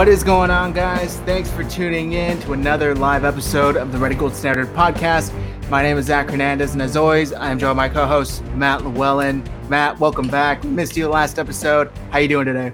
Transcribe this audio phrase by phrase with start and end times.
[0.00, 1.20] What is going on, guys?
[1.26, 5.30] Thanks for tuning in to another live episode of the Ready Gold Standard podcast.
[5.68, 8.82] My name is Zach Hernandez, and as always, I am joined by my co-host Matt
[8.82, 9.46] Llewellyn.
[9.68, 10.64] Matt, welcome back.
[10.64, 11.92] missed you last episode.
[12.08, 12.72] How you doing today?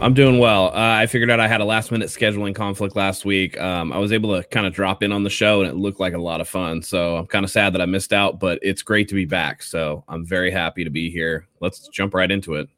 [0.00, 0.68] I'm doing well.
[0.68, 3.60] Uh, I figured out I had a last minute scheduling conflict last week.
[3.60, 6.00] Um, I was able to kind of drop in on the show, and it looked
[6.00, 6.80] like a lot of fun.
[6.80, 9.62] So I'm kind of sad that I missed out, but it's great to be back.
[9.62, 11.46] So I'm very happy to be here.
[11.60, 12.70] Let's jump right into it.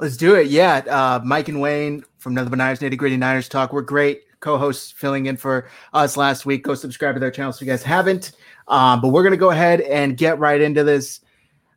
[0.00, 0.48] Let's do it.
[0.48, 0.78] Yeah.
[0.88, 3.70] Uh, Mike and Wayne from another Niners Nitty Gritty Niners Talk.
[3.70, 6.64] We're great co-hosts filling in for us last week.
[6.64, 8.32] Go subscribe to their channel if you guys haven't.
[8.66, 11.20] Um, but we're gonna go ahead and get right into this.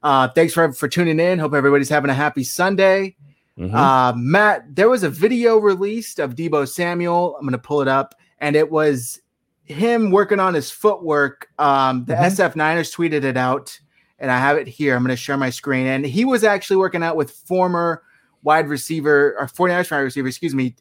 [0.01, 1.37] Uh, thanks for for tuning in.
[1.37, 3.17] Hope everybody's having a happy Sunday.
[3.59, 3.75] Mm-hmm.
[3.75, 7.35] Uh, Matt, there was a video released of Deebo Samuel.
[7.37, 9.19] I'm gonna pull it up, and it was
[9.65, 11.49] him working on his footwork.
[11.59, 12.41] Um, the mm-hmm.
[12.41, 13.77] SF Niners tweeted it out,
[14.17, 14.95] and I have it here.
[14.95, 18.03] I'm gonna share my screen, and he was actually working out with former
[18.47, 20.73] wide receiver or 49ers wide receiver, excuse me,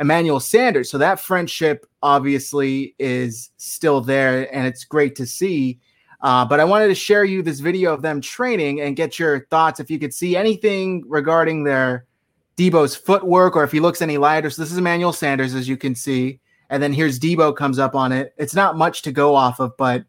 [0.00, 0.90] Emmanuel Sanders.
[0.90, 5.78] So that friendship obviously is still there, and it's great to see.
[6.22, 9.46] Uh, but I wanted to share you this video of them training and get your
[9.50, 12.06] thoughts if you could see anything regarding their
[12.56, 14.48] Deebo's footwork or if he looks any lighter.
[14.48, 17.94] So this is Emmanuel Sanders, as you can see, and then here's Deebo comes up
[17.94, 18.32] on it.
[18.38, 20.04] It's not much to go off of, but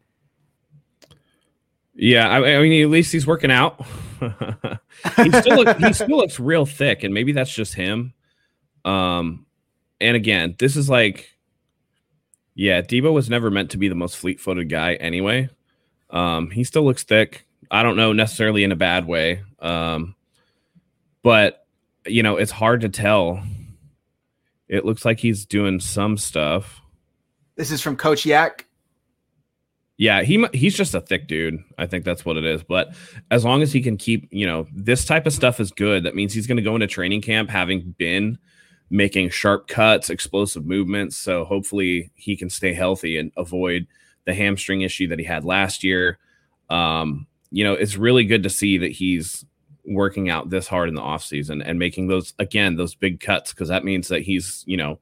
[1.94, 3.84] yeah, I, I mean, at least he's working out.
[5.16, 8.12] he still look, he still looks real thick, and maybe that's just him.
[8.84, 9.46] Um,
[10.00, 11.30] and again, this is like,
[12.54, 15.48] yeah, Deebo was never meant to be the most fleet-footed guy anyway.
[16.10, 17.46] Um, he still looks thick.
[17.70, 19.42] I don't know necessarily in a bad way.
[19.58, 20.14] Um,
[21.22, 21.66] but
[22.06, 23.42] you know, it's hard to tell.
[24.68, 26.80] It looks like he's doing some stuff.
[27.56, 28.66] This is from Coach Yak.
[29.96, 31.62] Yeah, he he's just a thick dude.
[31.78, 32.64] I think that's what it is.
[32.64, 32.94] But
[33.30, 36.02] as long as he can keep, you know, this type of stuff is good.
[36.04, 38.38] That means he's going to go into training camp having been
[38.90, 41.16] making sharp cuts, explosive movements.
[41.16, 43.86] So hopefully he can stay healthy and avoid
[44.24, 46.18] the hamstring issue that he had last year.
[46.70, 49.44] Um, you know, it's really good to see that he's
[49.86, 53.68] working out this hard in the offseason and making those again those big cuts because
[53.68, 54.98] that means that he's, you know,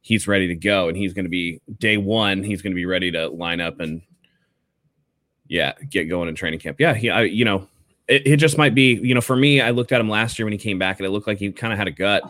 [0.00, 2.86] he's ready to go and he's going to be day 1, he's going to be
[2.86, 4.02] ready to line up and
[5.48, 6.78] yeah, get going in training camp.
[6.78, 7.66] Yeah, he, I, you know,
[8.06, 10.46] it, it just might be, you know, for me, I looked at him last year
[10.46, 12.22] when he came back, and it looked like he kind of had a gut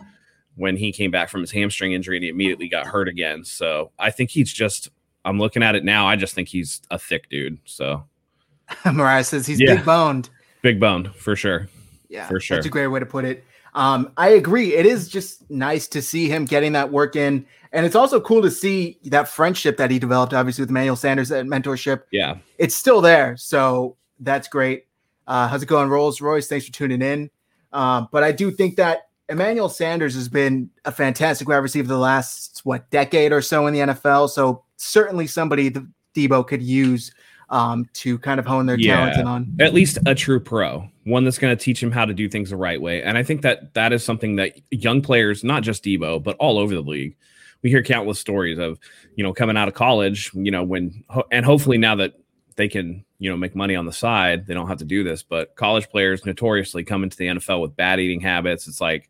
[0.55, 3.43] when he came back from his hamstring injury, and he immediately got hurt again.
[3.43, 4.89] So I think he's just,
[5.23, 6.07] I'm looking at it now.
[6.07, 7.59] I just think he's a thick dude.
[7.65, 8.03] So
[8.91, 9.75] Mariah says he's yeah.
[9.75, 10.29] big boned.
[10.61, 11.67] Big boned for sure.
[12.09, 12.57] Yeah, for sure.
[12.57, 13.45] That's a great way to put it.
[13.73, 14.75] Um, I agree.
[14.75, 17.45] It is just nice to see him getting that work in.
[17.71, 21.29] And it's also cool to see that friendship that he developed, obviously, with Emmanuel Sanders,
[21.29, 22.03] that mentorship.
[22.11, 22.37] Yeah.
[22.57, 23.37] It's still there.
[23.37, 24.87] So that's great.
[25.27, 26.47] Uh, how's it going, Rolls Royce?
[26.47, 27.29] Thanks for tuning in.
[27.71, 31.97] Um, but I do think that Emmanuel Sanders has been a fantastic wide receiver the
[31.99, 34.29] last, what, decade or so in the NFL.
[34.29, 37.13] So certainly somebody that Deebo could use
[37.51, 39.57] um, to kind of hone their yeah, talent on.
[39.59, 42.49] At least a true pro, one that's going to teach him how to do things
[42.49, 43.03] the right way.
[43.03, 46.57] And I think that that is something that young players, not just Deebo, but all
[46.57, 47.15] over the league,
[47.61, 48.79] we hear countless stories of,
[49.15, 52.13] you know, coming out of college, you know, when and hopefully now that
[52.55, 55.23] they can, you know, make money on the side, they don't have to do this.
[55.23, 58.67] But college players notoriously come into the NFL with bad eating habits.
[58.67, 59.09] It's like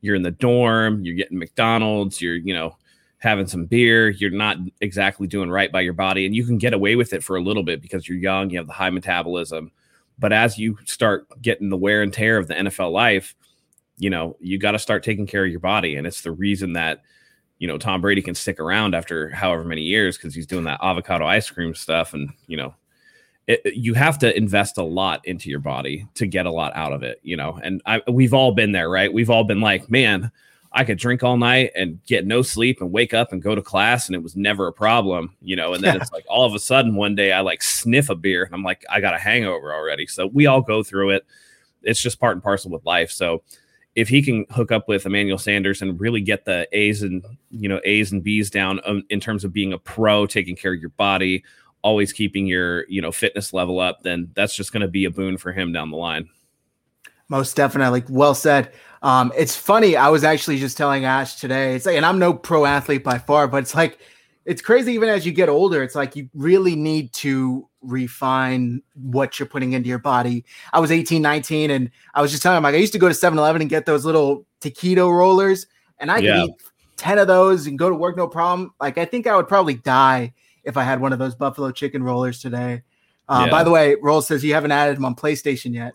[0.00, 2.76] you're in the dorm, you're getting McDonald's, you're, you know,
[3.18, 6.72] having some beer, you're not exactly doing right by your body, and you can get
[6.72, 9.70] away with it for a little bit because you're young, you have the high metabolism.
[10.20, 13.34] But as you start getting the wear and tear of the NFL life,
[13.96, 15.96] you know, you got to start taking care of your body.
[15.96, 17.02] And it's the reason that
[17.58, 20.80] you know Tom Brady can stick around after however many years because he's doing that
[20.82, 22.74] avocado ice cream stuff, and you know,
[23.46, 26.92] it, you have to invest a lot into your body to get a lot out
[26.92, 27.20] of it.
[27.22, 29.12] You know, and I, we've all been there, right?
[29.12, 30.32] We've all been like, man.
[30.72, 33.62] I could drink all night and get no sleep and wake up and go to
[33.62, 35.74] class and it was never a problem, you know.
[35.74, 38.44] And then it's like all of a sudden one day I like sniff a beer
[38.44, 40.06] and I'm like, I got a hangover already.
[40.06, 41.26] So we all go through it.
[41.82, 43.10] It's just part and parcel with life.
[43.10, 43.42] So
[43.96, 47.68] if he can hook up with Emmanuel Sanders and really get the A's and you
[47.68, 50.80] know A's and B's down um, in terms of being a pro, taking care of
[50.80, 51.42] your body,
[51.82, 55.10] always keeping your you know fitness level up, then that's just going to be a
[55.10, 56.28] boon for him down the line.
[57.28, 58.72] Most definitely, well said.
[59.02, 59.96] Um, it's funny.
[59.96, 61.74] I was actually just telling Ash today.
[61.74, 63.98] It's like, and I'm no pro athlete by far, but it's like
[64.44, 64.92] it's crazy.
[64.92, 69.72] Even as you get older, it's like you really need to refine what you're putting
[69.72, 70.44] into your body.
[70.72, 73.08] I was 18, 19, and I was just telling him like I used to go
[73.08, 75.66] to 7-Eleven and get those little taquito rollers,
[75.98, 76.54] and I could eat
[76.98, 78.74] 10 of those and go to work no problem.
[78.80, 82.02] Like I think I would probably die if I had one of those buffalo chicken
[82.02, 82.82] rollers today.
[83.28, 83.50] Uh, yeah.
[83.50, 85.94] By the way, Roll says you haven't added them on PlayStation yet.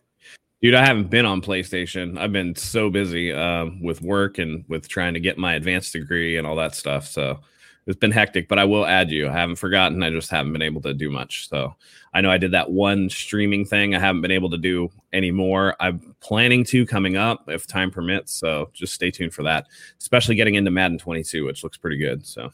[0.61, 2.17] Dude, I haven't been on PlayStation.
[2.17, 6.37] I've been so busy um, with work and with trying to get my advanced degree
[6.37, 7.07] and all that stuff.
[7.07, 7.39] So
[7.85, 9.27] it's been hectic, but I will add you.
[9.27, 10.01] I haven't forgotten.
[10.01, 11.49] I just haven't been able to do much.
[11.49, 11.75] So
[12.13, 13.93] I know I did that one streaming thing.
[13.93, 15.75] I haven't been able to do anymore.
[15.79, 18.33] I'm planning to coming up if time permits.
[18.33, 19.67] So just stay tuned for that,
[19.99, 22.25] especially getting into Madden 22, which looks pretty good.
[22.25, 22.51] So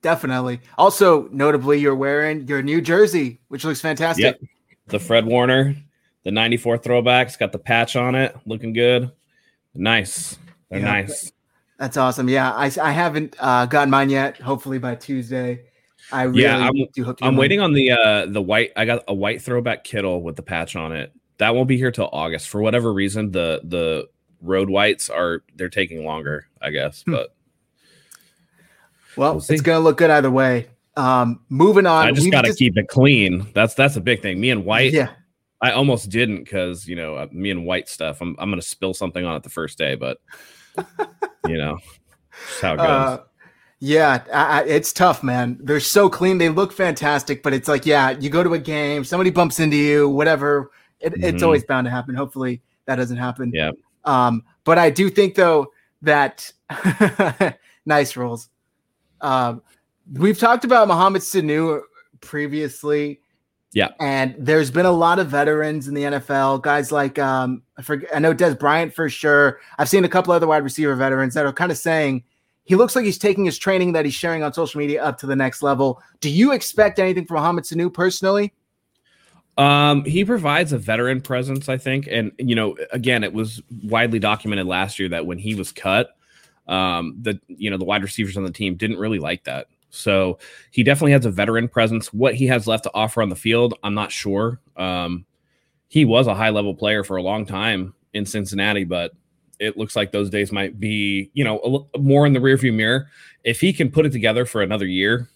[0.00, 0.60] definitely.
[0.78, 4.24] Also, notably, you're wearing your new jersey, which looks fantastic.
[4.24, 4.40] Yep.
[4.86, 5.76] The Fred Warner,
[6.24, 9.12] the 94 throwbacks, got the patch on it, looking good.
[9.74, 10.38] Nice.
[10.70, 10.86] They're yeah.
[10.86, 11.32] nice.
[11.78, 12.28] That's awesome.
[12.28, 14.38] Yeah, I, I haven't uh, gotten mine yet.
[14.40, 15.66] Hopefully by Tuesday.
[16.12, 18.72] I really yeah, I'm, I'm waiting on the uh the white.
[18.76, 21.12] I got a white throwback Kittle with the patch on it.
[21.38, 23.32] That won't be here till August for whatever reason.
[23.32, 24.08] The the
[24.42, 27.02] road whites are they're taking longer, I guess.
[27.04, 27.12] Hmm.
[27.12, 27.34] But
[29.16, 30.68] well, we'll it's gonna look good either way.
[30.96, 32.06] Um, moving on.
[32.06, 32.58] I just got to just...
[32.58, 33.46] keep it clean.
[33.54, 34.40] That's that's a big thing.
[34.40, 34.92] Me and white.
[34.92, 35.10] Yeah.
[35.60, 38.20] I almost didn't because you know uh, me and white stuff.
[38.20, 40.18] I'm I'm gonna spill something on it the first day, but
[41.48, 41.78] you know,
[42.60, 42.86] how it goes.
[42.86, 43.18] Uh,
[43.80, 45.58] yeah, I, I, it's tough, man.
[45.60, 46.38] They're so clean.
[46.38, 49.76] They look fantastic, but it's like, yeah, you go to a game, somebody bumps into
[49.76, 50.70] you, whatever.
[51.00, 51.24] It, mm-hmm.
[51.24, 52.14] It's always bound to happen.
[52.14, 53.50] Hopefully, that doesn't happen.
[53.52, 53.72] Yeah.
[54.04, 55.70] Um, but I do think though
[56.02, 56.50] that
[57.86, 58.48] nice rolls.
[59.20, 59.62] Um,
[60.12, 61.82] we've talked about Mohamed Sanu
[62.20, 63.20] previously.
[63.74, 63.88] Yeah.
[63.98, 68.08] And there's been a lot of veterans in the NFL, guys like um I forget
[68.14, 69.60] I know Dez Bryant for sure.
[69.78, 72.22] I've seen a couple other wide receiver veterans that are kind of saying
[72.64, 75.26] he looks like he's taking his training that he's sharing on social media up to
[75.26, 76.00] the next level.
[76.20, 78.54] Do you expect anything from Mohamed Sanu personally?
[79.58, 82.08] Um, he provides a veteran presence, I think.
[82.10, 86.16] And you know, again, it was widely documented last year that when he was cut,
[86.68, 89.66] um, the you know, the wide receivers on the team didn't really like that.
[89.94, 90.38] So
[90.70, 92.12] he definitely has a veteran presence.
[92.12, 94.60] What he has left to offer on the field, I'm not sure.
[94.76, 95.24] Um,
[95.88, 99.12] he was a high level player for a long time in Cincinnati, but
[99.60, 103.08] it looks like those days might be, you know, more in the rearview mirror.
[103.44, 105.28] If he can put it together for another year,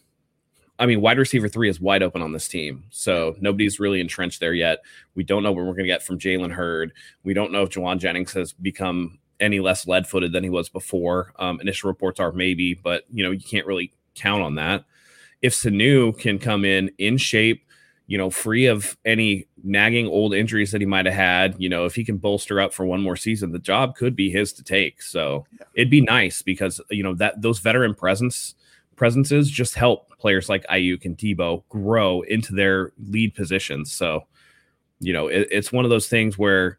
[0.81, 2.85] I mean, wide receiver three is wide open on this team.
[2.91, 4.79] So nobody's really entrenched there yet.
[5.15, 6.93] We don't know what we're going to get from Jalen Hurd.
[7.23, 10.69] We don't know if Jauan Jennings has become any less lead footed than he was
[10.69, 11.33] before.
[11.39, 14.85] Um, initial reports are maybe, but, you know, you can't really count on that.
[15.41, 17.65] If Sanu can come in in shape,
[18.07, 21.85] you know, free of any nagging old injuries that he might have had, you know,
[21.85, 24.65] if he can bolster up for one more season, the job could be his to
[24.65, 25.03] take.
[25.03, 25.67] So yeah.
[25.75, 28.55] it'd be nice because you know that those veteran presence
[28.97, 33.93] presences just help players like Aiyuk and Deebo grow into their lead positions.
[33.93, 34.27] So,
[35.01, 36.77] you know, it, it's one of those things where,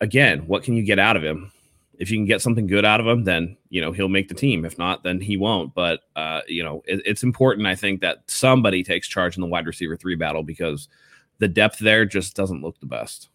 [0.00, 1.52] again, what can you get out of him?
[1.98, 4.34] If you can get something good out of him, then you know he'll make the
[4.34, 4.64] team.
[4.64, 5.74] If not, then he won't.
[5.74, 9.48] But uh, you know, it, it's important, I think, that somebody takes charge in the
[9.48, 10.88] wide receiver three battle because
[11.38, 13.28] the depth there just doesn't look the best.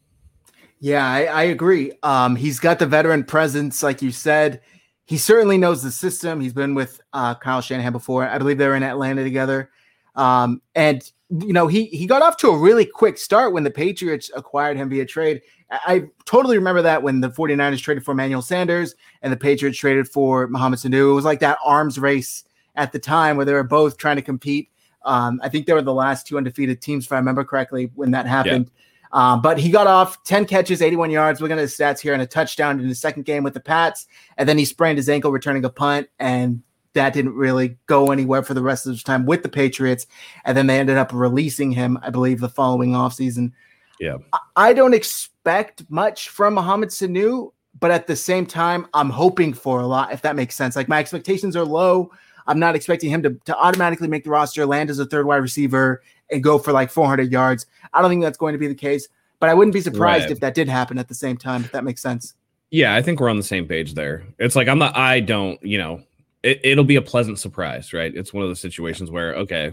[0.80, 1.94] Yeah, I, I agree.
[2.04, 4.62] Um, he's got the veteran presence, like you said.
[5.06, 6.40] He certainly knows the system.
[6.42, 8.28] He's been with uh, Kyle Shanahan before.
[8.28, 9.70] I believe they were in Atlanta together.
[10.16, 13.72] Um, and you know, he he got off to a really quick start when the
[13.72, 15.42] Patriots acquired him via trade.
[15.72, 18.94] I totally remember that when the 49ers traded for Emmanuel Sanders
[19.24, 21.12] and the Patriots traded for Mohamed Sanu.
[21.12, 22.44] It was like that arms race
[22.76, 24.70] at the time where they were both trying to compete.
[25.04, 28.12] Um, I think they were the last two undefeated teams, if I remember correctly, when
[28.12, 28.70] that happened.
[28.74, 28.80] Yeah.
[29.14, 31.40] Um, but he got off 10 catches, 81 yards.
[31.40, 34.08] Looking at his stats here and a touchdown in the second game with the Pats.
[34.38, 36.08] And then he sprained his ankle returning a punt.
[36.20, 40.08] And that didn't really go anywhere for the rest of his time with the Patriots.
[40.46, 43.52] And then they ended up releasing him, I believe, the following offseason.
[44.00, 44.18] Yeah.
[44.56, 49.80] I don't expect much from Mohamed Sanu, but at the same time, I'm hoping for
[49.82, 50.76] a lot, if that makes sense.
[50.76, 52.12] Like my expectations are low.
[52.46, 55.38] I'm not expecting him to, to automatically make the roster, land as a third wide
[55.38, 57.66] receiver, and go for like 400 yards.
[57.94, 59.08] I don't think that's going to be the case,
[59.40, 60.32] but I wouldn't be surprised right.
[60.32, 62.34] if that did happen at the same time, if that makes sense.
[62.72, 64.26] Yeah, I think we're on the same page there.
[64.40, 66.02] It's like I'm not, I don't, you know,
[66.44, 68.14] it, it'll be a pleasant surprise, right?
[68.16, 69.72] It's one of those situations where, okay,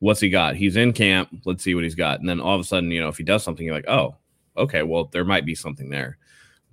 [0.00, 0.56] what's he got?
[0.56, 1.30] He's in camp.
[1.44, 2.20] Let's see what he's got.
[2.20, 4.16] And then all of a sudden, you know, if he does something, you're like, oh,
[4.56, 6.18] okay, well, there might be something there.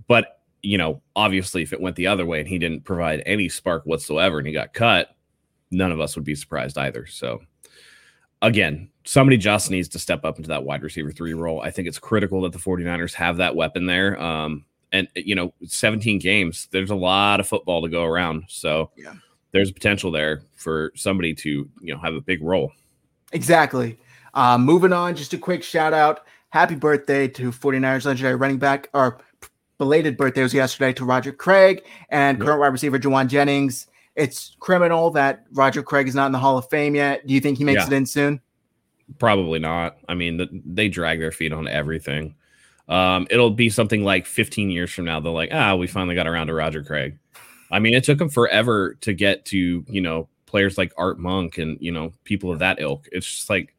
[0.08, 3.48] But, you know, obviously, if it went the other way and he didn't provide any
[3.48, 5.16] spark whatsoever and he got cut,
[5.70, 7.06] none of us would be surprised either.
[7.06, 7.42] So,
[8.42, 11.62] again, somebody just needs to step up into that wide receiver three role.
[11.62, 14.20] I think it's critical that the 49ers have that weapon there.
[14.20, 18.46] Um, and, you know, 17 games, there's a lot of football to go around.
[18.48, 19.14] So, yeah.
[19.58, 22.72] There's potential there for somebody to, you know, have a big role.
[23.32, 23.98] Exactly.
[24.34, 26.22] Um, moving on, just a quick shout out.
[26.50, 29.20] Happy birthday to 49ers legendary running back, or
[29.78, 33.88] belated birthday was yesterday to Roger Craig and current wide receiver Jauan Jennings.
[34.16, 37.26] It's criminal that Roger Craig is not in the Hall of Fame yet.
[37.28, 37.88] Do you think he makes yeah.
[37.88, 38.42] it in soon?
[39.20, 39.98] Probably not.
[40.08, 42.36] I mean, the, they drag their feet on everything.
[42.88, 45.20] Um, it'll be something like 15 years from now.
[45.20, 47.18] They're like, ah, we finally got around to Roger Craig.
[47.72, 51.58] I mean, it took him forever to get to, you know, players like Art Monk
[51.58, 53.08] and, you know, people of that ilk.
[53.12, 53.76] It's just like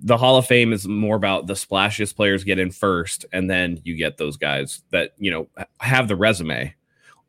[0.00, 3.80] the Hall of Fame is more about the splashiest players get in first, and then
[3.84, 5.48] you get those guys that, you know,
[5.80, 6.74] have the resume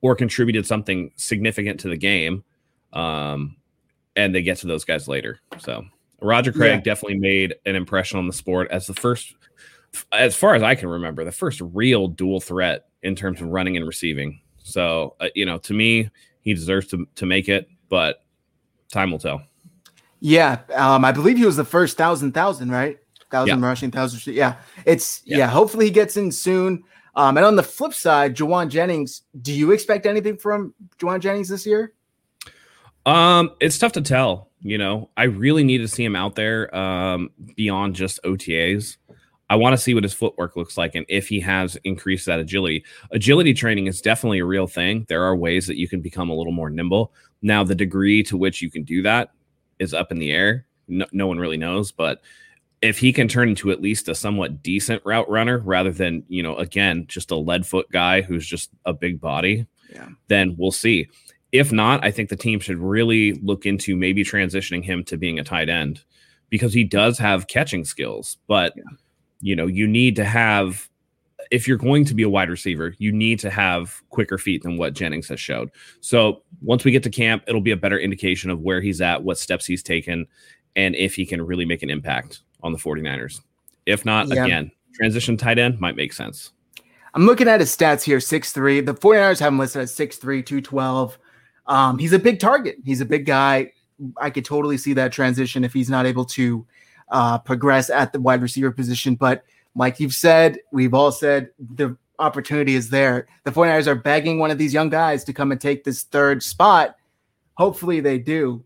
[0.01, 2.43] or contributed something significant to the game.
[2.93, 3.55] Um,
[4.15, 5.39] and they get to those guys later.
[5.59, 5.85] So
[6.21, 6.81] Roger Craig yeah.
[6.81, 9.35] definitely made an impression on the sport as the first
[10.11, 13.77] as far as I can remember, the first real dual threat in terms of running
[13.77, 14.41] and receiving.
[14.67, 16.09] So, uh, you know, to me,
[16.41, 18.23] he deserves to, to make it, but
[18.91, 19.41] time will tell.
[20.19, 20.59] Yeah.
[20.73, 22.97] Um, I believe he was the first thousand, thousand, right?
[23.31, 23.67] Thousand yeah.
[23.67, 24.33] rushing, thousand.
[24.33, 24.55] Yeah.
[24.85, 25.37] It's, yeah.
[25.37, 25.47] yeah.
[25.47, 26.83] Hopefully he gets in soon.
[27.15, 31.49] Um, and on the flip side, Jauan Jennings, do you expect anything from Jauan Jennings
[31.49, 31.93] this year?
[33.05, 34.49] Um, it's tough to tell.
[34.61, 38.97] You know, I really need to see him out there um, beyond just OTAs.
[39.49, 42.39] I want to see what his footwork looks like and if he has increased that
[42.39, 42.83] agility.
[43.11, 45.05] Agility training is definitely a real thing.
[45.07, 47.13] There are ways that you can become a little more nimble.
[47.41, 49.31] Now, the degree to which you can do that
[49.79, 50.65] is up in the air.
[50.87, 52.21] No, no one really knows, but
[52.81, 56.43] if he can turn into at least a somewhat decent route runner rather than, you
[56.43, 60.09] know, again, just a lead foot guy who's just a big body, yeah.
[60.27, 61.07] then we'll see.
[61.51, 65.39] If not, I think the team should really look into maybe transitioning him to being
[65.39, 66.03] a tight end
[66.49, 68.83] because he does have catching skills, but yeah
[69.41, 70.89] you know, you need to have
[71.51, 74.77] if you're going to be a wide receiver, you need to have quicker feet than
[74.77, 75.71] what Jennings has showed.
[76.01, 79.23] So once we get to camp, it'll be a better indication of where he's at,
[79.23, 80.27] what steps he's taken,
[80.75, 83.41] and if he can really make an impact on the 49ers.
[83.85, 84.43] If not, yeah.
[84.43, 86.51] again, transition tight end might make sense.
[87.13, 88.85] I'm looking at his stats here 6'3.
[88.85, 91.17] The 49ers have him listed as 6'3, 212.
[91.65, 92.77] Um, he's a big target.
[92.85, 93.71] He's a big guy.
[94.17, 96.65] I could totally see that transition if he's not able to
[97.09, 99.15] uh, progress at the wide receiver position.
[99.15, 99.43] But
[99.75, 103.27] like you've said, we've all said the opportunity is there.
[103.43, 106.43] The 49ers are begging one of these young guys to come and take this third
[106.43, 106.97] spot.
[107.55, 108.63] Hopefully they do.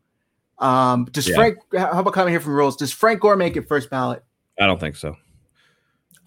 [0.59, 1.35] Um, does yeah.
[1.35, 2.75] Frank, how about coming here from rules?
[2.75, 4.23] Does Frank Gore make it first ballot?
[4.59, 5.15] I don't think so.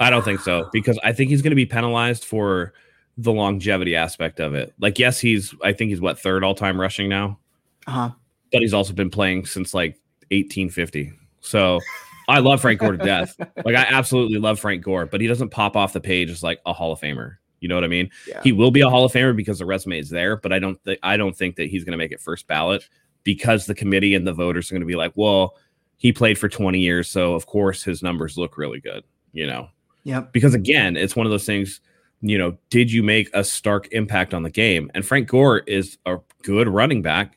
[0.00, 2.72] I don't think so because I think he's going to be penalized for
[3.16, 4.74] the longevity aspect of it.
[4.80, 7.38] Like, yes, he's, I think he's what, third all time rushing now?
[7.86, 8.10] Uh huh.
[8.50, 9.92] But he's also been playing since like
[10.30, 11.12] 1850.
[11.44, 11.80] So
[12.28, 13.36] I love Frank Gore to death.
[13.64, 16.60] Like I absolutely love Frank Gore, but he doesn't pop off the page as like
[16.66, 17.36] a Hall of Famer.
[17.60, 18.10] You know what I mean?
[18.26, 18.40] Yeah.
[18.42, 20.82] He will be a Hall of Famer because the resume is there, but I don't
[20.84, 22.88] think I don't think that he's going to make it first ballot
[23.22, 25.56] because the committee and the voters are going to be like, well,
[25.96, 29.04] he played for 20 years, so of course his numbers look really good.
[29.32, 29.68] You know?
[30.04, 30.20] Yeah.
[30.32, 31.80] Because again, it's one of those things.
[32.20, 34.90] You know, did you make a stark impact on the game?
[34.94, 37.36] And Frank Gore is a good running back,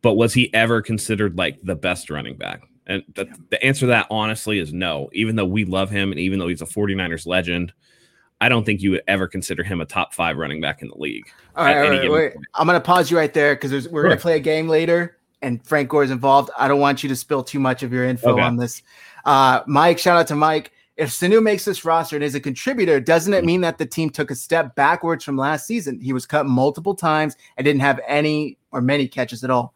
[0.00, 2.62] but was he ever considered like the best running back?
[2.86, 5.08] And the, the answer to that, honestly, is no.
[5.12, 7.72] Even though we love him and even though he's a 49ers legend,
[8.40, 10.98] I don't think you would ever consider him a top five running back in the
[10.98, 11.24] league.
[11.56, 12.32] All right, all right wait.
[12.54, 15.18] I'm going to pause you right there because we're going to play a game later
[15.44, 16.50] and Frank Gore is involved.
[16.58, 18.42] I don't want you to spill too much of your info okay.
[18.42, 18.82] on this.
[19.24, 20.72] Uh, Mike, shout out to Mike.
[20.96, 24.10] If Sanu makes this roster and is a contributor, doesn't it mean that the team
[24.10, 26.00] took a step backwards from last season?
[26.00, 29.73] He was cut multiple times and didn't have any or many catches at all.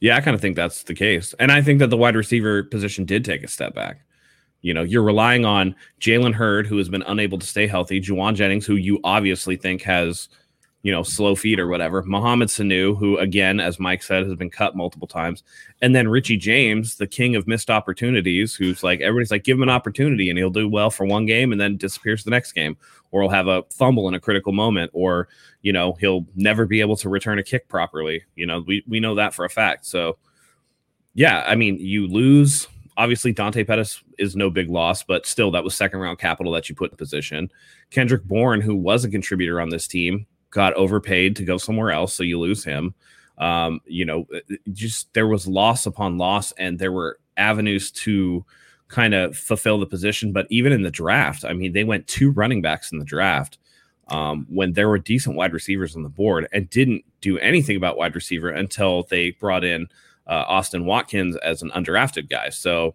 [0.00, 1.34] Yeah, I kind of think that's the case.
[1.38, 4.02] And I think that the wide receiver position did take a step back.
[4.60, 8.34] You know, you're relying on Jalen Hurd, who has been unable to stay healthy, Jauan
[8.34, 10.28] Jennings, who you obviously think has,
[10.88, 14.48] you know, slow feet or whatever, Mohamed Sanu, who, again, as Mike said, has been
[14.48, 15.42] cut multiple times,
[15.82, 19.62] and then Richie James, the king of missed opportunities, who's like, everybody's like, give him
[19.62, 22.74] an opportunity and he'll do well for one game and then disappears the next game,
[23.10, 25.28] or he'll have a fumble in a critical moment, or
[25.60, 28.24] you know he'll never be able to return a kick properly.
[28.34, 29.84] You know we, we know that for a fact.
[29.84, 30.16] So
[31.12, 32.66] yeah i mean you lose.
[32.96, 36.70] Obviously dante pettis is no big loss but still that was second round capital that
[36.70, 37.50] you put in position.
[37.90, 42.14] Kendrick bourne who was a contributor on this team got overpaid to go somewhere else
[42.14, 42.94] so you lose him
[43.38, 44.26] um, you know
[44.72, 48.44] just there was loss upon loss and there were avenues to
[48.88, 52.30] kind of fulfill the position but even in the draft i mean they went two
[52.30, 53.58] running backs in the draft
[54.08, 57.98] um, when there were decent wide receivers on the board and didn't do anything about
[57.98, 59.86] wide receiver until they brought in
[60.26, 62.50] uh, Austin Watkins as an undrafted guy.
[62.50, 62.94] So,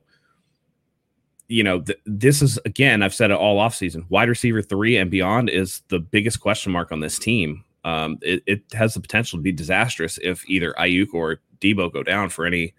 [1.54, 4.10] you know, th- this is again, I've said it all offseason.
[4.10, 7.64] Wide receiver three and beyond is the biggest question mark on this team.
[7.86, 12.02] Um, it, it, has the potential to be disastrous if either Aiyuk or Deebo go
[12.02, 12.74] down for any,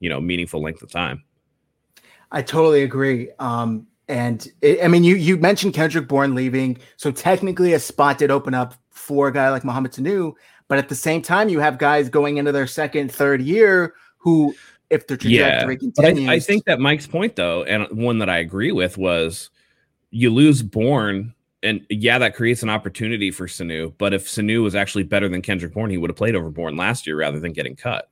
[0.00, 1.22] you know, meaningful length of time.
[2.32, 3.30] I totally agree.
[3.38, 8.18] Um, and it, I mean, you you mentioned Kendrick Bourne leaving, so technically a spot
[8.18, 10.34] did open up for a guy like Mohamed Sanu.
[10.66, 14.54] But at the same time, you have guys going into their second, third year who,
[14.90, 18.28] if the trajectory yeah, continues, I, I think that Mike's point, though, and one that
[18.28, 19.50] I agree with, was
[20.10, 23.92] you lose Bourne, and yeah, that creates an opportunity for Sanu.
[23.98, 26.76] But if Sanu was actually better than Kendrick Bourne, he would have played over Bourne
[26.76, 28.08] last year rather than getting cut.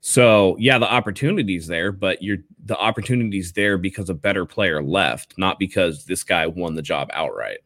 [0.00, 5.34] So yeah, the opportunity's there, but you're the opportunity's there because a better player left,
[5.36, 7.58] not because this guy won the job outright.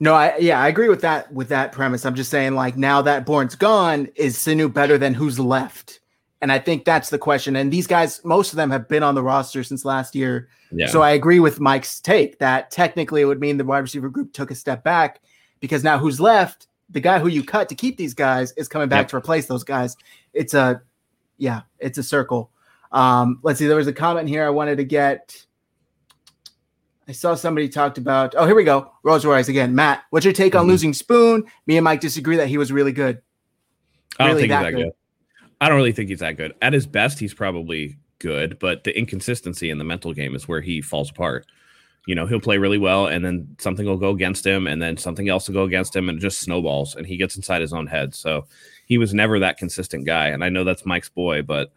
[0.00, 2.06] No, I yeah, I agree with that with that premise.
[2.06, 5.98] I'm just saying, like now that Bourne's gone, is Sanu better than who's left?
[6.40, 7.56] And I think that's the question.
[7.56, 10.48] And these guys, most of them have been on the roster since last year.
[10.70, 10.86] Yeah.
[10.86, 14.32] So I agree with Mike's take that technically it would mean the wide receiver group
[14.32, 15.20] took a step back
[15.60, 16.68] because now who's left?
[16.90, 19.08] The guy who you cut to keep these guys is coming back yep.
[19.08, 19.96] to replace those guys.
[20.32, 20.80] It's a
[21.36, 22.50] yeah, it's a circle.
[22.92, 25.44] Um, let's see, there was a comment here I wanted to get.
[27.06, 28.34] I saw somebody talked about.
[28.36, 28.92] Oh, here we go.
[29.02, 29.74] Rolls Royce again.
[29.74, 30.60] Matt, what's your take mm-hmm.
[30.60, 31.44] on losing Spoon?
[31.66, 33.22] Me and Mike disagree that he was really good.
[34.18, 34.76] I don't think that good.
[34.76, 34.92] good.
[35.60, 36.54] I don't really think he's that good.
[36.62, 40.60] At his best, he's probably good, but the inconsistency in the mental game is where
[40.60, 41.46] he falls apart.
[42.06, 44.96] You know, he'll play really well, and then something will go against him, and then
[44.96, 47.72] something else will go against him, and it just snowballs, and he gets inside his
[47.72, 48.14] own head.
[48.14, 48.46] So
[48.86, 50.28] he was never that consistent guy.
[50.28, 51.70] And I know that's Mike's boy, but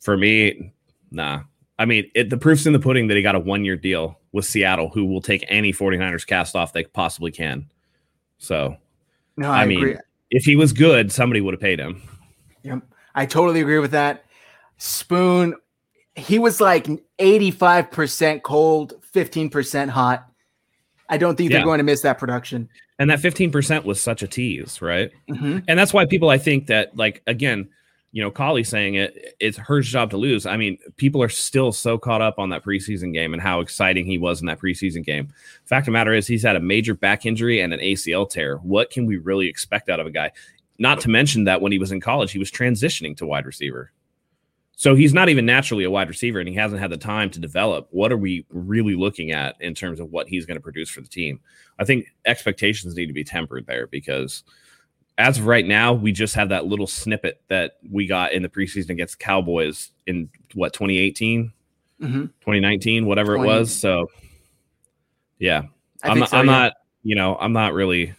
[0.00, 0.72] for me,
[1.10, 1.40] nah.
[1.78, 4.20] I mean, it, the proof's in the pudding that he got a one year deal
[4.30, 7.68] with Seattle, who will take any 49ers cast off they possibly can.
[8.38, 8.76] So,
[9.36, 9.98] no, I, I mean,
[10.30, 12.00] if he was good, somebody would have paid him.
[12.64, 12.82] Yep.
[13.14, 14.24] I totally agree with that.
[14.78, 15.54] Spoon,
[16.16, 16.86] he was like
[17.18, 20.28] 85% cold, 15% hot.
[21.08, 21.58] I don't think yeah.
[21.58, 22.68] they're going to miss that production.
[22.98, 25.10] And that 15% was such a tease, right?
[25.28, 25.58] Mm-hmm.
[25.68, 27.68] And that's why people, I think that, like, again,
[28.12, 30.46] you know, Collie saying it, it's her job to lose.
[30.46, 34.06] I mean, people are still so caught up on that preseason game and how exciting
[34.06, 35.28] he was in that preseason game.
[35.64, 38.58] Fact of the matter is, he's had a major back injury and an ACL tear.
[38.58, 40.30] What can we really expect out of a guy?
[40.78, 43.92] Not to mention that when he was in college, he was transitioning to wide receiver.
[44.76, 47.38] So he's not even naturally a wide receiver and he hasn't had the time to
[47.38, 47.86] develop.
[47.90, 51.00] What are we really looking at in terms of what he's going to produce for
[51.00, 51.40] the team?
[51.78, 54.42] I think expectations need to be tempered there because
[55.16, 58.48] as of right now, we just have that little snippet that we got in the
[58.48, 61.52] preseason against Cowboys in what 2018,
[62.00, 62.20] mm-hmm.
[62.20, 63.48] 2019, whatever 20.
[63.48, 63.74] it was.
[63.74, 64.10] So
[65.38, 65.62] yeah,
[66.02, 66.52] I I'm, so, I'm yeah.
[66.52, 66.72] not,
[67.04, 68.12] you know, I'm not really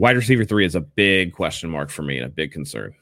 [0.00, 2.94] wide receiver three is a big question mark for me and a big concern.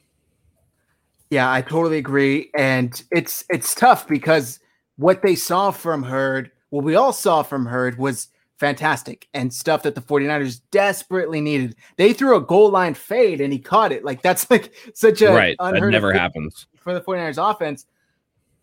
[1.31, 2.51] Yeah, I totally agree.
[2.57, 4.59] And it's it's tough because
[4.97, 9.85] what they saw from Hurd, what we all saw from Hurd was fantastic and stuff
[9.85, 11.77] that the 49ers desperately needed.
[11.97, 14.05] They threw a goal line fade and he caught it.
[14.05, 15.57] Like that's like such a right.
[15.61, 17.87] That never happens for the 49ers offense.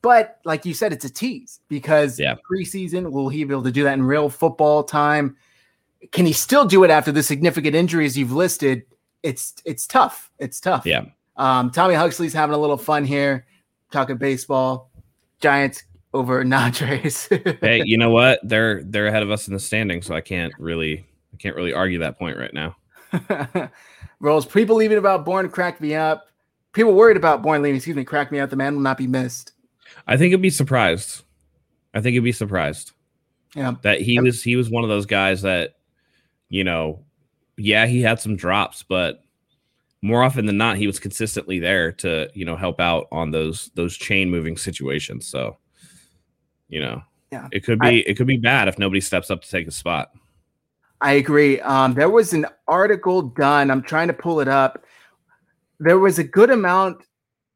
[0.02, 2.36] But like you said, it's a tease because yeah.
[2.52, 5.38] preseason, will he be able to do that in real football time?
[6.12, 8.84] Can he still do it after the significant injuries you've listed?
[9.24, 10.32] It's it's tough.
[10.40, 10.86] It's tough.
[10.86, 11.06] Yeah.
[11.38, 13.46] Um, Tommy Huxley's having a little fun here,
[13.92, 14.92] talking baseball.
[15.42, 17.60] Giants over Nadres.
[17.62, 18.40] hey, you know what?
[18.44, 21.74] They're they're ahead of us in the standing, so I can't really I can't really
[21.74, 22.76] argue that point right now.
[24.20, 26.28] Rolls, people leaving about Bourne cracked me up.
[26.74, 28.50] People worried about Bourne leaving, excuse me, crack me up.
[28.50, 29.54] The man will not be missed.
[30.08, 31.24] I think he'd be surprised.
[31.94, 32.92] I think he'd be surprised.
[33.56, 33.76] Yeah.
[33.84, 35.76] That he was he was one of those guys that,
[36.50, 37.04] you know,
[37.58, 39.22] yeah, he had some drops, but
[40.02, 43.72] more often than not, he was consistently there to, you know, help out on those
[43.76, 45.28] those chain moving situations.
[45.28, 45.58] So
[46.70, 49.42] you know, yeah, it could be I, it could be bad if nobody steps up
[49.42, 50.12] to take a spot.
[51.02, 51.60] I agree.
[51.62, 53.70] Um, there was an article done.
[53.70, 54.86] I'm trying to pull it up.
[55.80, 57.04] There was a good amount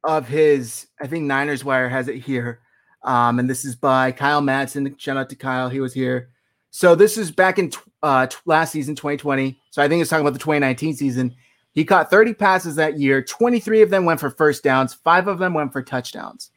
[0.04, 0.88] of his.
[1.02, 2.60] I think Niners Wire has it here,
[3.04, 5.00] um, and this is by Kyle Madsen.
[5.00, 5.70] Shout out to Kyle.
[5.70, 6.30] He was here.
[6.72, 7.72] So this is back in
[8.04, 9.60] uh, last season, 2020.
[9.72, 11.36] So I think it's talking about the 2019 season.
[11.74, 13.22] He caught 30 passes that year.
[13.22, 14.94] 23 of them went for first downs.
[14.94, 16.52] Five of them went for touchdowns.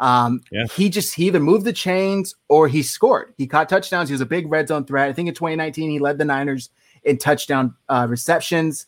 [0.00, 0.66] Um, yeah.
[0.66, 3.34] He just he either moved the chains or he scored.
[3.36, 4.08] He caught touchdowns.
[4.08, 5.08] He was a big red zone threat.
[5.08, 6.70] I think in 2019 he led the Niners
[7.02, 8.86] in touchdown uh, receptions.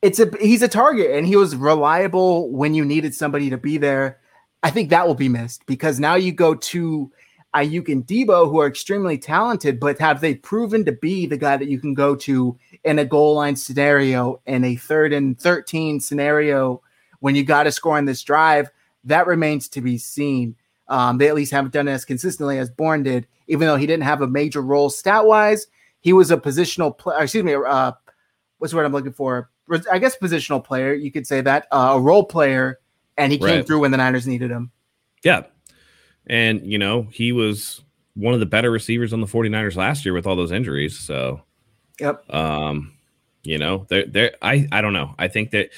[0.00, 3.78] It's a he's a target and he was reliable when you needed somebody to be
[3.78, 4.18] there.
[4.64, 7.10] I think that will be missed because now you go to
[7.54, 11.56] Aiyuk and Deebo, who are extremely talented, but have they proven to be the guy
[11.56, 16.00] that you can go to in a goal line scenario, in a third and 13
[16.00, 16.82] scenario
[17.20, 18.70] when you got to score on this drive?
[19.04, 20.56] that remains to be seen.
[20.88, 23.86] Um, they at least haven't done it as consistently as Bourne did, even though he
[23.86, 25.66] didn't have a major role stat wise.
[26.00, 27.22] He was a positional player.
[27.22, 27.54] Excuse me.
[27.54, 27.92] Uh,
[28.58, 29.50] what's the word I'm looking for?
[29.90, 30.92] I guess positional player.
[30.92, 32.80] You could say that uh, a role player,
[33.16, 33.50] and he right.
[33.50, 34.70] came through when the Niners needed him.
[35.22, 35.44] Yeah,
[36.26, 37.82] and you know he was
[38.14, 40.98] one of the better receivers on the 49ers last year with all those injuries.
[40.98, 41.40] So,
[41.98, 42.22] yep.
[42.28, 42.92] Um,
[43.42, 44.32] you know, there, there.
[44.42, 45.14] I, I don't know.
[45.18, 45.70] I think that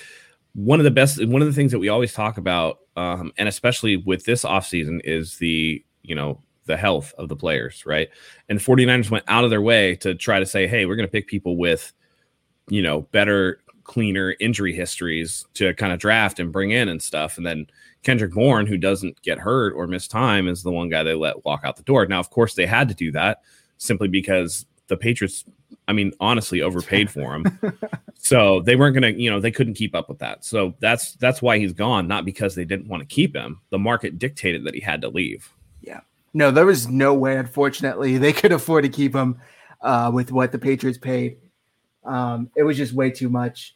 [0.54, 3.48] one of the best, one of the things that we always talk about um, and
[3.48, 8.08] especially with this offseason is the you know the health of the players, right?
[8.48, 11.12] And 49ers went out of their way to try to say, hey, we're going to
[11.12, 11.92] pick people with,
[12.68, 17.36] you know, better, cleaner injury histories to kind of draft and bring in and stuff.
[17.36, 17.66] And then
[18.02, 21.44] Kendrick Bourne, who doesn't get hurt or miss time, is the one guy they let
[21.44, 22.06] walk out the door.
[22.06, 23.42] Now, of course, they had to do that
[23.78, 25.44] simply because the Patriots,
[25.88, 27.58] I mean, honestly, overpaid for him.
[28.18, 30.44] so they weren't going to, you know, they couldn't keep up with that.
[30.44, 33.60] So that's that's why he's gone, not because they didn't want to keep him.
[33.70, 35.50] The market dictated that he had to leave.
[35.80, 36.00] Yeah.
[36.34, 39.38] No, there was no way, unfortunately, they could afford to keep him
[39.80, 41.38] uh, with what the Patriots paid.
[42.04, 43.74] Um, it was just way too much.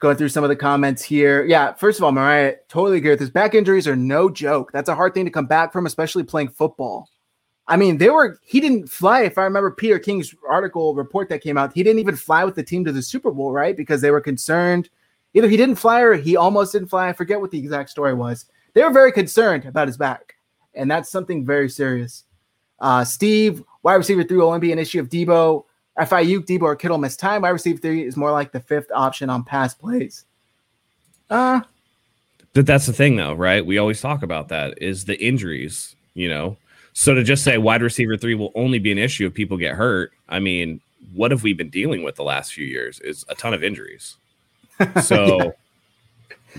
[0.00, 1.44] Going through some of the comments here.
[1.44, 3.30] Yeah, first of all, Mariah, totally agree with this.
[3.30, 4.70] Back injuries are no joke.
[4.72, 7.08] That's a hard thing to come back from, especially playing football.
[7.66, 9.22] I mean, they were he didn't fly.
[9.22, 12.54] If I remember Peter King's article report that came out, he didn't even fly with
[12.54, 13.76] the team to the Super Bowl, right?
[13.76, 14.88] Because they were concerned.
[15.34, 17.08] Either he didn't fly or he almost didn't fly.
[17.08, 18.46] I forget what the exact story was.
[18.74, 20.34] They were very concerned about his back
[20.78, 22.24] and that's something very serious.
[22.80, 25.64] Uh, Steve, wide receiver will be an issue of Deebo.
[25.98, 28.90] If Aiyuk, Deebo, or Kittle miss time, wide receiver three is more like the fifth
[28.94, 30.24] option on pass plays.
[31.30, 31.60] Uh,
[32.54, 33.64] but that's the thing, though, right?
[33.64, 36.56] We always talk about that is the injuries, you know.
[36.92, 39.74] So to just say wide receiver three will only be an issue if people get
[39.74, 40.80] hurt, I mean,
[41.14, 43.00] what have we been dealing with the last few years?
[43.00, 44.16] Is a ton of injuries.
[45.02, 45.50] So yeah.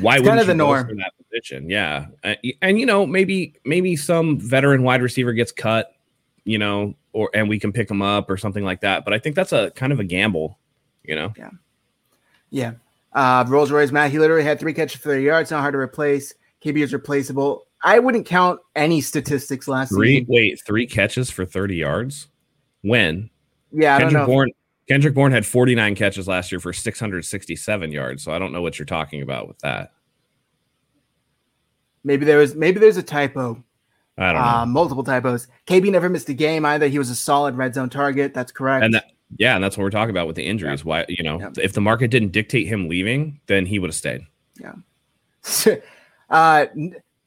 [0.02, 1.70] why would kind of the norm in that position.
[1.70, 5.96] Yeah, and, and you know maybe maybe some veteran wide receiver gets cut,
[6.44, 9.06] you know, or and we can pick him up or something like that.
[9.06, 10.60] But I think that's a kind of a gamble,
[11.04, 11.34] you know.
[11.38, 11.50] Yeah,
[12.50, 12.72] yeah.
[13.14, 15.52] Uh, Rolls Royce Matt, he literally had three catches for 30 yards.
[15.52, 16.34] Not hard to replace.
[16.64, 17.66] KB is replaceable.
[17.84, 20.20] I wouldn't count any statistics last three.
[20.20, 20.26] Season.
[20.30, 22.28] Wait, three catches for 30 yards?
[22.82, 23.30] When?
[23.72, 24.34] Yeah, Kendrick I don't know.
[24.34, 24.52] Bourne,
[24.88, 28.24] Kendrick Bourne had 49 catches last year for 667 yards.
[28.24, 29.94] So I don't know what you're talking about with that.
[32.04, 33.64] Maybe there was maybe there's a typo.
[34.20, 34.48] I don't know.
[34.48, 35.48] Uh, multiple typos.
[35.66, 36.88] KB never missed a game either.
[36.88, 38.34] He was a solid red zone target.
[38.34, 38.84] That's correct.
[38.84, 40.82] And that, yeah, and that's what we're talking about with the injuries.
[40.82, 40.86] Yeah.
[40.86, 41.52] Why you know yeah.
[41.58, 44.22] if the market didn't dictate him leaving, then he would have stayed.
[44.60, 45.76] Yeah.
[46.30, 46.66] uh,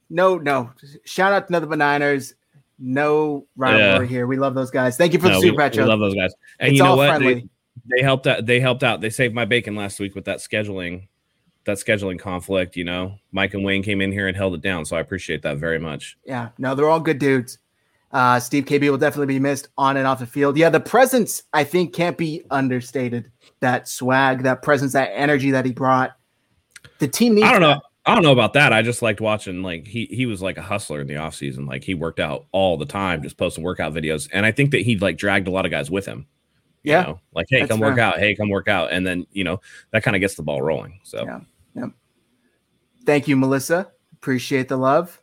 [0.09, 0.71] no, no.
[1.03, 2.35] Shout out to the Niners.
[2.77, 4.09] No rivalry yeah.
[4.09, 4.27] here.
[4.27, 4.97] We love those guys.
[4.97, 5.77] Thank you for no, the super chat.
[5.77, 6.33] We love those guys.
[6.59, 7.19] And it's you know what?
[7.19, 7.47] They,
[7.85, 8.45] they helped out.
[8.45, 9.01] They helped out.
[9.01, 11.07] They saved my bacon last week with that scheduling
[11.65, 14.85] that scheduling conflict, you know, Mike and Wayne came in here and held it down.
[14.85, 16.17] So I appreciate that very much.
[16.25, 17.57] Yeah, no, they're all good dudes.
[18.11, 20.55] Uh, Steve KB will definitely be missed on and off the field.
[20.55, 23.31] Yeah, the presence I think can't be understated.
[23.59, 26.15] That swag, that presence, that energy that he brought.
[26.99, 27.47] The team needs.
[27.47, 27.69] I don't know.
[27.69, 27.81] That.
[28.05, 28.71] I don't know about that.
[28.73, 29.63] I just liked watching.
[29.63, 31.67] Like he he was like a hustler in the offseason.
[31.67, 34.29] Like he worked out all the time, just posting workout videos.
[34.31, 36.27] And I think that he'd like dragged a lot of guys with him.
[36.83, 37.03] Yeah.
[37.03, 37.19] Know?
[37.33, 37.89] Like, hey, come fair.
[37.89, 38.19] work out.
[38.19, 38.91] Hey, come work out.
[38.91, 40.99] And then, you know, that kind of gets the ball rolling.
[41.03, 41.39] So yeah.
[41.75, 41.89] Yep.
[43.05, 43.91] Thank you, Melissa.
[44.13, 45.21] Appreciate the love.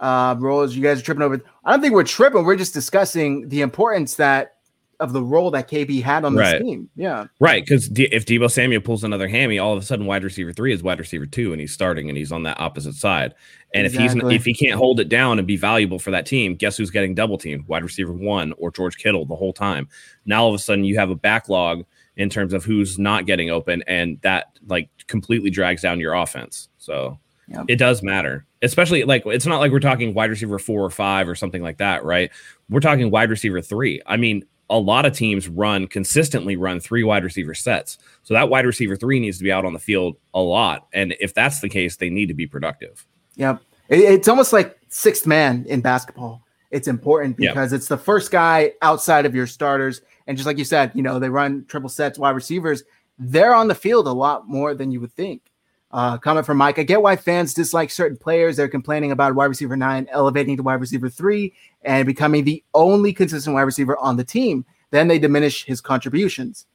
[0.00, 1.42] Uh, Rolls, you guys are tripping over.
[1.64, 2.44] I don't think we're tripping.
[2.44, 4.54] We're just discussing the importance that
[5.00, 6.62] of the role that KB had on this right.
[6.62, 6.88] team.
[6.96, 7.26] Yeah.
[7.40, 7.64] Right.
[7.64, 10.72] Because D- if Deebo Samuel pulls another hammy, all of a sudden wide receiver three
[10.72, 13.34] is wide receiver two, and he's starting and he's on that opposite side.
[13.74, 14.34] And exactly.
[14.36, 16.76] if he's if he can't hold it down and be valuable for that team, guess
[16.76, 17.66] who's getting double teamed?
[17.66, 19.88] Wide receiver one or George Kittle the whole time.
[20.26, 21.84] Now all of a sudden you have a backlog
[22.16, 26.68] in terms of who's not getting open, and that like completely drags down your offense.
[26.78, 27.64] So yep.
[27.68, 31.28] it does matter, especially like it's not like we're talking wide receiver four or five
[31.28, 32.30] or something like that, right?
[32.68, 34.00] We're talking wide receiver three.
[34.06, 37.98] I mean, a lot of teams run consistently run three wide receiver sets.
[38.22, 40.86] So that wide receiver three needs to be out on the field a lot.
[40.92, 43.06] And if that's the case, they need to be productive.
[43.36, 43.62] Yep.
[43.90, 46.42] It's almost like sixth man in basketball.
[46.70, 47.78] It's important because yep.
[47.78, 51.18] it's the first guy outside of your starters and just like you said, you know,
[51.18, 52.82] they run triple sets, wide receivers.
[53.18, 55.42] They're on the field a lot more than you would think.
[55.90, 56.78] Uh, comment from Mike.
[56.78, 58.56] I get why fans dislike certain players.
[58.56, 63.12] They're complaining about wide receiver nine elevating to wide receiver three and becoming the only
[63.12, 64.64] consistent wide receiver on the team.
[64.90, 66.66] Then they diminish his contributions.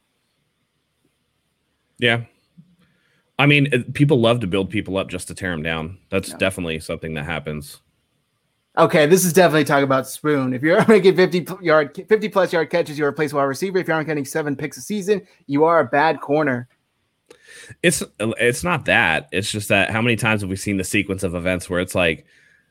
[1.98, 2.24] Yeah.
[3.38, 5.98] I mean, people love to build people up just to tear them down.
[6.10, 6.38] That's yeah.
[6.38, 7.82] definitely something that happens.
[8.80, 10.54] Okay, this is definitely talking about Spoon.
[10.54, 13.78] If you're making 50 yard 50 plus yard catches, you're a place wide receiver.
[13.78, 16.70] If you aren't getting seven picks a season, you are a bad corner.
[17.84, 19.28] It's it's not that.
[19.34, 21.94] It's just that how many times have we seen the sequence of events where it's
[21.94, 22.26] like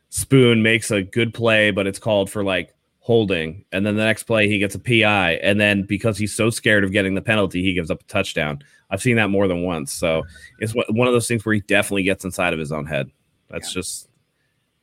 [0.08, 4.22] Spoon makes a good play, but it's called for like holding, and then the next
[4.22, 7.62] play he gets a PI, and then because he's so scared of getting the penalty,
[7.62, 8.62] he gives up a touchdown.
[8.90, 9.92] I've seen that more than once.
[9.92, 10.24] So
[10.58, 13.10] it's one of those things where he definitely gets inside of his own head.
[13.50, 13.80] That's yeah.
[13.80, 14.07] just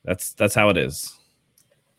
[0.06, 1.16] that's that's how it is.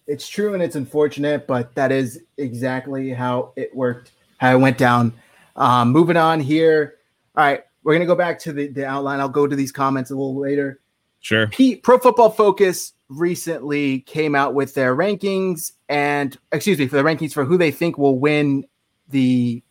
[0.06, 4.78] It's true and it's unfortunate, but that is exactly how it worked, how it went
[4.78, 5.12] down.
[5.56, 6.96] Um, moving on here.
[7.36, 9.20] All right, we're gonna go back to the, the outline.
[9.20, 10.80] I'll go to these comments a little later.
[11.20, 11.48] Sure.
[11.48, 17.02] P- Pro Football Focus recently came out with their rankings and excuse me for the
[17.02, 18.64] rankings for who they think will win
[19.08, 19.62] the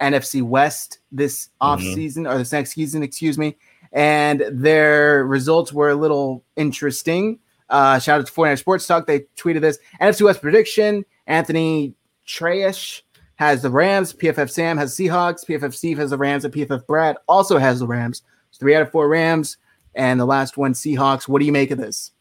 [0.00, 2.34] NFC West this off season mm-hmm.
[2.34, 3.56] or this next season, excuse me.
[3.92, 7.38] And their results were a little interesting.
[7.68, 9.06] Uh, shout out to 49 Sports Talk.
[9.06, 11.04] They tweeted this NFC West prediction.
[11.26, 13.04] Anthony Treash
[13.36, 14.12] has the Rams.
[14.12, 15.46] PFF Sam has Seahawks.
[15.46, 16.44] PFF Steve has the Rams.
[16.44, 18.22] And PFF Brad also has the Rams.
[18.48, 19.56] It's three out of four Rams.
[19.94, 21.26] And the last one, Seahawks.
[21.28, 22.12] What do you make of this?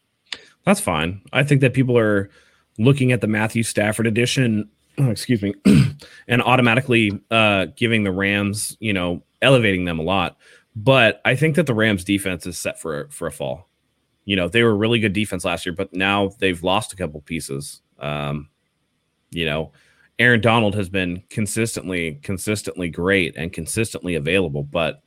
[0.66, 1.22] That's fine.
[1.34, 2.30] I think that people are
[2.78, 5.54] looking at the Matthew Stafford edition, excuse me,
[6.28, 10.38] and automatically uh, giving the Rams, you know, elevating them a lot.
[10.76, 13.70] But I think that the Rams defense is set for for a fall.
[14.26, 17.22] You know, they were really good defense last year, but now they've lost a couple
[17.22, 17.82] pieces.
[18.00, 18.50] Um,
[19.32, 19.72] you know,
[20.18, 25.02] Aaron Donald has been consistently, consistently great and consistently available, but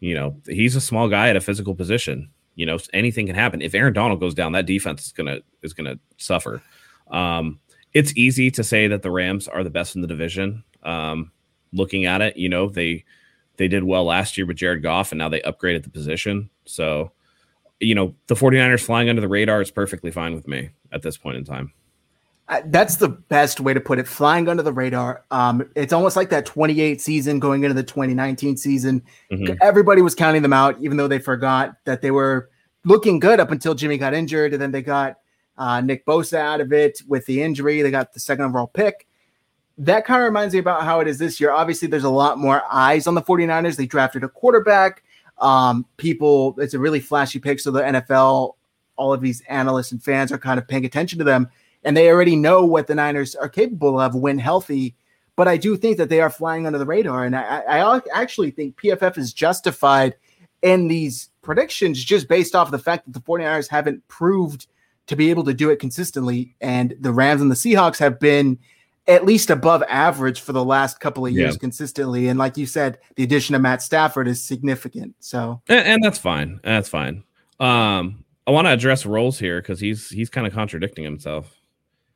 [0.00, 2.30] you know, he's a small guy at a physical position.
[2.54, 3.62] You know, anything can happen.
[3.62, 6.62] If Aaron Donald goes down, that defense is gonna is gonna suffer.
[7.10, 7.60] Um,
[7.92, 10.64] it's easy to say that the Rams are the best in the division.
[10.82, 11.32] Um,
[11.72, 13.04] looking at it, you know, they
[13.56, 16.50] they did well last year with Jared Goff and now they upgraded the position.
[16.64, 17.12] So,
[17.80, 21.16] you know, the 49ers flying under the radar is perfectly fine with me at this
[21.16, 21.72] point in time.
[22.48, 24.06] Uh, that's the best way to put it.
[24.06, 25.24] Flying under the radar.
[25.32, 29.02] Um, it's almost like that 28 season going into the 2019 season.
[29.32, 29.54] Mm-hmm.
[29.60, 32.48] Everybody was counting them out, even though they forgot that they were
[32.84, 35.16] looking good up until Jimmy got injured, and then they got
[35.58, 37.82] uh, Nick Bosa out of it with the injury.
[37.82, 39.08] They got the second overall pick.
[39.78, 41.50] That kind of reminds me about how it is this year.
[41.50, 43.76] Obviously, there's a lot more eyes on the 49ers.
[43.76, 45.02] They drafted a quarterback.
[45.38, 47.60] Um, people, it's a really flashy pick.
[47.60, 48.54] So the NFL,
[48.96, 51.50] all of these analysts and fans are kind of paying attention to them
[51.86, 54.96] and they already know what the Niners are capable of when healthy.
[55.36, 58.50] But I do think that they are flying under the radar, and I, I actually
[58.50, 60.16] think PFF is justified
[60.62, 64.66] in these predictions just based off the fact that the 49ers haven't proved
[65.06, 68.58] to be able to do it consistently, and the Rams and the Seahawks have been
[69.08, 71.58] at least above average for the last couple of years yeah.
[71.58, 72.28] consistently.
[72.28, 75.14] And like you said, the addition of Matt Stafford is significant.
[75.20, 76.60] So and, and that's fine.
[76.64, 77.22] That's fine.
[77.60, 81.54] Um, I want to address Rolls here because he's he's kind of contradicting himself.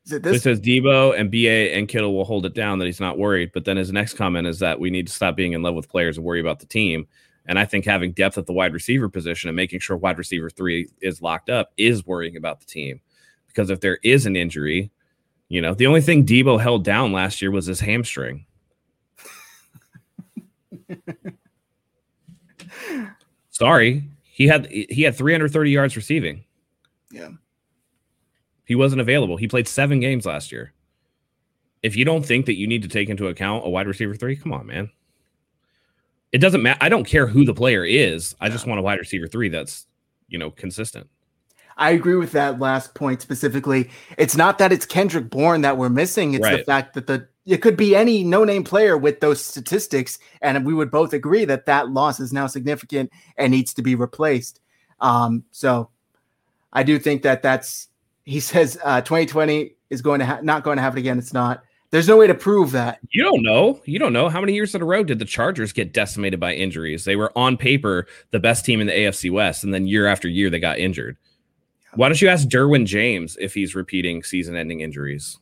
[0.07, 0.37] Is it this?
[0.39, 3.51] It says Deebo and BA and Kittle will hold it down that he's not worried.
[3.53, 5.89] But then his next comment is that we need to stop being in love with
[5.89, 7.07] players and worry about the team.
[7.47, 10.51] And I think having depth at the wide receiver position and making sure wide receiver
[10.51, 13.01] three is locked up is worrying about the team.
[13.49, 14.91] Because if there is an injury,
[15.51, 18.47] you know, the only thing Deebo held down last year was his hamstring.
[23.51, 26.45] Sorry, he had he had 330 yards receiving.
[27.11, 27.31] Yeah.
[28.65, 29.37] He wasn't available.
[29.37, 30.73] He played seven games last year.
[31.83, 34.37] If you don't think that you need to take into account a wide receiver three,
[34.37, 34.89] come on, man.
[36.31, 36.79] It doesn't matter.
[36.81, 38.37] I don't care who the player is.
[38.41, 39.89] I just want a wide receiver three that's,
[40.29, 41.11] you know, consistent.
[41.81, 43.91] I agree with that last point specifically.
[44.19, 46.35] It's not that it's Kendrick Bourne that we're missing.
[46.35, 46.59] It's right.
[46.59, 50.75] the fact that the it could be any no-name player with those statistics, and we
[50.75, 54.61] would both agree that that loss is now significant and needs to be replaced.
[55.01, 55.89] Um, so
[56.73, 57.89] I do think that that's
[58.25, 61.19] he says uh, 2020 is going to ha- not going to happen again.
[61.19, 61.65] It's not.
[61.93, 63.01] There's no way to prove that.
[63.11, 63.81] You don't know.
[63.87, 66.53] You don't know how many years in a row did the Chargers get decimated by
[66.55, 67.05] injuries?
[67.05, 70.29] They were on paper the best team in the AFC West, and then year after
[70.29, 71.17] year they got injured.
[71.95, 75.39] Why don't you ask Derwin James if he's repeating season-ending injuries?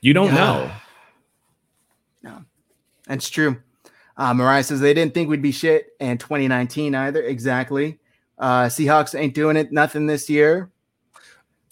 [0.00, 0.34] You don't yeah.
[0.34, 0.70] know.
[2.22, 2.44] No,
[3.06, 3.60] that's true.
[4.16, 7.22] Uh, Mariah says they didn't think we'd be shit in 2019 either.
[7.22, 7.98] Exactly.
[8.38, 10.70] Uh, Seahawks ain't doing it nothing this year.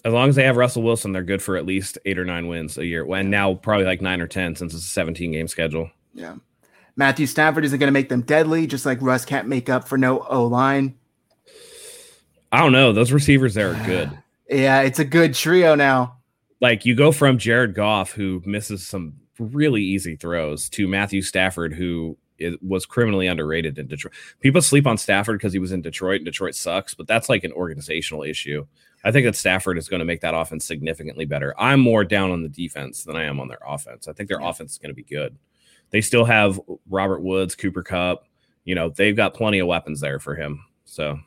[0.04, 2.46] As long as they have Russell Wilson, they're good for at least eight or nine
[2.46, 3.04] wins a year.
[3.12, 5.90] And now probably like nine or ten since it's a 17 game schedule.
[6.14, 6.36] Yeah.
[6.94, 9.98] Matthew Stafford isn't going to make them deadly, just like Russ can't make up for
[9.98, 10.96] no O line.
[12.56, 12.90] I don't know.
[12.90, 14.10] Those receivers there are good.
[14.48, 16.16] yeah, it's a good trio now.
[16.62, 21.74] Like you go from Jared Goff, who misses some really easy throws, to Matthew Stafford,
[21.74, 24.14] who it was criminally underrated in Detroit.
[24.40, 27.44] People sleep on Stafford because he was in Detroit and Detroit sucks, but that's like
[27.44, 28.66] an organizational issue.
[29.04, 31.54] I think that Stafford is going to make that offense significantly better.
[31.58, 34.08] I'm more down on the defense than I am on their offense.
[34.08, 34.48] I think their yeah.
[34.48, 35.36] offense is going to be good.
[35.90, 38.24] They still have Robert Woods, Cooper Kupp.
[38.64, 40.64] You know, they've got plenty of weapons there for him.
[40.86, 41.18] So,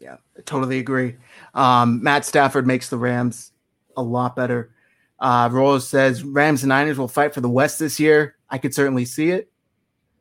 [0.00, 1.16] yeah, I totally agree.
[1.54, 3.52] Um, Matt Stafford makes the Rams
[3.96, 4.70] a lot better.
[5.18, 8.36] Uh, Rose says Rams and Niners will fight for the West this year.
[8.50, 9.50] I could certainly see it.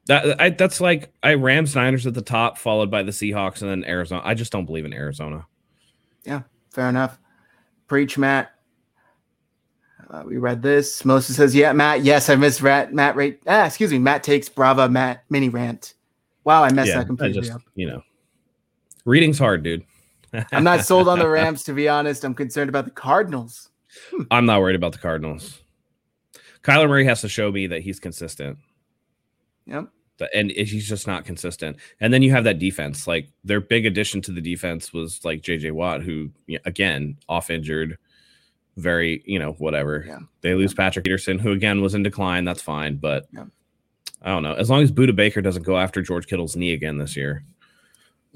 [0.08, 3.70] That I, that's like I Rams Niners at the top, followed by the Seahawks, and
[3.70, 4.22] then Arizona.
[4.24, 5.46] I just don't believe in Arizona.
[6.24, 7.20] Yeah, fair enough.
[7.88, 8.52] Preach, Matt.
[10.10, 11.04] Uh, we read this.
[11.04, 12.04] Melissa says, "Yeah, Matt.
[12.04, 12.94] Yes, I missed Rat.
[12.94, 13.18] Matt.
[13.18, 13.42] Rate.
[13.48, 14.00] Ah, excuse me.
[14.00, 14.88] Matt takes Brava.
[14.88, 15.94] Matt mini rant.
[16.46, 17.62] Wow, I messed yeah, that completely just, up.
[17.76, 18.02] You know,
[19.08, 19.86] Reading's hard, dude.
[20.52, 22.26] I'm not sold on the Rams, to be honest.
[22.26, 23.70] I'm concerned about the Cardinals.
[24.12, 24.24] Hmm.
[24.30, 25.62] I'm not worried about the Cardinals.
[26.62, 28.58] Kyler Murray has to show me that he's consistent.
[29.66, 29.88] Yep.
[30.34, 31.78] And he's just not consistent.
[32.02, 33.08] And then you have that defense.
[33.08, 36.32] Like their big addition to the defense was like JJ Watt, who
[36.66, 37.98] again off injured,
[38.76, 40.04] very you know whatever.
[40.06, 40.20] Yeah.
[40.42, 40.84] They lose yeah.
[40.84, 42.44] Patrick Peterson, who again was in decline.
[42.46, 43.46] That's fine, but yeah.
[44.24, 44.56] I don't know.
[44.56, 47.46] As long as Budda Baker doesn't go after George Kittle's knee again this year.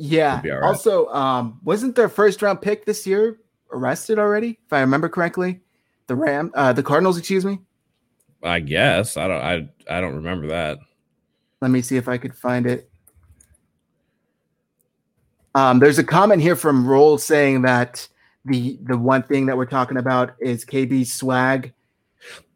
[0.01, 0.41] Yeah.
[0.45, 0.63] Right.
[0.63, 3.39] Also, um, wasn't their first round pick this year
[3.71, 4.59] arrested already?
[4.65, 5.61] If I remember correctly,
[6.07, 7.59] the Ram, uh, the Cardinals, excuse me.
[8.43, 9.41] I guess I don't.
[9.41, 10.79] I I don't remember that.
[11.61, 12.89] Let me see if I could find it.
[15.53, 18.07] Um, there's a comment here from Roll saying that
[18.45, 21.73] the the one thing that we're talking about is KB swag.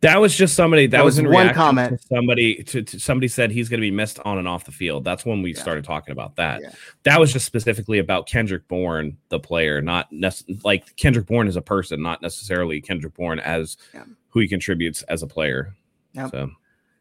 [0.01, 1.99] That was just somebody that, that was, was, in one comment.
[1.99, 4.71] To somebody to, to, somebody said he's going to be missed on and off the
[4.71, 5.03] field.
[5.03, 5.61] That's when we yeah.
[5.61, 6.61] started talking about that.
[6.61, 6.71] Yeah.
[7.03, 11.55] That was just specifically about Kendrick Bourne, the player, not nec- like Kendrick Bourne as
[11.55, 14.03] a person, not necessarily Kendrick Bourne as yeah.
[14.29, 15.75] who he contributes as a player.
[16.13, 16.31] Yep.
[16.31, 16.51] So.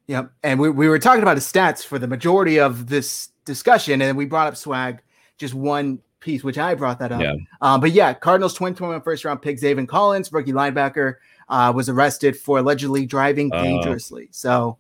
[0.07, 0.33] Yep.
[0.43, 4.17] And we, we were talking about his stats for the majority of this discussion, and
[4.17, 5.03] we brought up swag,
[5.39, 7.21] just one piece, which I brought that up.
[7.21, 7.35] Yeah.
[7.61, 11.17] Um, but yeah, Cardinals 2021 first round pick Zaven Collins, rookie linebacker,
[11.49, 14.25] uh, was arrested for allegedly driving uh, dangerously.
[14.25, 14.79] Uh, so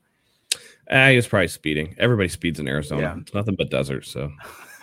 [0.90, 1.94] uh, he was probably speeding.
[1.98, 3.03] Everybody speeds in Arizona.
[3.03, 3.16] Yeah.
[3.20, 4.07] It's nothing but desert.
[4.07, 4.31] So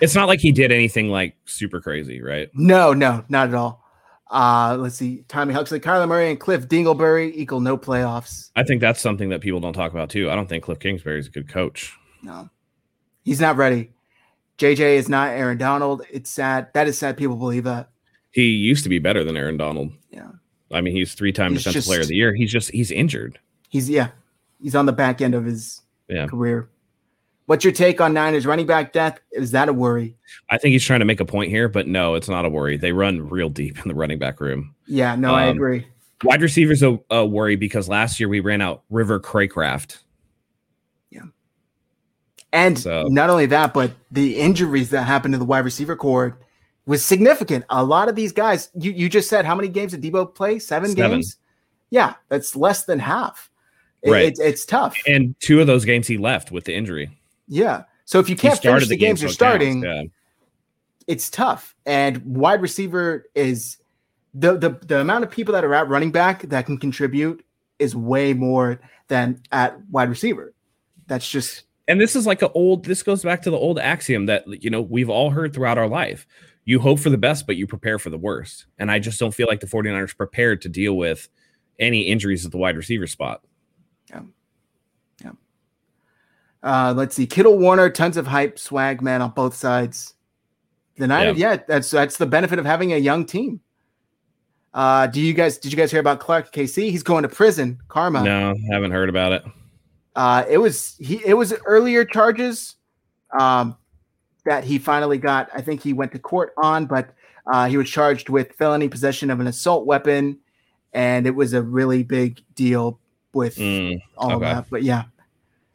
[0.00, 2.48] it's not like he did anything like super crazy, right?
[2.54, 3.82] No, no, not at all.
[4.30, 5.24] Uh, let's see.
[5.28, 8.50] Tommy Huxley, Kyler Murray, and Cliff Dingleberry equal no playoffs.
[8.56, 10.30] I think that's something that people don't talk about too.
[10.30, 11.94] I don't think Cliff Kingsbury is a good coach.
[12.22, 12.48] No,
[13.24, 13.92] he's not ready.
[14.58, 16.02] JJ is not Aaron Donald.
[16.10, 16.68] It's sad.
[16.72, 17.16] That is sad.
[17.16, 17.90] People believe that.
[18.30, 19.92] He used to be better than Aaron Donald.
[20.10, 20.30] Yeah.
[20.72, 22.34] I mean, he's three-time defensive just, player of the year.
[22.34, 23.38] He's just he's injured.
[23.68, 24.08] He's yeah.
[24.62, 26.26] He's on the back end of his yeah.
[26.26, 26.68] career.
[27.46, 29.18] What's your take on Niners running back death?
[29.32, 30.16] Is that a worry?
[30.48, 32.76] I think he's trying to make a point here, but no, it's not a worry.
[32.76, 34.74] They run real deep in the running back room.
[34.86, 35.86] Yeah, no, um, I agree.
[36.22, 39.98] Wide receivers a, a, worry because last year we ran out River Cracraft.
[41.10, 41.22] Yeah.
[42.52, 43.08] And so.
[43.08, 46.38] not only that, but the injuries that happened to the wide receiver corps
[46.86, 47.64] was significant.
[47.70, 50.58] A lot of these guys, you, you just said how many games did Deebo play?
[50.58, 51.10] Seven, Seven.
[51.10, 51.36] games?
[51.90, 53.50] Yeah, that's less than half.
[54.04, 54.32] Right.
[54.32, 54.96] It, it's tough.
[55.06, 57.16] And two of those games he left with the injury.
[57.46, 57.84] Yeah.
[58.04, 60.04] So if you can't finish the, the games, you're starting, yeah.
[61.06, 61.76] it's tough.
[61.86, 63.78] And wide receiver is
[64.34, 67.44] the, the the amount of people that are at running back that can contribute
[67.78, 70.54] is way more than at wide receiver.
[71.06, 74.26] That's just and this is like an old this goes back to the old axiom
[74.26, 76.26] that you know we've all heard throughout our life.
[76.64, 78.66] You hope for the best, but you prepare for the worst.
[78.78, 81.28] And I just don't feel like the 49ers prepared to deal with
[81.78, 83.42] any injuries at the wide receiver spot.
[84.10, 84.22] Yeah.
[86.62, 90.14] Uh, let's see, Kittle Warner, tons of hype, swag man on both sides.
[90.96, 91.52] The Niners, yeah.
[91.52, 93.60] yeah, that's that's the benefit of having a young team.
[94.72, 96.90] Uh, do you guys did you guys hear about Clark KC?
[96.90, 97.80] He's going to prison.
[97.88, 98.22] Karma.
[98.22, 99.42] No, haven't heard about it.
[100.14, 101.20] Uh, it was he.
[101.24, 102.76] It was earlier charges,
[103.36, 103.76] um,
[104.44, 105.48] that he finally got.
[105.54, 107.10] I think he went to court on, but
[107.52, 110.38] uh, he was charged with felony possession of an assault weapon,
[110.92, 112.98] and it was a really big deal
[113.32, 114.34] with mm, all okay.
[114.34, 114.66] of that.
[114.70, 115.04] But yeah,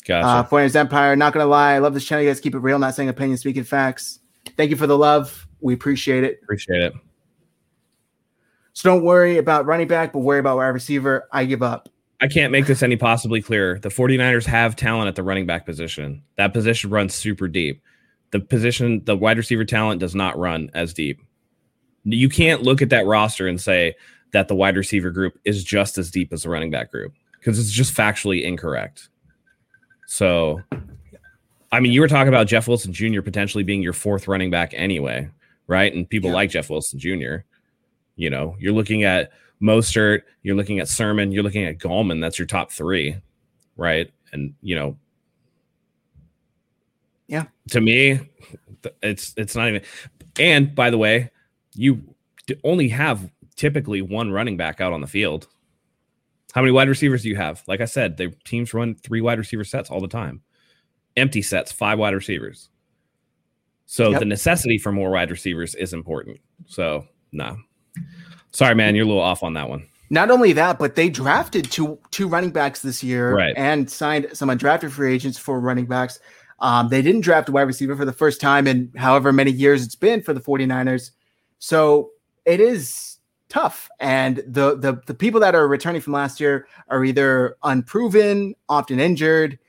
[0.07, 0.25] Gotcha.
[0.25, 1.15] Uh, Foreigners Empire.
[1.17, 2.23] Not gonna lie, I love this channel.
[2.23, 4.19] You guys keep it real, not saying opinions, speaking facts.
[4.55, 5.45] Thank you for the love.
[5.59, 6.39] We appreciate it.
[6.43, 6.93] Appreciate it.
[8.71, 11.27] So don't worry about running back, but worry about wide receiver.
[11.33, 11.89] I give up.
[12.21, 13.79] I can't make this any possibly clearer.
[13.79, 16.23] The 49ers have talent at the running back position.
[16.37, 17.81] That position runs super deep.
[18.31, 21.21] The position, the wide receiver talent does not run as deep.
[22.03, 23.95] You can't look at that roster and say
[24.31, 27.59] that the wide receiver group is just as deep as the running back group because
[27.59, 29.09] it's just factually incorrect.
[30.07, 30.61] So,
[31.71, 33.21] I mean, you were talking about Jeff Wilson Jr.
[33.21, 35.29] potentially being your fourth running back anyway,
[35.67, 35.93] right?
[35.93, 36.35] And people yeah.
[36.35, 37.37] like Jeff Wilson Jr.
[38.15, 39.31] You know, you're looking at
[39.61, 42.21] Mostert, you're looking at Sermon, you're looking at Gallman.
[42.21, 43.17] That's your top three,
[43.75, 44.11] right?
[44.31, 44.97] And you know,
[47.27, 48.19] yeah, to me,
[49.01, 49.81] it's it's not even.
[50.39, 51.31] And by the way,
[51.73, 52.01] you
[52.63, 55.47] only have typically one running back out on the field.
[56.53, 57.63] How many wide receivers do you have?
[57.67, 60.41] Like I said, the teams run three wide receiver sets all the time.
[61.15, 62.69] Empty sets, five wide receivers.
[63.85, 64.19] So yep.
[64.19, 66.39] the necessity for more wide receivers is important.
[66.67, 67.57] So no.
[67.95, 68.03] Nah.
[68.51, 69.87] Sorry, man, you're a little off on that one.
[70.09, 73.53] Not only that, but they drafted two two running backs this year right.
[73.57, 76.19] and signed some undrafted free agents for running backs.
[76.59, 79.83] Um, they didn't draft a wide receiver for the first time in however many years
[79.83, 81.11] it's been for the 49ers.
[81.59, 82.11] So
[82.45, 83.17] it is
[83.49, 83.89] tough.
[83.99, 88.99] And the the the people that are returning from last year are either unproven, often
[88.99, 89.59] injured,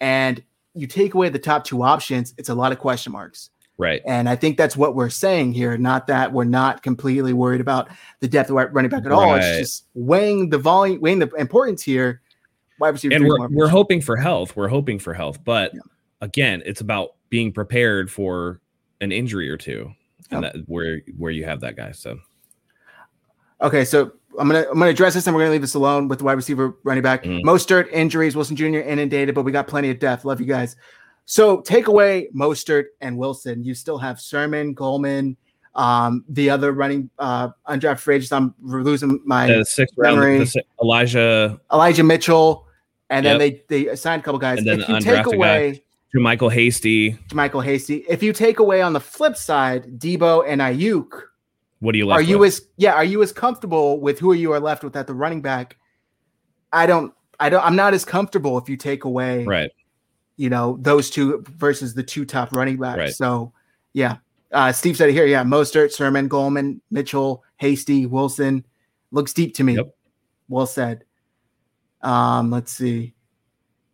[0.00, 0.42] and
[0.74, 3.50] you take away the top two options, it's a lot of question marks.
[3.78, 4.02] Right.
[4.06, 5.78] And I think that's what we're saying here.
[5.78, 7.88] Not that we're not completely worried about
[8.18, 9.32] the depth of running back at all.
[9.32, 9.42] Right.
[9.42, 12.20] It's just weighing the volume, weighing the importance here.
[12.80, 14.56] Wide receiver and we're, we're hoping for health.
[14.56, 15.80] We're hoping for health, but Yeah.
[16.20, 18.60] Again, it's about being prepared for
[19.00, 19.92] an injury or two,
[20.30, 20.52] and Yep.
[20.52, 21.92] that where where you have that guy.
[21.92, 22.18] So
[23.60, 26.18] Okay, so I'm gonna I'm gonna address this and we're gonna leave this alone with
[26.20, 27.24] the wide receiver running back.
[27.24, 27.42] Mhm.
[27.42, 28.78] Mostert injuries, Wilson Jr.
[28.78, 30.24] inundated, but we got plenty of depth.
[30.24, 30.76] Love you guys.
[31.24, 33.64] So take away Mostert and Wilson.
[33.64, 35.36] You still have Sermon, Gallman,
[35.74, 38.32] um, the other running uh undrafted free agents.
[38.32, 40.38] I'm losing my the sixth round, Memory.
[40.38, 42.64] the, Elijah Elijah Mitchell,
[43.10, 44.58] and then they they assigned a couple guys.
[44.58, 45.82] And then if the you take undrafted
[46.14, 47.18] away Michael Hasty.
[47.34, 51.10] Michael Hasty, if you take away on the flip side Deebo and Aiyuk,
[51.80, 52.48] What do you left are you with?
[52.54, 55.42] as yeah are you as comfortable with who you are left with at the running
[55.42, 55.76] back
[56.72, 59.70] i don't i don't i'm not as comfortable if you take away right?
[60.36, 63.14] you know those two versus the two top running backs Right.
[63.14, 63.52] so
[63.94, 64.16] yeah
[64.52, 68.64] uh steve said it here yeah mostert sermon gallman mitchell hasty wilson
[69.12, 69.94] looks deep to me Yep.
[70.48, 71.04] well said
[72.02, 73.14] um let's see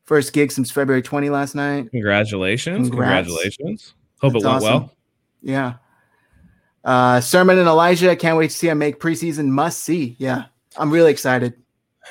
[0.05, 2.89] first gig since february 20 last night Congratulations!
[2.91, 3.27] Congrats.
[3.29, 3.95] Congratulations!
[4.21, 4.73] Hope That's it went awesome.
[4.83, 4.93] well.
[5.43, 5.75] yeah
[6.85, 10.45] uh sermon and elijah can't wait to see him make preseason must see yeah
[10.77, 11.55] i'm really excited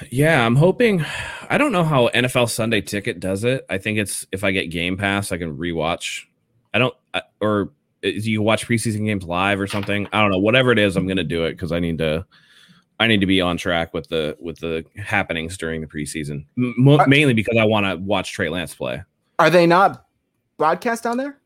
[0.10, 1.06] Yeah, I'm hoping.
[1.52, 3.64] I don't know how NFL Sunday Ticket does it.
[3.70, 6.24] I think it's if I get Game Pass, I can rewatch.
[6.74, 7.70] I don't, I- or
[8.02, 10.08] is you watch preseason games live or something.
[10.12, 10.39] I don't know.
[10.39, 12.26] Whatever it is, I'm gonna do it because I need to.
[13.04, 16.88] I need to be on track with the with the happenings during the preseason, M-
[16.88, 19.04] Uh, mainly because I want to watch Trey Lance play.
[19.39, 20.06] Are they not
[20.58, 21.38] broadcast down there?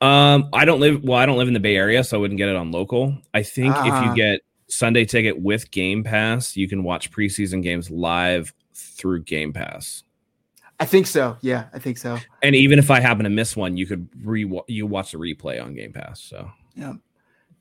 [0.00, 1.18] Um, I don't live well.
[1.18, 3.16] I don't live in the Bay Area, so I wouldn't get it on local.
[3.32, 4.10] I think if Ah.
[4.10, 9.52] you get Sunday ticket with Game Pass, you can watch preseason games live through Game
[9.52, 10.02] Pass.
[10.80, 11.36] I think so.
[11.40, 12.18] Yeah, I think so.
[12.42, 15.62] And even if I happen to miss one, you could re you watch the replay
[15.62, 16.20] on Game Pass.
[16.20, 16.50] So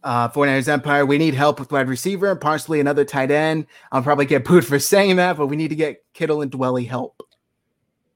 [0.04, 3.66] Uh, 49ers Empire, we need help with wide receiver and possibly another tight end.
[3.92, 6.88] I'll probably get booed for saying that, but we need to get Kittle and Dwelley
[6.88, 7.22] help.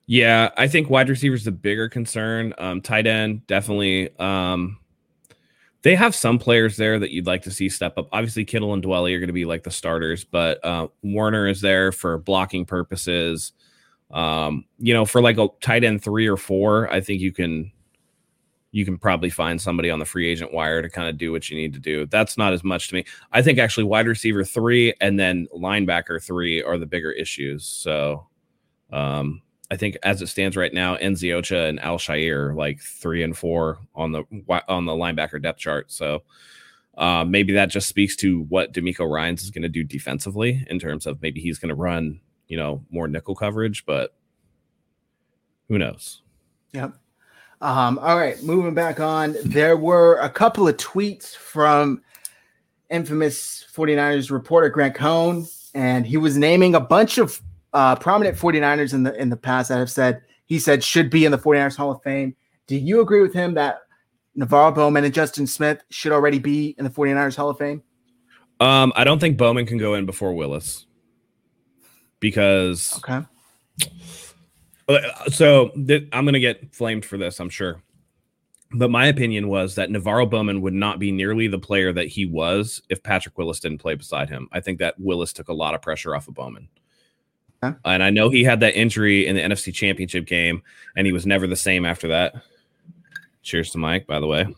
[0.05, 2.53] yeah, I think wide receiver is the bigger concern.
[2.57, 4.17] Um, tight end definitely.
[4.19, 4.79] Um,
[5.83, 8.09] they have some players there that you'd like to see step up.
[8.11, 11.61] Obviously, Kittle and Dwelley are going to be like the starters, but uh, Warner is
[11.61, 13.53] there for blocking purposes.
[14.11, 17.71] Um, you know, for like a tight end three or four, I think you can
[18.77, 21.49] you can probably find somebody on the free agent wire to kind of do what
[21.49, 22.05] you need to do.
[22.05, 23.05] That's not as much to me.
[23.31, 27.65] I think actually wide receiver three and then linebacker three are the bigger issues.
[27.65, 28.27] So
[28.93, 33.79] um I think as it stands right now, Nzeocha and Al-Shaair like three and four
[33.95, 34.23] on the
[34.67, 35.91] on the linebacker depth chart.
[35.91, 36.21] So
[36.99, 40.77] uh, maybe that just speaks to what DeMeco Ryans is going to do defensively in
[40.77, 44.15] terms of maybe he's going to run, you know, more nickel coverage, but
[45.67, 46.21] who knows?
[46.73, 46.93] Yep.
[47.61, 49.35] Um, all right, moving back on.
[49.43, 52.01] There were a couple of tweets from
[52.89, 57.41] infamous 49ers reporter Grant Cohn, and he was naming a bunch of
[57.73, 61.25] uh, prominent 49ers in the in the past that have said he said should be
[61.25, 62.35] in the 49ers Hall of Fame.
[62.67, 63.79] Do you agree with him that
[64.37, 67.81] NaVorro Bowman and Justin Smith should already be in the 49ers Hall of Fame?
[68.59, 70.85] Um, I don't think Bowman can go in before Willis
[72.19, 73.25] because Okay.
[74.87, 77.81] Uh, so th- I'm going to get flamed for this, I'm sure.
[78.71, 82.25] But my opinion was that NaVorro Bowman would not be nearly the player that he
[82.25, 84.49] was if Patrick Willis didn't play beside him.
[84.51, 86.67] I think that Willis took a lot of pressure off of Bowman.
[87.63, 87.75] Okay.
[87.85, 90.61] And I know he had that injury in the NFC Championship game,
[90.95, 92.35] and he was never the same after that.
[93.41, 94.53] Cheers to Mike, by the way.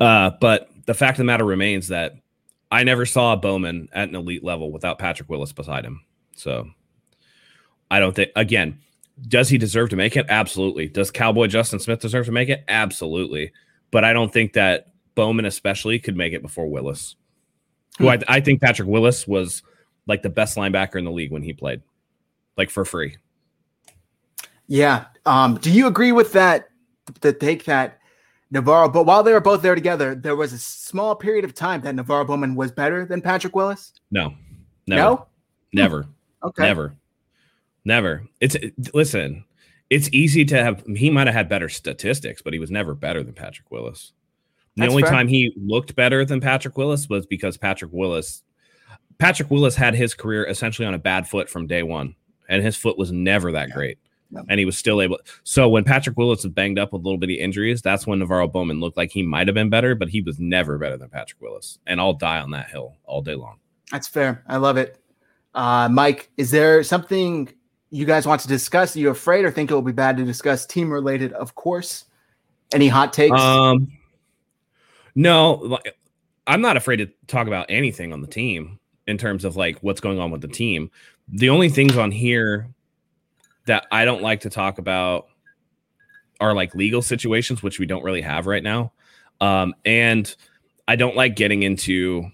[0.00, 2.14] Uh, but the fact of the matter remains that
[2.70, 6.02] I never saw Bowman at an elite level without Patrick Willis beside him.
[6.38, 6.70] So
[7.90, 8.78] I don't think again,
[9.26, 10.26] does he deserve to make it?
[10.28, 10.88] Absolutely.
[10.88, 12.64] Does Cowboy Justin Smith deserve to make it?
[12.68, 13.52] Absolutely.
[13.90, 17.16] But I don't think that Bowman especially could make it before Willis.
[17.98, 19.62] Who I, I think Patrick Willis was
[20.06, 21.82] like the best linebacker in the league when he played,
[22.56, 23.16] like for free.
[24.68, 25.06] Yeah.
[25.26, 26.68] Um, do you agree with that?
[27.20, 27.98] The take that
[28.52, 31.80] NaVorro, but while they were both there together, there was a small period of time
[31.82, 33.92] that NaVorro Bowman was better than Patrick Willis.
[34.10, 34.34] No,
[34.86, 35.26] never, No.
[35.72, 36.06] never.
[36.42, 36.62] Okay.
[36.62, 36.94] Never.
[37.84, 38.26] Never.
[38.40, 38.56] It's
[38.92, 39.44] listen,
[39.90, 43.22] it's easy to have he might have had better statistics, but he was never better
[43.22, 44.12] than Patrick Willis.
[44.76, 45.12] The That's only fair.
[45.12, 48.42] time he looked better than Patrick Willis was because Patrick Willis
[49.18, 52.14] Patrick Willis had his career essentially on a bad foot from day one,
[52.48, 53.98] and his foot was never that great.
[54.30, 54.44] No.
[54.48, 55.18] And he was still able.
[55.42, 58.52] So when Patrick Willis was banged up with a little bitty injuries, that's when NaVorro
[58.52, 61.40] Bowman looked like he might have been better, but he was never better than Patrick
[61.40, 61.78] Willis.
[61.86, 63.56] And I'll die on that hill all day long.
[63.90, 64.44] That's fair.
[64.46, 65.00] I love it.
[65.58, 67.48] Uh, Mike, is there something
[67.90, 68.94] you guys want to discuss?
[68.94, 71.32] Are you afraid or think it will be bad to discuss team related?
[71.32, 72.04] Of course.
[72.72, 73.36] Any hot takes?
[73.40, 73.90] Um,
[75.16, 75.80] no,
[76.46, 78.78] I'm not afraid to talk about anything on the team
[79.08, 80.92] in terms of like what's going on with the team.
[81.26, 82.68] The only things on here
[83.66, 85.26] that I don't like to talk about
[86.38, 88.92] are like legal situations, which we don't really have right now.
[89.40, 90.32] Um, and
[90.86, 92.30] I don't like getting into,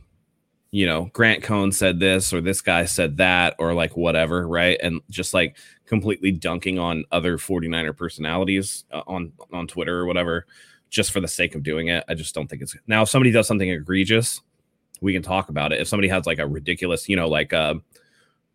[0.74, 4.76] you know, Grant Cohn said this or this guy said that or like whatever, right?
[4.82, 5.56] And just like
[5.86, 10.46] completely dunking on other 49er personalities uh, on on Twitter or whatever
[10.90, 12.02] just for the sake of doing it.
[12.08, 14.40] I just don't think it's now if somebody does something egregious,
[15.00, 15.80] we can talk about it.
[15.80, 17.74] If somebody has like a ridiculous, you know, like uh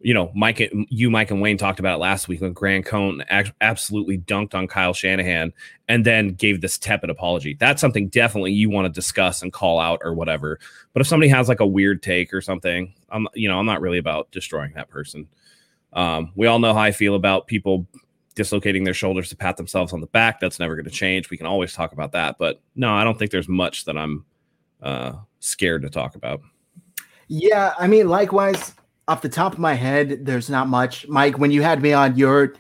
[0.02, 3.22] you know, Mike, you, Mike, and Wayne talked about it last week when Grant Cohn
[3.60, 5.52] absolutely dunked on Kyle Shanahan
[5.90, 7.56] and then gave this tepid apology.
[7.60, 10.60] That's something definitely you want to discuss and call out or whatever.
[10.94, 13.82] But if somebody has like a weird take or something, I'm, you know, I'm not
[13.82, 15.28] really about destroying that person.
[15.92, 17.86] Um, we all know how I feel about people
[18.36, 20.40] dislocating their shoulders to pat themselves on the back.
[20.40, 21.30] That's never going to change.
[21.30, 22.38] We can always talk about that.
[22.38, 24.24] But no, I don't think there's much that I'm
[24.82, 26.40] uh, scared to talk about.
[27.28, 27.74] Yeah.
[27.78, 28.76] I mean, likewise,
[29.10, 31.08] off the top of my head, there's not much.
[31.08, 32.54] Mike, when you had me on your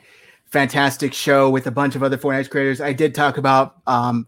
[0.46, 4.28] fantastic show with a bunch of other 49ers creators, I did talk about um,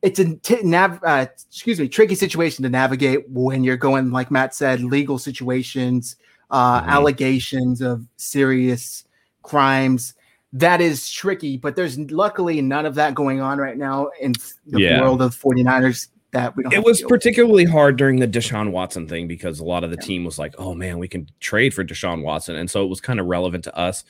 [0.00, 4.30] it's a t- nav- uh, excuse me tricky situation to navigate when you're going like
[4.30, 6.16] Matt said legal situations,
[6.50, 6.90] uh, mm-hmm.
[6.90, 9.04] allegations of serious
[9.42, 10.14] crimes
[10.52, 14.32] that is tricky, but there's luckily none of that going on right now in
[14.66, 15.00] the yeah.
[15.00, 16.72] world of 49ers that we don't.
[16.72, 17.72] It was particularly with.
[17.72, 20.06] hard during the Deshaun Watson thing because a lot of the yeah.
[20.06, 22.56] team was like, oh man, we can trade for Deshaun Watson.
[22.56, 24.04] And so it was kind of relevant to us.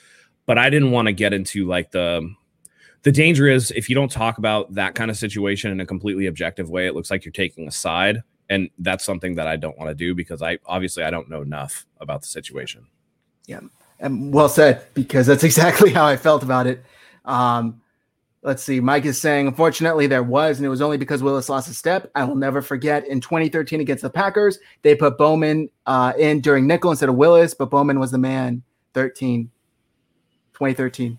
[0.46, 2.34] But I didn't want to get into like the
[3.02, 6.26] the danger is if you don't talk about that kind of situation in a completely
[6.26, 8.22] objective way, it looks like you're taking a side.
[8.48, 11.42] And that's something that I don't want to do because I obviously I don't know
[11.42, 12.86] enough about the situation.
[13.46, 13.60] Yeah
[14.02, 16.84] and well said because that's exactly how I felt about it.
[17.24, 17.80] Um,
[18.42, 18.80] let's see.
[18.80, 22.10] Mike is saying, unfortunately, there was, and it was only because Willis lost a step.
[22.14, 26.66] I will never forget in 2013 against the Packers, they put Bowman uh, in during
[26.66, 28.62] nickel instead of Willis, but Bowman was the man.
[28.94, 29.50] 13,
[30.54, 31.18] 2013.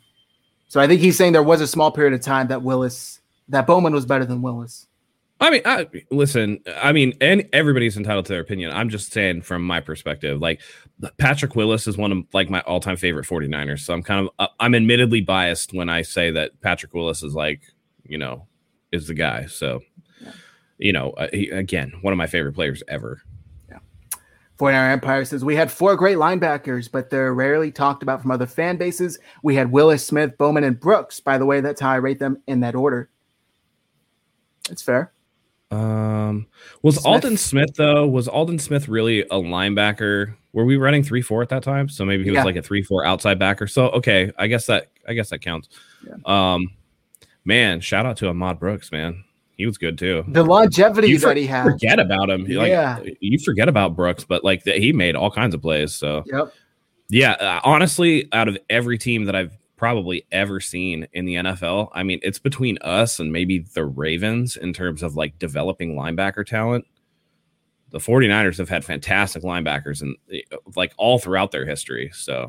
[0.68, 3.66] So I think he's saying there was a small period of time that Willis, that
[3.66, 4.88] Bowman was better than Willis.
[5.44, 6.60] I mean, I, listen.
[6.78, 8.72] I mean, and everybody's entitled to their opinion.
[8.72, 10.40] I'm just saying from my perspective.
[10.40, 10.62] Like
[11.18, 13.80] Patrick Willis is one of like my all-time favorite 49ers.
[13.82, 17.34] So I'm kind of uh, I'm admittedly biased when I say that Patrick Willis is
[17.34, 17.62] like
[18.06, 18.48] you know
[18.94, 19.48] is the guy.
[19.48, 19.82] So
[20.22, 20.32] yeah.
[20.78, 23.22] you know, uh, he, again, one of my favorite players ever.
[23.70, 23.80] Yeah.
[24.60, 28.48] 49er Empire says we had four great linebackers, but they're rarely talked about from other
[28.48, 29.20] fan bases.
[29.42, 31.20] We had Willis, Smith, Bowman, and Brooks.
[31.20, 33.10] By the way, that's how I rate them in that order.
[34.70, 35.12] It's fair.
[35.74, 36.48] Um,
[36.82, 37.06] was Smith.
[37.06, 38.08] Aldon Smith though?
[38.08, 40.36] Was Aldon Smith really a linebacker?
[40.54, 41.90] Were we running three four at that time?
[41.90, 42.44] So maybe he was yeah.
[42.44, 43.68] like a three four outside backer.
[43.68, 45.70] So okay, I guess that I guess that counts.
[46.06, 46.16] Yeah.
[46.26, 46.70] Um,
[47.46, 49.24] man, shout out to Ahmad Brooks, man.
[49.58, 50.26] He was good too.
[50.28, 51.64] The longevity you that he had.
[51.64, 52.46] Forget about him.
[52.46, 55.94] Like, yeah, you forget about Brooks, but like he made all kinds of plays.
[55.94, 56.54] So yep.
[57.10, 61.90] Yeah, uh, honestly, out of every team that I've probably ever seen in the NFL.
[61.92, 66.46] I mean, it's between us and maybe the Ravens in terms of like developing linebacker
[66.46, 66.86] talent.
[67.90, 70.40] The 49ers have had fantastic linebackers and eh,
[70.78, 72.10] like all throughout their history.
[72.14, 72.48] So,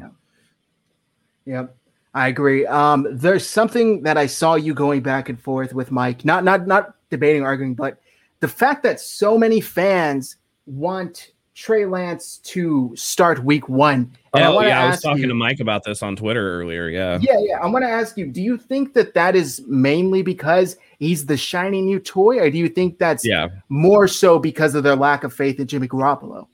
[1.44, 1.54] yeah.
[1.62, 1.76] Yep.
[2.14, 2.66] I agree.
[2.66, 6.68] Um, there's something that I saw you going back and forth with Mike, not not
[6.68, 7.98] not debating, arguing, but
[8.38, 14.12] the fact that so many fans want Trey Lance to start week one.
[14.34, 16.88] And oh, I yeah, I was talking you, to Mike about this on Twitter earlier.
[16.88, 17.18] Yeah.
[17.20, 17.58] Yeah, yeah.
[17.62, 21.36] I want to ask you, do you think that that is mainly because he's the
[21.36, 23.48] shiny new toy, or do you think that's yeah.
[23.68, 26.48] more so because of their lack of faith in Jimmy Garoppolo?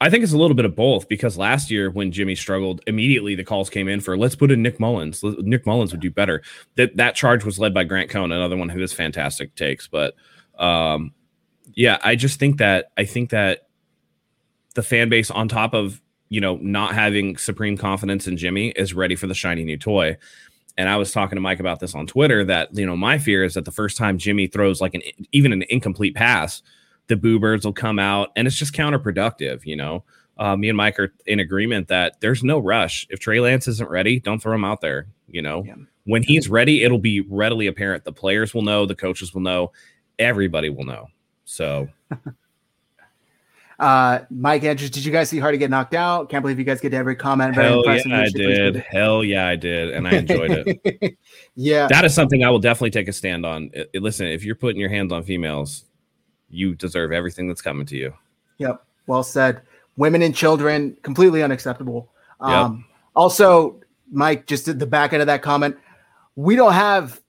[0.00, 3.34] I think it's a little bit of both because last year when Jimmy struggled, immediately
[3.34, 5.22] the calls came in for let's put in Nick Mullens.
[5.22, 6.42] Nick Mullens would do better.
[6.74, 9.86] That that charge was led by Grant Cohn, another one who has fantastic takes.
[9.86, 10.14] But
[10.58, 11.12] um,
[11.74, 13.67] yeah, I just think that I think that
[14.78, 18.94] the fan base on top of you know not having supreme confidence in Jimmy is
[18.94, 20.16] ready for the shiny new toy.
[20.76, 23.42] And I was talking to Mike about this on Twitter that you know my fear
[23.42, 25.02] is that the first time Jimmy throws like an
[25.32, 26.62] even an incomplete pass,
[27.08, 29.66] the boo birds will come out and it's just counterproductive.
[29.66, 30.04] You know,
[30.38, 33.04] uh, me and Mike are in agreement that there's no rush.
[33.10, 35.08] If Trey Lance isn't ready, don't throw him out there.
[35.26, 35.74] You know, yeah.
[36.04, 38.04] when he's ready, it'll be readily apparent.
[38.04, 39.72] The players will know, the coaches will know,
[40.20, 41.08] everybody will know.
[41.46, 41.88] So
[43.78, 46.28] Uh, Mike Andrews, did you guys see Hardy get knocked out?
[46.28, 47.54] Can't believe you guys get to every comment.
[47.54, 48.76] Hell yeah, I did.
[48.76, 51.16] Hell yeah, I did, and I enjoyed it.
[51.54, 53.70] yeah, that is something I will definitely take a stand on.
[53.72, 55.84] It, it, listen, if you're putting your hands on females,
[56.50, 58.12] you deserve everything that's coming to you.
[58.58, 59.62] Yep, well said.
[59.96, 62.10] Women and children completely unacceptable.
[62.40, 62.98] Um, yep.
[63.14, 65.76] Also, Mike, just at the back end of that comment,
[66.34, 67.20] we don't have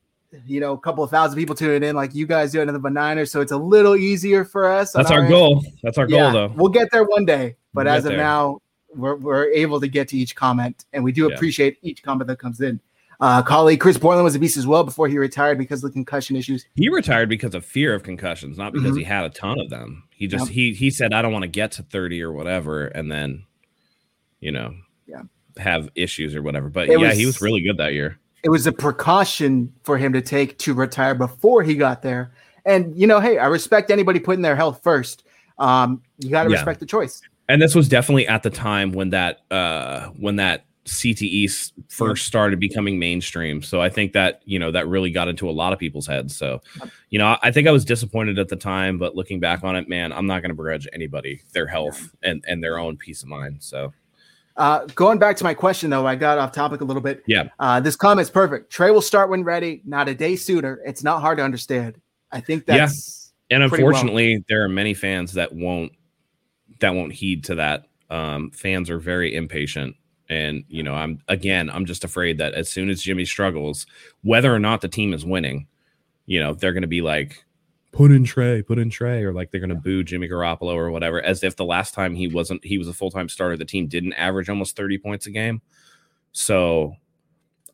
[0.46, 3.32] you know a couple of thousand people tuning in like you guys do another Niners,
[3.32, 4.92] so it's a little easier for us.
[4.92, 5.64] That's our, our goal.
[5.84, 6.54] That's our yeah, goal, though.
[6.56, 8.18] We'll get there one day, but we'll as of there.
[8.18, 8.62] now,
[8.96, 11.36] we're, we're able to get to each comment, and we do yeah.
[11.36, 12.80] appreciate each comment that comes in.
[13.22, 15.94] Uh, colleague Chris Borland was a beast as well before he retired because of the
[15.94, 16.66] concussion issues.
[16.76, 19.00] He retired because of fear of concussions, not because mm-hmm.
[19.00, 20.04] he had a ton of them.
[20.12, 20.54] He just yep.
[20.54, 23.46] he he said, "I don't want to get to thirty or whatever," and then,
[24.40, 24.74] you know,
[25.06, 25.24] yeah,
[25.58, 26.70] have issues or whatever.
[26.70, 28.18] But it yeah, was, he was really good that year.
[28.44, 32.32] It was a precaution for him to take to retire before he got there.
[32.66, 35.24] And you know, hey, I respect anybody putting their health first.
[35.58, 36.56] Um, you got to yeah.
[36.56, 37.22] respect the choice.
[37.48, 42.60] And this was definitely at the time when that uh when that CTE first started
[42.60, 43.62] becoming mainstream.
[43.62, 46.36] So I think that, you know, that really got into a lot of people's heads.
[46.36, 46.62] So,
[47.10, 49.88] you know, I think I was disappointed at the time, but looking back on it,
[49.88, 53.30] man, I'm not going to begrudge anybody their health and, and their own peace of
[53.30, 53.58] mind.
[53.60, 53.94] So,
[54.60, 57.24] uh, going back to my question though, I got off topic a little bit.
[57.26, 57.50] Yeah.
[57.60, 58.72] Uh, this comment's perfect.
[58.72, 60.80] Trey will start when ready, not a day sooner.
[60.86, 62.00] It's not hard to understand.
[62.32, 63.56] I think that's yeah.
[63.56, 64.44] And unfortunately, well.
[64.48, 65.94] there are many fans that won't
[66.82, 67.88] that won't heed to that.
[68.10, 69.96] Um, fans are very impatient
[70.30, 73.88] and, you know, I'm again, I'm just afraid that as soon as Jimmy struggles,
[74.22, 75.68] whether or not the team is winning,
[76.26, 77.44] you know, they're going to be like,
[77.92, 80.92] put in Trey, put in Trey, or like they're going to boo Jimmy Garoppolo or
[80.92, 83.66] whatever, as if the last time he wasn't, he was a full time starter, the
[83.66, 85.62] team didn't average almost 30 points a game.
[86.32, 86.96] So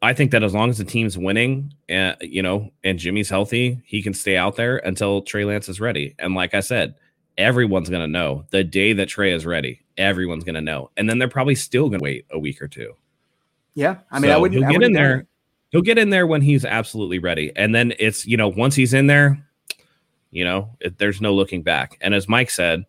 [0.01, 3.30] I think that as long as the team's winning, and uh, you know, and Jimmy's
[3.30, 6.16] healthy, he can stay out there until Trey Lance is ready.
[6.20, 6.95] And like I said,
[7.38, 9.82] everyone's going to know the day that Trey is ready.
[9.97, 12.68] Everyone's going to know, and then they're probably still going to wait a week or
[12.68, 12.93] two.
[13.74, 14.53] Yeah, I mean, so I would.
[14.53, 15.28] He'll get in there.
[15.70, 18.93] He'll get in there when he's absolutely ready, and then it's you know once he's
[18.93, 19.45] in there,
[20.32, 21.98] you know, it, there's no looking back.
[22.02, 22.86] And as Mike said,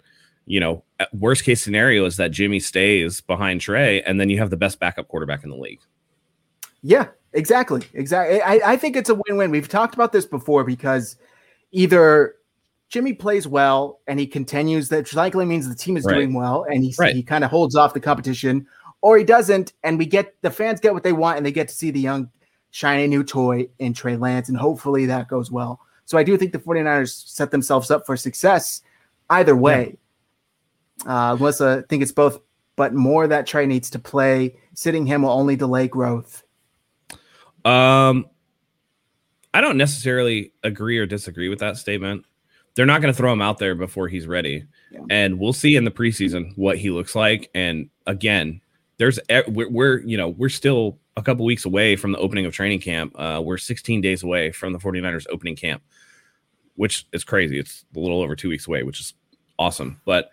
[0.47, 4.39] you know, uh, worst case scenario is that Jimmy stays behind Trey, and then you
[4.39, 5.80] have the best backup quarterback in the league.
[6.82, 8.41] Yeah, exactly, exactly.
[8.41, 9.51] I, I think it's a win-win.
[9.51, 11.16] We've talked about this before because
[11.72, 12.37] either
[12.89, 16.14] Jimmy plays well and he continues, that likely means the team is right.
[16.14, 17.14] doing well and he, right.
[17.14, 18.66] he kind of holds off the competition,
[19.01, 21.68] or he doesn't, and we get the fans get what they want and they get
[21.68, 22.30] to see the young,
[22.70, 25.80] shiny new toy in Trey Lance, and hopefully that goes well.
[26.07, 28.82] So I do think the 49ers set themselves up for success
[29.30, 29.98] either way.
[31.04, 31.32] Yeah.
[31.32, 32.40] Uh, Melissa, I think it's both,
[32.76, 34.57] but more that Trey needs to play.
[34.74, 36.42] Sitting him will only delay growth.
[37.64, 38.26] Um,
[39.52, 42.24] I don't necessarily agree or disagree with that statement
[42.76, 44.64] they're not going to throw him out there before he's ready.
[44.92, 45.00] Yeah.
[45.11, 47.50] And we'll see in the preseason what he looks like.
[47.54, 48.61] And again,
[48.98, 52.52] there's we're, we're, you know we're still a couple weeks away from the opening of
[52.52, 53.18] training camp.
[53.18, 55.82] Uh, we're 16 days away from the 49ers opening camp,
[56.76, 57.58] which is crazy.
[57.58, 59.14] It's a little over two weeks away, which is
[59.58, 60.00] awesome.
[60.04, 60.30] But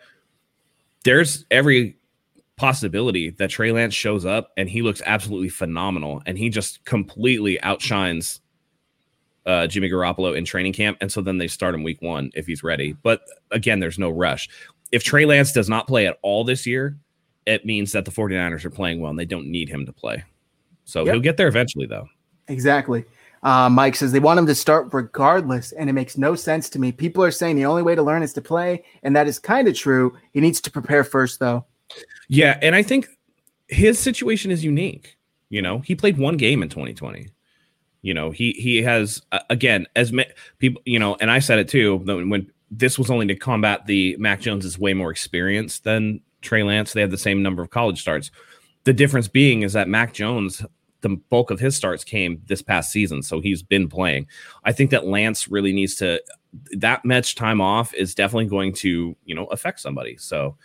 [1.03, 1.97] there's every
[2.55, 7.61] possibility that Trey Lance shows up and he looks absolutely phenomenal and he just completely
[7.61, 8.41] outshines
[9.45, 12.45] uh, Jimmy Garoppolo in training camp, and so then they start him week one if
[12.45, 12.93] he's ready.
[13.03, 13.21] But
[13.51, 14.49] again, there's no rush.
[14.91, 16.97] If Trey Lance does not play at all this year,
[17.45, 20.23] it means that the 49ers are playing well and they don't need him to play.
[20.85, 21.13] So yep.
[21.13, 22.07] he'll get there eventually, though.
[22.47, 23.03] Exactly.
[23.43, 26.79] Uh, Mike says they want him to start regardless, and it makes no sense to
[26.79, 26.91] me.
[26.91, 29.67] People are saying the only way to learn is to play, and that is kind
[29.67, 30.17] of true.
[30.31, 31.65] He needs to prepare first, though.
[32.29, 33.07] Yeah, and I think
[33.67, 35.17] his situation is unique.
[35.49, 37.29] You know, he played one game in 2020.
[38.01, 40.23] You know, he he has uh, again as ma-
[40.59, 41.97] people, you know, and I said it too.
[41.97, 46.63] When this was only to combat the Mac Jones is way more experienced than Trey
[46.63, 46.93] Lance.
[46.93, 48.31] They have the same number of college starts.
[48.83, 50.65] The difference being is that Mac Jones,
[51.03, 54.25] the bulk of his starts came this past season, so he's been playing.
[54.63, 56.19] I think that Lance really needs to.
[56.71, 60.17] That much time off is definitely going to you know affect somebody.
[60.17, 60.57] So,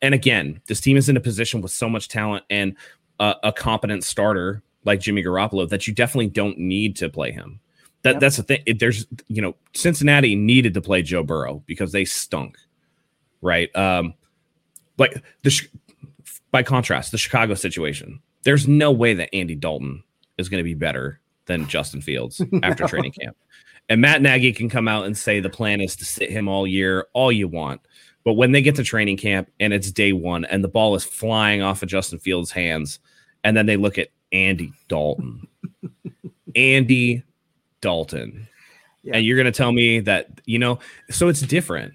[0.00, 2.76] and again, this team is in a position with so much talent and
[3.18, 7.58] a, a competent starter like Jimmy Garoppolo that you definitely don't need to play him.
[8.02, 8.20] That yep.
[8.20, 8.62] that's the thing.
[8.66, 12.58] It, there's you know Cincinnati needed to play Joe Burrow because they stunk,
[13.40, 13.74] right?
[13.74, 14.14] Um,
[14.98, 15.68] like the
[16.50, 18.20] by contrast, the Chicago situation.
[18.42, 20.02] There's no way that Andy Dalton
[20.38, 22.88] is going to be better than Justin Fields after no.
[22.88, 23.36] training camp.
[23.88, 26.66] And Matt Nagy can come out and say the plan is to sit him all
[26.66, 27.80] year, all you want.
[28.24, 31.04] But when they get to training camp and it's day one and the ball is
[31.04, 32.98] flying off of Justin Fields' hands,
[33.44, 35.46] and then they look at Andy Dalton.
[36.56, 37.22] Andy
[37.80, 38.48] Dalton.
[39.04, 39.16] Yeah.
[39.16, 40.80] And you're going to tell me that, you know,
[41.10, 41.94] so it's different.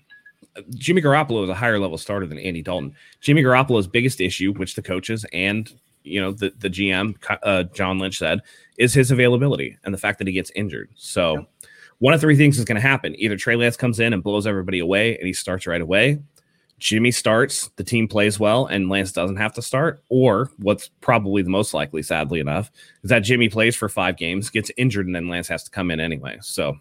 [0.75, 2.95] Jimmy Garoppolo is a higher level starter than Andy Dalton.
[3.19, 5.73] Jimmy Garoppolo's biggest issue, which the coaches and
[6.03, 8.41] you know the the GM uh, John Lynch said,
[8.77, 10.89] is his availability and the fact that he gets injured.
[10.95, 11.43] So yeah.
[11.99, 14.47] one of three things is going to happen: either Trey Lance comes in and blows
[14.47, 16.19] everybody away and he starts right away.
[16.81, 20.03] Jimmy starts, the team plays well, and Lance doesn't have to start.
[20.09, 22.71] Or what's probably the most likely, sadly enough,
[23.03, 25.91] is that Jimmy plays for five games, gets injured, and then Lance has to come
[25.91, 26.39] in anyway.
[26.41, 26.79] So,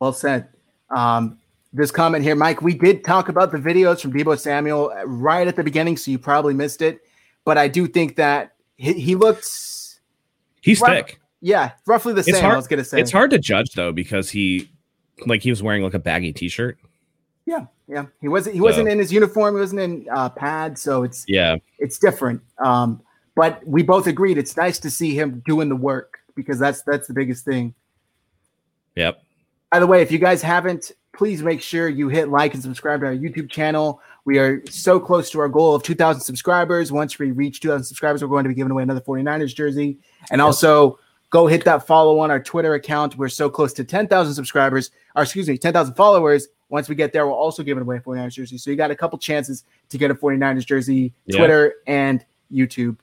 [0.00, 0.48] well said.
[0.88, 1.38] Um,
[1.72, 5.56] this comment here, Mike, we did talk about the videos from Deebo Samuel right at
[5.56, 7.00] the beginning, so you probably missed it.
[7.44, 10.00] But I do think that he, he looks.
[10.60, 11.20] He's rough, thick.
[11.40, 12.40] Yeah, roughly the same.
[12.40, 14.70] Hard, I was gonna say it's hard to judge though because he,
[15.26, 16.78] like, he was wearing like a baggy T-shirt.
[17.46, 18.06] Yeah, yeah.
[18.20, 18.54] He wasn't.
[18.54, 18.64] He so.
[18.64, 19.54] wasn't in his uniform.
[19.54, 20.80] He wasn't in uh, pads.
[20.82, 22.42] So it's yeah, it's different.
[22.58, 23.02] Um,
[23.34, 27.08] but we both agreed it's nice to see him doing the work because that's that's
[27.08, 27.74] the biggest thing.
[28.94, 29.22] Yep.
[29.72, 33.00] By the way, if you guys haven't, please make sure you hit like and subscribe
[33.00, 34.00] to our YouTube channel.
[34.24, 36.90] We are so close to our goal of 2,000 subscribers.
[36.90, 39.98] Once we reach 2,000 subscribers, we're going to be giving away another 49ers jersey.
[40.30, 40.98] And also
[41.30, 43.16] go hit that follow on our Twitter account.
[43.16, 46.48] We're so close to 10,000 subscribers, or excuse me, 10,000 followers.
[46.68, 48.56] Once we get there, we'll also give away a 49ers jersey.
[48.56, 51.92] So you got a couple chances to get a 49ers jersey, Twitter yeah.
[51.92, 52.96] and YouTube.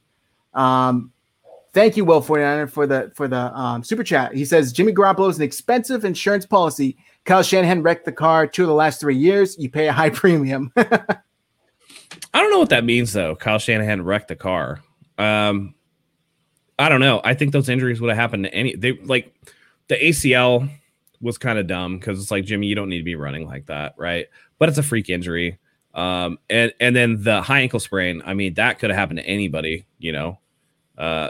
[0.53, 1.11] Um,
[1.73, 4.33] thank you, Will 49er, for the for the um, super chat.
[4.33, 6.97] He says Jimmy Garoppolo is an expensive insurance policy.
[7.29, 9.55] Kyle Shanahan wrecked the car two of the last three years.
[9.59, 10.71] You pay a high premium.
[10.75, 11.21] I
[12.33, 13.35] don't know what that means though.
[13.35, 14.81] Kyle Shanahan wrecked the car.
[15.19, 15.75] Um,
[16.79, 17.21] I don't know.
[17.23, 18.75] I think those injuries would have happened to any.
[18.75, 19.31] They like
[19.89, 20.67] the ACL
[21.21, 23.67] was kind of dumb because it's like Jimmy, you don't need to be running like
[23.67, 24.25] that, right?
[24.57, 25.59] But it's a freak injury.
[25.93, 28.23] Um, and and then the high ankle sprain.
[28.25, 29.85] I mean, that could have happened to anybody.
[29.99, 30.39] You know,
[30.97, 31.29] uh,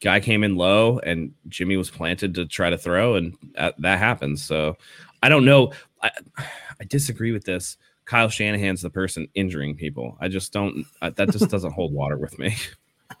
[0.00, 3.98] guy came in low, and Jimmy was planted to try to throw, and that, that
[3.98, 4.42] happens.
[4.42, 4.76] So
[5.22, 5.72] I don't know.
[6.02, 7.76] I, I disagree with this.
[8.06, 10.16] Kyle Shanahan's the person injuring people.
[10.20, 10.84] I just don't.
[11.00, 12.56] That just doesn't hold water with me.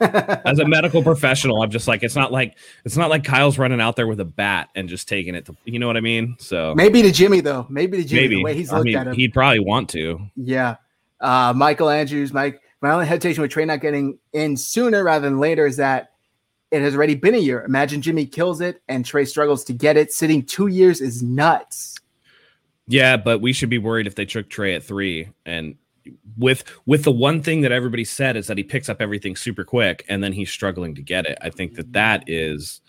[0.00, 3.80] as a medical professional, I'm just like it's not like it's not like Kyle's running
[3.80, 6.36] out there with a bat and just taking it to you know what I mean.
[6.38, 8.36] So maybe to Jimmy though, maybe to Jimmy maybe.
[8.36, 10.20] the way he's looked I mean, at him, he'd probably want to.
[10.36, 10.76] Yeah,
[11.20, 12.60] uh, Michael Andrews, Mike.
[12.80, 16.09] My only hesitation with Trey not getting in sooner rather than later is that
[16.70, 17.64] it has already been a year.
[17.64, 20.12] Imagine Jimmy kills it and Trey struggles to get it.
[20.12, 21.96] Sitting two years is nuts.
[22.86, 25.76] Yeah, but we should be worried if they took Trey at three and
[26.38, 29.64] with with the one thing that everybody said is that he picks up everything super
[29.64, 31.38] quick and then he's struggling to get it.
[31.40, 32.80] I think that that is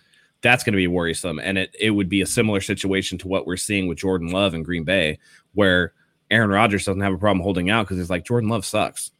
[0.41, 3.45] that's going to be worrisome, and it it would be a similar situation to what
[3.45, 5.19] we're seeing with Jordan Love in Green Bay,
[5.53, 5.93] where
[6.31, 9.11] Aaron Rodgers doesn't have a problem holding out because he's like Jordan Love sucks.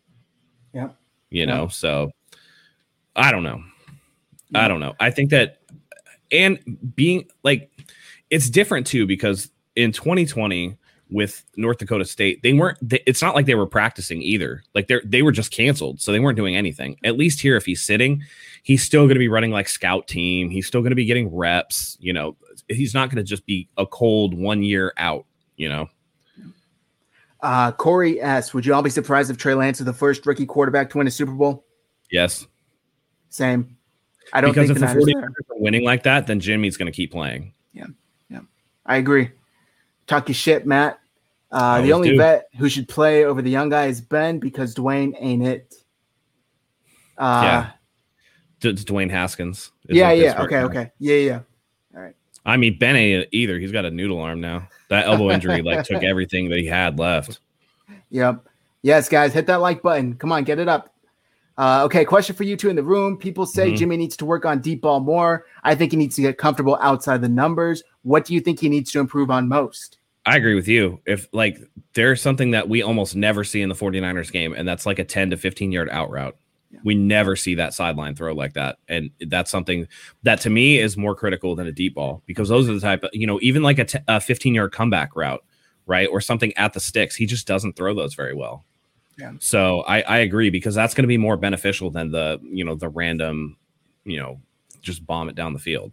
[0.73, 0.89] Yeah,
[1.29, 1.67] you know.
[1.67, 2.11] So
[3.15, 3.63] I don't know.
[4.53, 4.95] I don't know.
[4.99, 5.59] I think that,
[6.31, 6.59] and
[6.95, 7.71] being like,
[8.29, 10.77] it's different too because in 2020
[11.11, 12.77] with North Dakota State, they weren't.
[12.81, 14.63] They, it's not like they were practicing either.
[14.73, 16.97] Like they they were just canceled, so they weren't doing anything.
[17.03, 18.23] At least here, if he's sitting,
[18.63, 20.49] he's still going to be running like scout team.
[20.49, 21.97] He's still going to be getting reps.
[21.99, 22.37] You know,
[22.69, 25.25] he's not going to just be a cold one year out.
[25.57, 25.89] You know.
[27.41, 28.53] Uh, Corey S.
[28.53, 31.07] Would you all be surprised if Trey Lance is the first rookie quarterback to win
[31.07, 31.65] a Super Bowl?
[32.11, 32.45] Yes.
[33.29, 33.77] Same.
[34.33, 36.95] I don't because think if the 49ers are winning like that, then Jimmy's going to
[36.95, 37.53] keep playing.
[37.73, 37.87] Yeah.
[38.29, 38.41] Yeah.
[38.85, 39.31] I agree.
[40.07, 40.99] Talk your shit, Matt.
[41.51, 42.17] Uh, the only do.
[42.17, 45.75] vet who should play over the young guy is Ben because Dwayne ain't it.
[47.17, 47.71] Uh, yeah.
[48.61, 49.71] D- Dwayne Haskins.
[49.89, 50.41] Yeah, yeah.
[50.41, 50.61] Okay, guy.
[50.63, 50.91] okay.
[50.99, 51.39] Yeah, yeah.
[51.93, 52.15] All right.
[52.45, 53.59] I mean, Ben ain't either.
[53.59, 54.69] He's got a noodle arm now.
[54.89, 57.39] That elbow injury like took everything that he had left.
[58.11, 58.47] Yep.
[58.81, 60.15] Yes, guys, hit that like button.
[60.15, 60.90] Come on, get it up.
[61.57, 63.17] Uh, okay, question for you two in the room.
[63.17, 63.75] People say mm-hmm.
[63.75, 65.45] Jimmy needs to work on deep ball more.
[65.63, 67.83] I think he needs to get comfortable outside the numbers.
[68.03, 69.97] What do you think he needs to improve on most?
[70.25, 71.01] I agree with you.
[71.05, 71.57] If like
[71.93, 75.03] there's something that we almost never see in the 49ers game, and that's like a
[75.03, 76.37] 10 to 15 yard out route.
[76.71, 76.79] Yeah.
[76.85, 78.77] We never see that sideline throw like that.
[78.87, 79.87] And that's something
[80.23, 83.03] that to me is more critical than a deep ball because those are the type
[83.03, 85.43] of, you know, even like a, t- a 15 yard comeback route,
[85.85, 86.07] right?
[86.09, 87.15] Or something at the sticks.
[87.15, 88.63] He just doesn't throw those very well.
[89.21, 89.33] Yeah.
[89.39, 92.75] So I, I agree because that's going to be more beneficial than the, you know,
[92.75, 93.57] the random,
[94.03, 94.41] you know,
[94.81, 95.91] just bomb it down the field.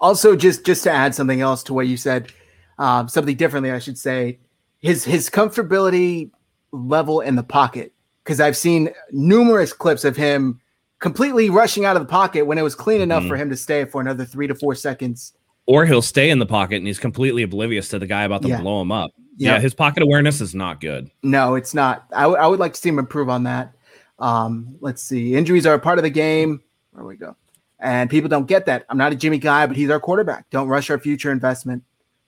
[0.00, 2.32] Also, just just to add something else to what you said,
[2.78, 4.38] um, something differently, I should say,
[4.78, 6.30] his his comfortability
[6.72, 7.92] level in the pocket.
[8.24, 10.60] Because I've seen numerous clips of him
[10.98, 13.28] completely rushing out of the pocket when it was clean enough mm-hmm.
[13.28, 15.34] for him to stay for another three to four seconds.
[15.70, 18.48] Or he'll stay in the pocket and he's completely oblivious to the guy about to
[18.48, 18.60] yeah.
[18.60, 19.12] blow him up.
[19.36, 19.54] Yep.
[19.54, 21.08] Yeah, his pocket awareness is not good.
[21.22, 22.06] No, it's not.
[22.12, 23.72] I, w- I would like to see him improve on that.
[24.18, 25.36] Um, let's see.
[25.36, 26.60] Injuries are a part of the game.
[26.90, 27.36] Where we go?
[27.78, 28.84] And people don't get that.
[28.88, 30.50] I'm not a Jimmy guy, but he's our quarterback.
[30.50, 31.84] Don't rush our future investment.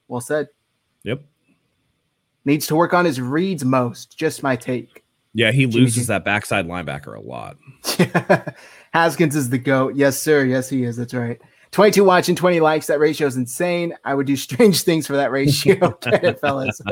[0.07, 0.47] Well said.
[1.03, 1.25] Yep.
[2.45, 4.17] Needs to work on his reads most.
[4.17, 5.03] Just my take.
[5.35, 7.57] Yeah, he Jimmy loses G- that backside linebacker a lot.
[8.93, 9.97] Haskins is the GOAT.
[9.97, 10.45] Yes, sir.
[10.45, 10.97] Yes, he is.
[10.97, 11.41] That's right.
[11.73, 12.87] 22 watching, 20 likes.
[12.87, 13.95] That ratio is insane.
[14.05, 15.99] I would do strange things for that ratio.
[16.41, 16.81] fellas.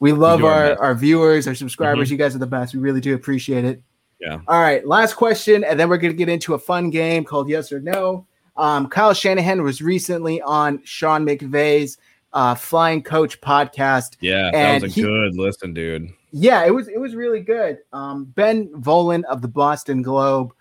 [0.00, 2.06] We love our our, our viewers, our subscribers.
[2.06, 2.12] Mhm.
[2.12, 2.72] You guys are the best.
[2.72, 3.82] We really do appreciate it.
[4.20, 4.38] Yeah.
[4.46, 7.72] All right, last question, and then we're gonna get into a fun game called Yes
[7.72, 8.24] or No.
[8.56, 11.98] Um, Kyle Shanahan was recently on Sean McVay's
[12.32, 14.16] uh, Flying Coach podcast.
[14.20, 16.10] Yeah, that was a he- good listen, dude.
[16.30, 17.78] Yeah, it was it was really good.
[17.92, 20.52] Um, ben Volin of the Boston Globe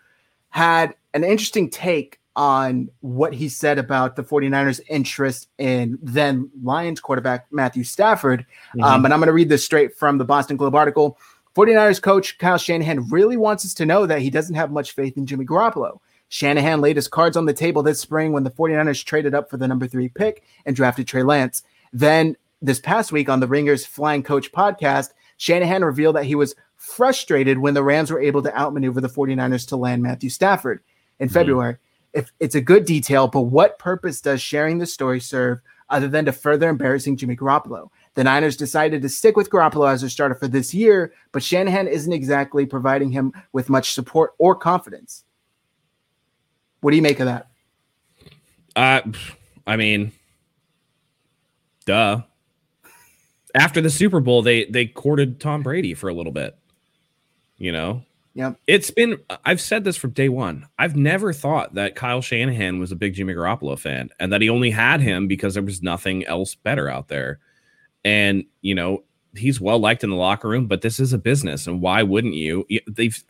[0.49, 6.99] had an interesting take on what he said about the 49ers interest in then Lions
[7.01, 8.45] quarterback Matthew Stafford.
[8.69, 8.83] Mm-hmm.
[8.83, 11.17] Um, and I'm going to read this straight from the Boston Globe article.
[11.55, 15.17] 49ers coach Kyle Shanahan really wants us to know that he doesn't have much faith
[15.17, 15.99] in Jimmy Garoppolo.
[16.29, 19.57] Shanahan laid his cards on the table this spring when the 49ers traded up for
[19.57, 21.63] the number three pick and drafted Trey Lance.
[21.91, 26.53] Then this past week on the Ringers Flying Coach podcast, Shanahan revealed that he was
[26.75, 30.81] frustrated when the Rams were able to outmaneuver the 49ers to land Matthew Stafford
[31.19, 31.33] in Mhm.
[31.33, 31.77] February.
[32.17, 36.25] If it's a good detail, but what purpose does sharing the story serve other than
[36.25, 37.89] to further embarrassing Jimmy Garoppolo?
[38.15, 41.87] The Niners decided to stick with Garoppolo as their starter for this year, but Shanahan
[41.87, 45.25] isn't exactly providing him with much support or confidence.
[46.81, 47.51] What do you make of that?
[48.75, 49.01] Uh,
[49.67, 50.11] I mean,
[51.85, 52.21] duh.
[53.53, 56.57] After the Super Bowl, they they courted Tom Brady for a little bit.
[57.59, 58.03] You know,
[58.37, 58.59] Yep.
[58.67, 59.17] it's been.
[59.45, 60.67] I've said this from day one.
[60.77, 64.49] I've never thought that Kyle Shanahan was a big Jimmy Garoppolo fan, and that he
[64.49, 67.39] only had him because there was nothing else better out there.
[68.05, 69.03] And you know,
[69.35, 72.35] he's well liked in the locker room, but this is a business, and why wouldn't
[72.35, 72.63] you?
[72.85, 73.23] They've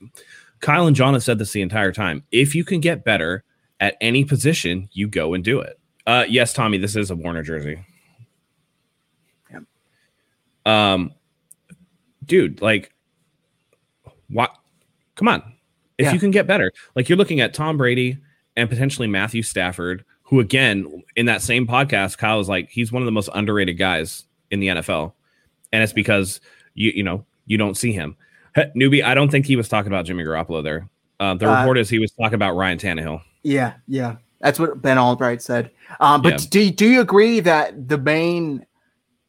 [0.60, 2.26] Kyle and John have said this the entire time.
[2.34, 3.46] If you can get better
[3.80, 5.80] at any position, you go and do it.
[6.06, 7.80] Uh, yes, Tommy, this is a Warner jersey.
[9.54, 9.64] Yep.
[10.66, 11.14] Um,
[12.26, 12.94] dude, like,
[14.28, 14.54] what?
[15.18, 15.44] Come on,
[15.98, 16.14] if Yeah.
[16.14, 18.18] you can get better, like you're looking at Tom Brady
[18.56, 23.02] and potentially Matthew Stafford, who again in that same podcast, Kyle was like, he's one
[23.02, 25.14] of the most underrated guys in the NFL,
[25.74, 26.40] and it's because
[26.74, 28.16] you you know you don't see him.
[28.56, 30.90] Newbie, I don't think he was talking about Jimmy Garoppolo there.
[31.20, 33.22] Uh, the Uh, report is he was talking about Ryan Tannehill.
[33.44, 34.16] Yeah, yeah.
[34.42, 35.72] That's what Ben Albright said.
[36.00, 36.48] Um, but Yeah.
[36.50, 38.66] do, do you agree that the main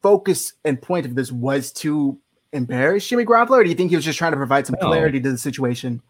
[0.03, 2.19] focus and point of this was to
[2.53, 4.89] embarrass Jimmy Garoppolo, or do you think he was just trying to provide some No.
[4.89, 6.03] clarity to the situation?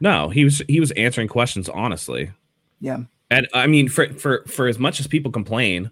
[0.00, 2.30] No, he was he was answering questions honestly.
[2.80, 3.02] Yeah.
[3.30, 5.90] And I mean, for for for as much as people complain,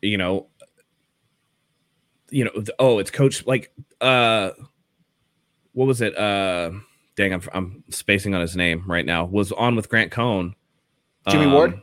[0.00, 0.46] you know,
[2.30, 4.50] you know, oh, it's coach like uh,
[5.72, 6.16] what was it?
[6.16, 6.72] Uh,
[7.16, 9.24] dang, I'm I'm spacing on his name right now.
[9.24, 10.54] Was on with Grant Cohn.
[11.28, 11.80] Jimmy Ward?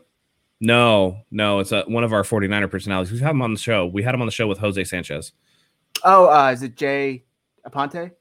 [0.62, 3.14] No, no, it's a, one of our 49er personalities.
[3.14, 3.86] We've had him on the show.
[3.86, 5.32] We had him on the show with Jose Sanchez.
[6.04, 7.24] Oh, uh, is it Jay
[7.66, 8.12] Aponte?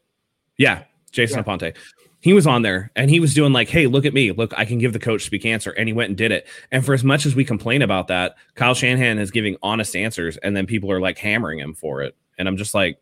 [0.57, 1.45] Yeah, Jason Yeah.
[1.45, 1.77] Aponte.
[2.21, 4.33] He was on there and he was doing like, hey, look at me.
[4.33, 5.71] Look, I can give the coach speak answer.
[5.71, 6.49] And he went and did it.
[6.73, 10.37] And for as much as we complain about that, Kyle Shanahan is giving honest answers
[10.39, 12.17] and then people are like hammering him for it.
[12.37, 13.01] And I'm just like,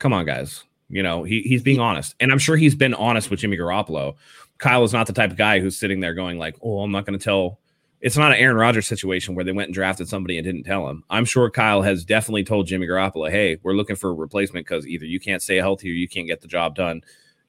[0.00, 0.64] come on, guys.
[0.88, 2.16] You know, he, he's being honest.
[2.18, 4.16] And I'm sure he's been honest with Jimmy Garoppolo.
[4.58, 7.06] Kyle is not the type of guy who's sitting there going like, oh, I'm not
[7.06, 7.60] going to tell.
[8.04, 10.88] It's not an Aaron Rodgers situation where they went and drafted somebody and didn't tell
[10.88, 11.04] him.
[11.08, 14.86] I'm sure Kyle has definitely told Jimmy Garoppolo, hey, we're looking for a replacement because
[14.86, 17.02] either you can't stay healthy or you can't get the job done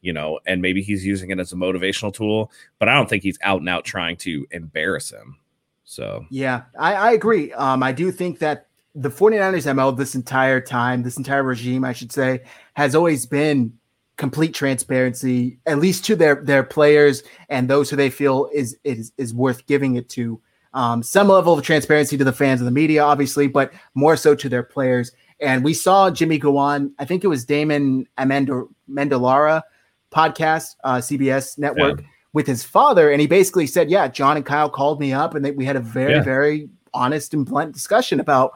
[0.06, 3.24] you know, and maybe he's using it as a motivational tool, but I don't think
[3.24, 5.40] he's out and out trying to embarrass him.
[5.84, 7.52] So, Yeah, I, I agree.
[7.54, 11.94] Um, I do think that the 49ers ML this entire time, this entire regime, I
[11.94, 12.44] should say,
[12.76, 13.74] has always been
[14.18, 19.12] complete transparency, at least to their their players and those who they feel is is
[19.18, 20.40] is worth giving it to.
[20.76, 24.36] Um, some level of transparency to the fans and the media, obviously, but more so
[24.36, 25.12] to their players.
[25.40, 26.94] And we saw Jimmy go on.
[27.00, 29.64] I think it was Damon Amendolara
[30.12, 32.04] podcast, uh, CBS network,
[32.34, 35.46] with his father, and he basically said, "Yeah, John and Kyle called me up, and
[35.46, 36.24] they, we had a very, Yeah.
[36.24, 38.52] very honest and blunt discussion about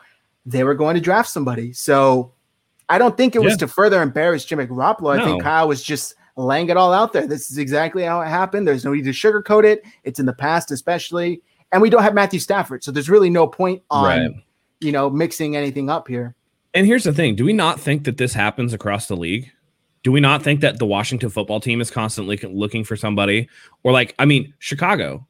[0.45, 2.33] they were going to draft somebody." So
[2.89, 5.17] I don't think it was to further embarrass Jimmy Garoppolo.
[5.17, 7.27] I think Kyle was just laying it all out there.
[7.27, 8.67] This is exactly how it happened.
[8.67, 9.83] There's no need to sugarcoat it.
[10.03, 11.41] It's in the past, especially,
[11.71, 14.31] and we don't have Matthew Stafford, so there's really no point on Right.
[14.79, 16.35] you know mixing anything up here.
[16.73, 19.51] and here's the thing do we not think that this happens across the league?
[20.03, 23.49] Do we not think that the Washington football team is constantly looking for somebody?
[23.83, 25.27] Or, like, I mean, Chicago,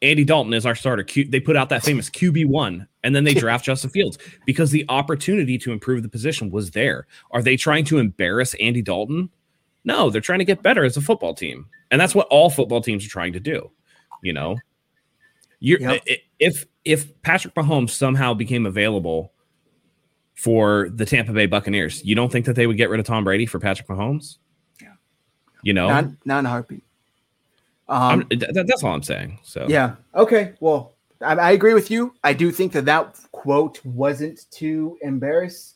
[0.00, 1.02] Andy Dalton is our starter.
[1.02, 4.16] Q- they put out that famous QB1 and then they draft Justin Fields
[4.46, 7.06] because the opportunity to improve the position was there.
[7.30, 9.28] Are they trying to embarrass Andy Dalton?
[9.84, 11.66] No, they're trying to get better as a football team.
[11.90, 13.70] And that's what all football teams are trying to do.
[14.22, 14.56] You know,
[15.60, 16.02] you're, Yep.
[16.38, 19.32] if if Patrick Mahomes somehow became available
[20.34, 23.24] for the Tampa Bay Buccaneers, you don't think that they would get rid of Tom
[23.24, 24.36] Brady for Patrick Mahomes?
[24.80, 24.92] Yeah.
[25.62, 26.82] You know, Not, not in a heartbeat.
[27.88, 29.38] Um, th- th- that's all I'm saying.
[29.42, 29.96] So Yeah.
[30.14, 30.54] Okay.
[30.60, 32.12] Well, I, I agree with you.
[32.22, 35.74] I do think that that quote wasn't to embarrass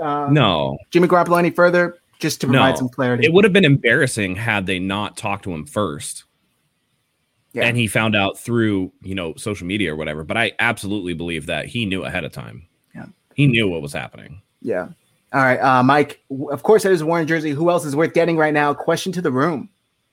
[0.00, 2.76] uh, no, Jimmy Garoppolo any further, just to provide No.
[2.76, 3.24] some clarity.
[3.26, 6.24] it would have been embarrassing had they not talked to him first.
[7.52, 7.64] Yeah.
[7.64, 10.22] And he found out through, you know, social media or whatever.
[10.22, 12.66] But I absolutely believe that he knew ahead of time.
[12.94, 13.06] Yeah.
[13.34, 14.40] He knew what was happening.
[14.62, 14.88] yeah.
[15.32, 16.20] All right, uh, Mike.
[16.50, 17.52] Of course, that is Warner jersey.
[17.52, 18.74] Who else is worth getting right now?
[18.74, 19.68] Question to the room.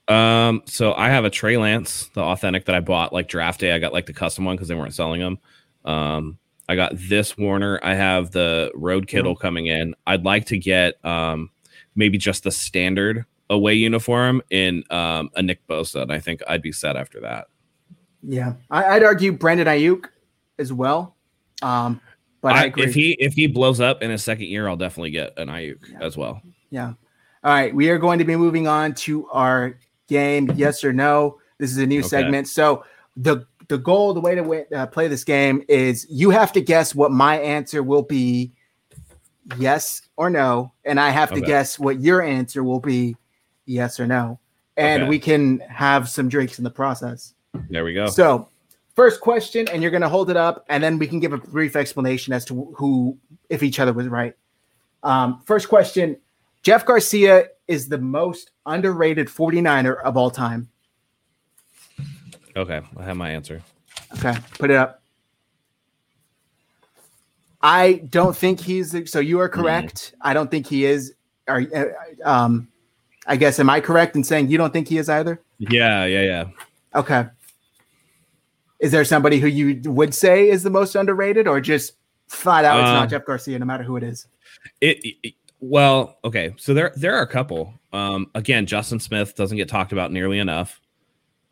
[0.07, 3.71] Um, so I have a Trey Lance, the authentic that I bought like draft day.
[3.71, 5.39] I got like the custom one because they weren't selling them.
[5.85, 6.37] Um,
[6.69, 7.79] I got this Warner.
[7.81, 9.95] I have the Road Kittle coming in.
[10.05, 11.49] I'd like to get um
[11.95, 16.61] maybe just the standard away uniform in um a Nick Bosa, and I think I'd
[16.61, 17.47] be set after that.
[18.23, 20.05] Yeah, I, I'd argue Brandon Aiyuk
[20.59, 21.15] as well.
[21.61, 22.01] Um,
[22.41, 22.83] but I, I, agree.
[22.83, 26.01] if he if he blows up in his second year, I'll definitely get an Aiyuk
[26.01, 26.41] as well.
[26.69, 26.93] Yeah.
[27.43, 27.73] All right.
[27.73, 30.51] We are going to be moving on to our game.
[30.55, 31.39] Yes or no.
[31.57, 32.07] This is a new Okay.
[32.07, 32.47] segment.
[32.47, 32.83] So
[33.15, 36.61] the the goal, the way to win, uh, play this game is you have to
[36.61, 38.53] guess what my answer will be,
[39.57, 43.15] yes or no, and I have to guess what your answer will be,
[43.67, 44.39] yes or no,
[44.77, 45.09] and Okay.
[45.09, 47.33] we can have some drinks in the process.
[47.69, 48.07] There we go.
[48.07, 48.49] So,
[48.95, 51.37] first question, and you're going to hold it up, and then we can give a
[51.37, 53.17] brief explanation as to who,
[53.49, 54.33] if each other was right.
[55.03, 56.17] Um, first question
[56.63, 60.69] Jeff Garcia is the most underrated 49er of all time.
[62.55, 63.61] okay, I have my answer.
[64.17, 65.01] Okay, put it up.
[67.61, 69.19] I don't think he's so.
[69.19, 70.13] You are correct.
[70.21, 71.13] I don't think he is.
[71.47, 71.85] Are uh,
[72.23, 72.67] um,
[73.27, 75.41] I guess am I correct in saying you don't think he is either?
[75.59, 76.45] Yeah, yeah, yeah.
[76.95, 77.25] Okay.
[78.79, 81.93] Is there somebody who you would say is the most underrated, or just
[82.27, 84.27] flat out it's Um, not Jeff Garcia, no matter who it is?
[84.81, 86.53] It, it- well, okay.
[86.57, 87.73] So there there are a couple.
[87.91, 90.79] Um, again, Justin Smith doesn't get talked about nearly enough.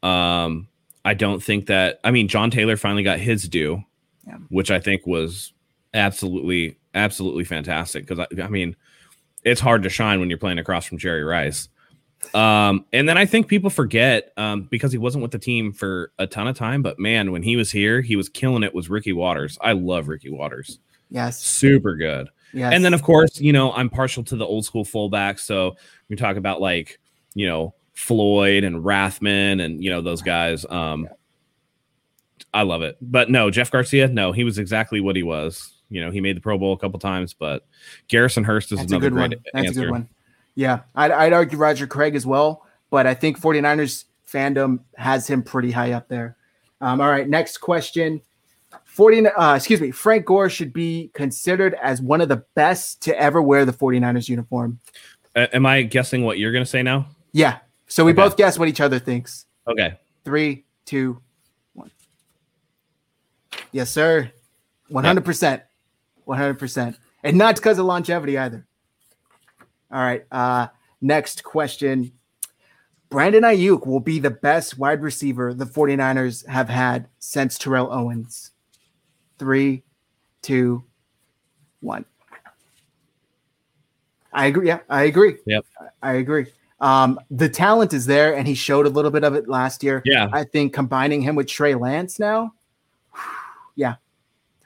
[0.03, 0.67] Um,
[1.03, 1.99] I don't think that.
[2.03, 3.83] I mean, John Taylor finally got his due,
[4.27, 4.37] Yeah.
[4.49, 5.53] which I think was
[5.95, 8.05] absolutely absolutely fantastic.
[8.05, 8.75] Because I, I mean,
[9.45, 11.69] it's hard to shine when you're playing across from Jerry Rice.
[12.33, 16.11] Um, and then I think people forget um, because he wasn't with the team for
[16.17, 16.81] a ton of time.
[16.81, 18.73] But man, when he was here, he was killing it.
[18.73, 19.57] Was Ricky Watters?
[19.61, 20.79] I love Ricky Watters.
[21.11, 21.39] Yes.
[21.39, 22.29] Super good.
[22.51, 22.73] Yes.
[22.73, 25.41] And then, of course, you know, I'm partial to the old school fullbacks.
[25.41, 25.77] So
[26.09, 26.99] we talk about like,
[27.35, 30.65] you know, Floyd and Rathman and, you know, those guys.
[30.67, 31.07] Um,
[32.53, 32.97] I love it.
[33.01, 35.74] But no, Jeff Garcia, no, he was exactly what he was.
[35.89, 37.65] You know, he made the Pro Bowl a couple times, but
[38.07, 39.29] Garrison Hearst is That's another good one.
[39.53, 39.81] That's answer.
[39.81, 40.09] a good one.
[40.55, 40.79] Yeah.
[40.95, 45.71] I'd, I'd argue Roger Craig as well, but I think 49ers fandom has him pretty
[45.71, 46.37] high up there.
[46.81, 47.27] Um, all right.
[47.27, 48.21] Next question.
[48.85, 53.19] 40, uh, excuse me, Frank Gore should be considered as one of the best to
[53.19, 54.79] ever wear the 49ers uniform.
[55.35, 57.07] A- am I guessing what you're going to say now?
[57.31, 57.59] Yeah.
[57.87, 58.21] So we Okay.
[58.21, 59.45] both guess what each other thinks.
[59.67, 59.97] Okay.
[60.23, 61.21] Three, two,
[61.73, 61.91] one.
[63.71, 64.31] Yes, sir.
[64.87, 65.03] One
[66.27, 66.95] hundred percent.
[66.95, 66.97] One hundred percent.
[67.23, 68.65] And not because of longevity either.
[69.91, 70.25] All right.
[70.31, 70.67] Uh
[71.01, 72.11] next question.
[73.09, 78.51] Brandon Aiyuk will be the best wide receiver the 49ers have had since Terrell Owens.
[79.37, 79.83] Three,
[80.41, 80.83] two,
[81.81, 82.05] one.
[84.33, 84.67] I agree.
[84.67, 85.37] Yeah, I agree.
[85.45, 85.65] Yep.
[86.01, 86.47] I agree.
[86.81, 90.01] Um, the talent is there, and he showed a little bit of it last year.
[90.03, 90.27] Yeah.
[90.33, 92.53] I think combining him with Trey Lance now,
[93.75, 93.95] yeah.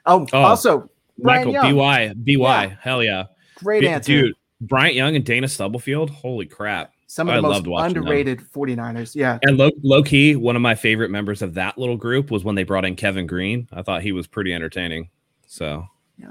[0.06, 0.90] Oh, Oh, also
[1.22, 2.34] Michael, Young, BY, BY.
[2.64, 2.76] Yeah.
[2.80, 3.24] Hell yeah.
[3.56, 4.12] great B- answer.
[4.12, 6.10] Dude, Bryant Young and Dana Stubblefield.
[6.10, 6.92] Holy crap.
[7.06, 8.02] Some of I the most loved watching them.
[8.04, 9.16] underrated 49ers.
[9.16, 12.44] Yeah, And low, low key, one of my favorite members of that little group was
[12.44, 13.68] when they brought in Kevin Greene.
[13.72, 15.10] I thought he was pretty entertaining.
[15.46, 15.86] So
[16.18, 16.30] yeah.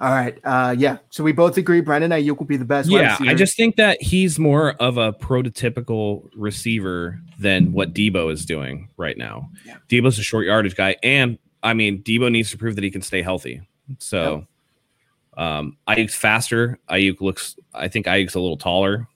[0.00, 0.38] All right.
[0.44, 0.98] Uh, yeah.
[1.10, 2.90] So we both agree Brandon Aiyuk will be the best.
[2.90, 8.44] yeah, I just think that he's more of a prototypical receiver than what Deebo is
[8.44, 9.48] doing right now.
[9.64, 9.76] Yeah.
[9.88, 13.02] Deebo's a short yardage guy, and I mean Deebo needs to prove that he can
[13.02, 13.62] stay healthy.
[13.98, 14.46] So
[15.36, 16.78] um Aiyuk's faster.
[16.90, 19.08] Aiyuk looks I think Aiyuk's a little taller.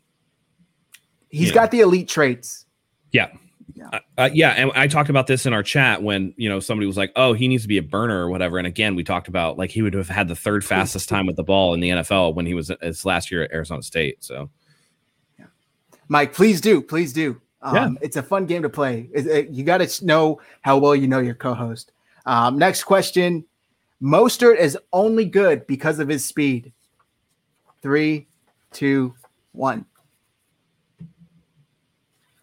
[1.30, 1.54] he's yeah.
[1.54, 2.66] got the elite traits.
[3.12, 3.28] Yeah.
[3.74, 3.88] Yeah.
[3.92, 6.86] Uh, uh, yeah, and I talked about this in our chat when you know somebody
[6.86, 9.28] was like, "Oh, he needs to be a burner or whatever." And again, we talked
[9.28, 11.90] about like he would have had the third fastest time with the ball in the
[11.90, 14.24] NFL when he was his last year at Arizona State.
[14.24, 14.50] So
[16.08, 17.40] Mike, please do, please do.
[17.60, 17.88] Um, Yeah.
[18.00, 19.10] It's a fun game to play.
[19.12, 21.92] It- it- you got to know how well you know your co-host.
[22.24, 23.44] Um, next question:
[24.02, 26.72] Mostert is only good because of his speed.
[27.82, 28.28] Three,
[28.72, 29.14] two,
[29.52, 29.84] one.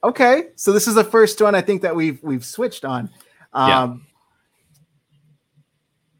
[0.04, 3.10] Okay, so this is the first one I think that we've we've switched on.
[3.56, 3.84] Yeah.
[3.84, 4.08] Um,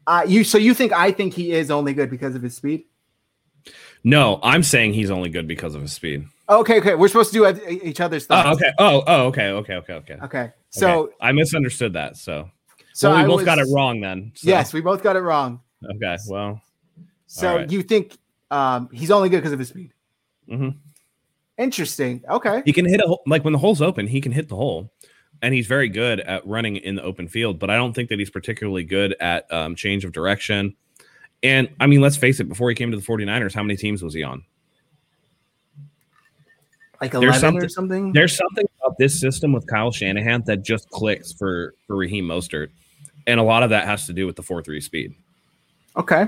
[0.06, 2.84] uh, you so you think I think he is only good because of his speed?
[4.04, 6.26] no, I'm saying he's only good because of his speed.
[6.48, 6.94] Okay, okay.
[6.94, 8.48] We're supposed to do each other's thoughts.
[8.48, 8.72] Oh, okay.
[8.78, 10.16] Oh, oh, okay, okay, okay, okay.
[10.22, 10.52] Okay.
[10.70, 11.12] So Okay.
[11.20, 12.16] I misunderstood that.
[12.16, 12.48] So,
[12.96, 14.32] so well, we I both got it wrong then.
[14.34, 15.60] So- Yes, we both got it wrong.
[15.96, 16.16] Okay.
[16.28, 16.60] Well,
[17.26, 17.70] So right.
[17.70, 18.16] you think
[18.50, 19.92] Um, he's only good because of his speed.
[20.48, 20.70] Mm-hmm.
[21.58, 22.22] Interesting.
[22.30, 22.62] Okay.
[22.64, 24.90] He can hit a hole, like when the hole's open, he can hit the hole,
[25.42, 27.58] and he's very good at running in the open field.
[27.58, 30.76] But I don't think that he's particularly good at um, change of direction.
[31.42, 34.02] And I mean, let's face it, before he came to the 49ers, how many teams
[34.02, 34.42] was he on?
[37.00, 38.12] Like There's 11 something- or something.
[38.12, 42.68] There's something about this system with Kyle Shanahan that just clicks for for Raheem Mostert,
[43.26, 45.14] and a lot of that has to do with the four three speed.
[45.96, 46.26] Okay.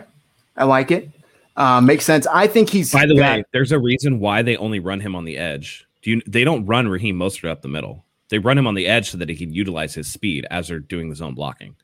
[0.56, 1.10] I like it.
[1.56, 2.26] Um, makes sense.
[2.26, 5.14] I think he's By the got- way, there's a reason why they only run him
[5.16, 5.86] on the edge.
[6.02, 6.22] Do you?
[6.26, 8.04] They don't run Raheem Mostert up the middle.
[8.28, 10.78] They run him on the edge so that he can utilize his speed as they're
[10.78, 11.74] doing the zone blocking.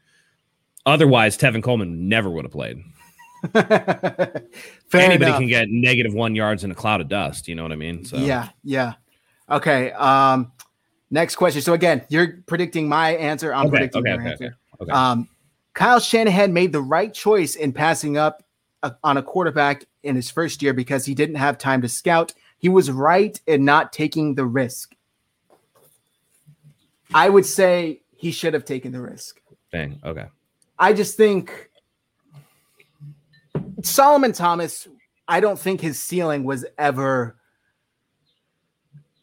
[0.86, 2.82] Otherwise, Tevin Coleman never would have played.
[3.54, 5.38] Anybody enough.
[5.38, 7.48] can get negative one yards in a cloud of dust.
[7.48, 8.04] You know what I mean?
[8.04, 8.94] So Yeah, yeah.
[9.50, 9.92] Okay.
[9.92, 10.52] Um,
[11.10, 11.62] next question.
[11.62, 13.52] So again, you're predicting my answer.
[13.52, 14.56] I'm Okay, predicting okay, your okay, answer.
[14.84, 14.92] Okay.
[14.92, 15.28] Um,
[15.74, 18.44] Kyle Shanahan made the right choice in passing up
[18.82, 22.32] a, on a quarterback in his first year because he didn't have time to scout.
[22.58, 24.94] He was right in not taking the risk.
[27.12, 29.40] I would say he should have taken the risk.
[29.72, 30.00] Dang.
[30.04, 30.26] Okay.
[30.78, 31.70] I just think
[33.82, 34.88] Solomon Thomas,
[35.28, 37.36] I don't think his ceiling was ever,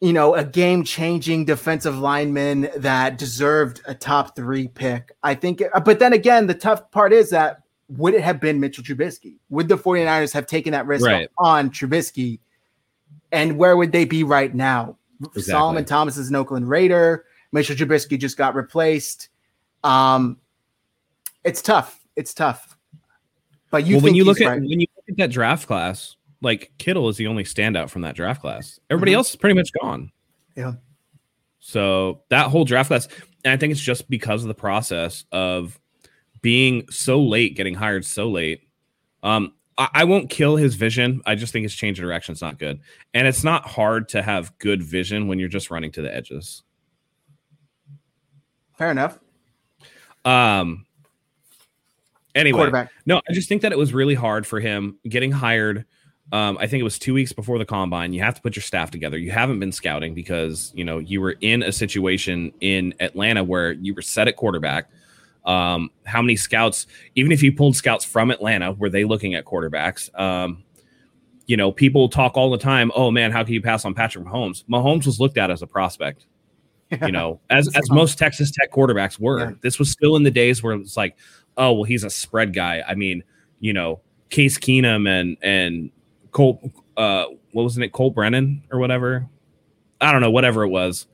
[0.02, 5.12] you know, a game changing defensive lineman that deserved a top three pick.
[5.22, 8.82] I think, but then again, the tough part is that would it have been Mitchell
[8.82, 9.36] Trubisky?
[9.50, 11.28] Would the 49ers have taken that risk Right.
[11.38, 12.40] on Trubisky?
[13.30, 14.96] And where would they be right now?
[15.20, 15.42] Exactly.
[15.44, 17.24] Solomon Thomas is an Oakland Raider.
[17.52, 19.28] Mitchell Trubisky just got replaced.
[19.84, 20.38] Um,
[21.44, 22.04] it's tough.
[22.16, 22.76] It's tough.
[23.70, 24.60] But you well, think when you look at right.
[24.60, 28.14] when you look at that draft class, like Kittle is the only standout from that
[28.16, 28.78] draft class.
[28.90, 29.16] Everybody Mhm.
[29.16, 30.10] else is pretty much gone.
[30.56, 30.74] Yeah.
[31.60, 33.08] So that whole draft class,
[33.44, 35.78] and I think it's just because of the process of
[36.40, 38.68] being so late, getting hired so late.
[39.22, 41.22] Um, I, I won't kill his vision.
[41.24, 42.80] I just think his change of direction is not good,
[43.14, 46.64] and it's not hard to have good vision when you're just running to the edges.
[48.76, 49.18] Fair enough.
[50.24, 50.86] Um.
[52.34, 52.70] Anyway,
[53.04, 55.84] No, I just think that it was really hard for him getting hired.
[56.32, 58.12] Um, I think it was two weeks before the combine.
[58.12, 59.18] You have to put your staff together.
[59.18, 63.72] You haven't been scouting because you know you were in a situation in Atlanta where
[63.72, 64.90] you were set at quarterback.
[65.44, 69.44] Um, how many scouts, even if you pulled scouts from Atlanta, were they looking at
[69.44, 70.08] quarterbacks?
[70.18, 70.64] Um,
[71.46, 72.90] you know, people talk all the time.
[72.94, 74.64] Oh man, how can you pass on Patrick Mahomes?
[74.64, 76.26] Mahomes was looked at as a prospect
[77.00, 79.40] you know, as as most Texas Tech quarterbacks were.
[79.40, 79.52] Yeah.
[79.60, 81.16] This was still in the days where it's like,
[81.56, 82.82] oh well, he's a spread guy.
[82.86, 83.22] I mean,
[83.60, 85.90] you know, Case Keenum and and
[86.32, 86.60] Colt,
[86.96, 89.26] uh, what wasn't it, Colt Brennan or whatever?
[90.00, 91.06] I don't know, whatever it was.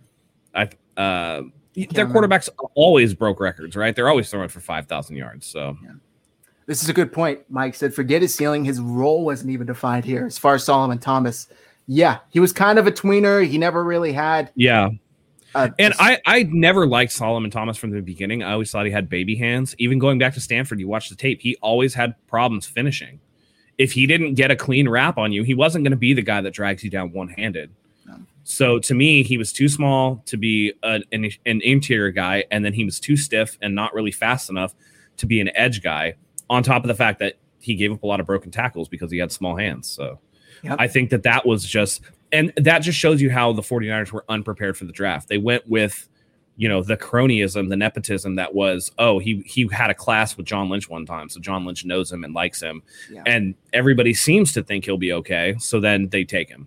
[0.54, 1.42] I uh,
[1.74, 3.94] their quarterbacks always broke records, right?
[3.94, 5.46] They're always throwing for five thousand yards.
[5.46, 5.76] So
[6.66, 7.40] This is a good point.
[7.48, 8.64] Mike said, forget his ceiling.
[8.64, 10.26] His role wasn't even defined here.
[10.26, 11.48] As far as Solomon Thomas,
[11.86, 13.46] yeah, he was kind of a tweener.
[13.46, 14.50] He never really had.
[14.54, 14.90] yeah,
[15.54, 18.42] A, And I, I never liked Solomon Thomas from the beginning.
[18.42, 19.74] I always thought he had baby hands.
[19.78, 23.20] Even going back to Stanford, you watch the tape, he always had problems finishing.
[23.78, 26.22] If he didn't get a clean wrap on you, he wasn't going to be the
[26.22, 27.70] guy that drags you down one handed.
[28.06, 28.16] No.
[28.44, 32.64] So to me, he was too small to be a, an, an interior guy, and
[32.64, 34.74] then he was too stiff and not really fast enough
[35.18, 36.14] to be an edge guy.
[36.50, 39.10] On top of the fact that he gave up a lot of broken tackles because
[39.10, 39.88] he had small hands.
[39.88, 40.18] So
[40.62, 40.76] Yep.
[40.78, 42.02] I think that that was just,
[42.32, 45.28] and that just shows you how the 49ers were unprepared for the draft.
[45.28, 46.08] They went with,
[46.60, 50.44] you know, the cronyism, the nepotism that was, oh, he he had a class with
[50.44, 53.22] John Lynch one time, so John Lynch knows him and likes him, Yeah.
[53.26, 55.54] and everybody seems to think he'll be okay.
[55.60, 56.66] So then they take him.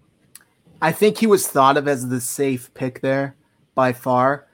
[0.81, 3.35] I think he was thought of as the safe pick there
[3.75, 4.47] by far.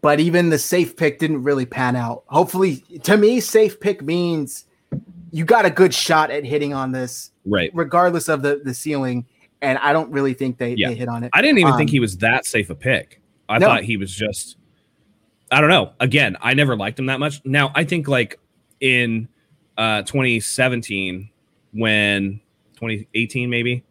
[0.00, 2.24] But even the safe pick didn't really pan out.
[2.26, 4.64] Hopefully, to me, safe pick means
[5.30, 7.70] you got a good shot at hitting on this, Right.
[7.72, 9.26] regardless of the, the ceiling.
[9.60, 10.88] And I don't really think they, Yeah.
[10.88, 11.30] they hit on it.
[11.32, 13.20] I didn't even think Um, he was that safe a pick.
[13.52, 13.66] I No.
[13.66, 14.56] thought he was just
[15.50, 15.92] I don't know.
[16.00, 17.44] Again, I never liked him that much.
[17.44, 18.38] Now, I think like
[18.80, 19.28] in
[19.76, 21.28] uh 2017
[21.72, 22.40] when
[22.74, 23.82] 2018 maybe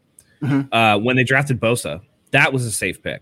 [0.41, 0.67] Mhm.
[0.71, 2.01] uh when they drafted Bosa,
[2.31, 3.21] that was a safe pick.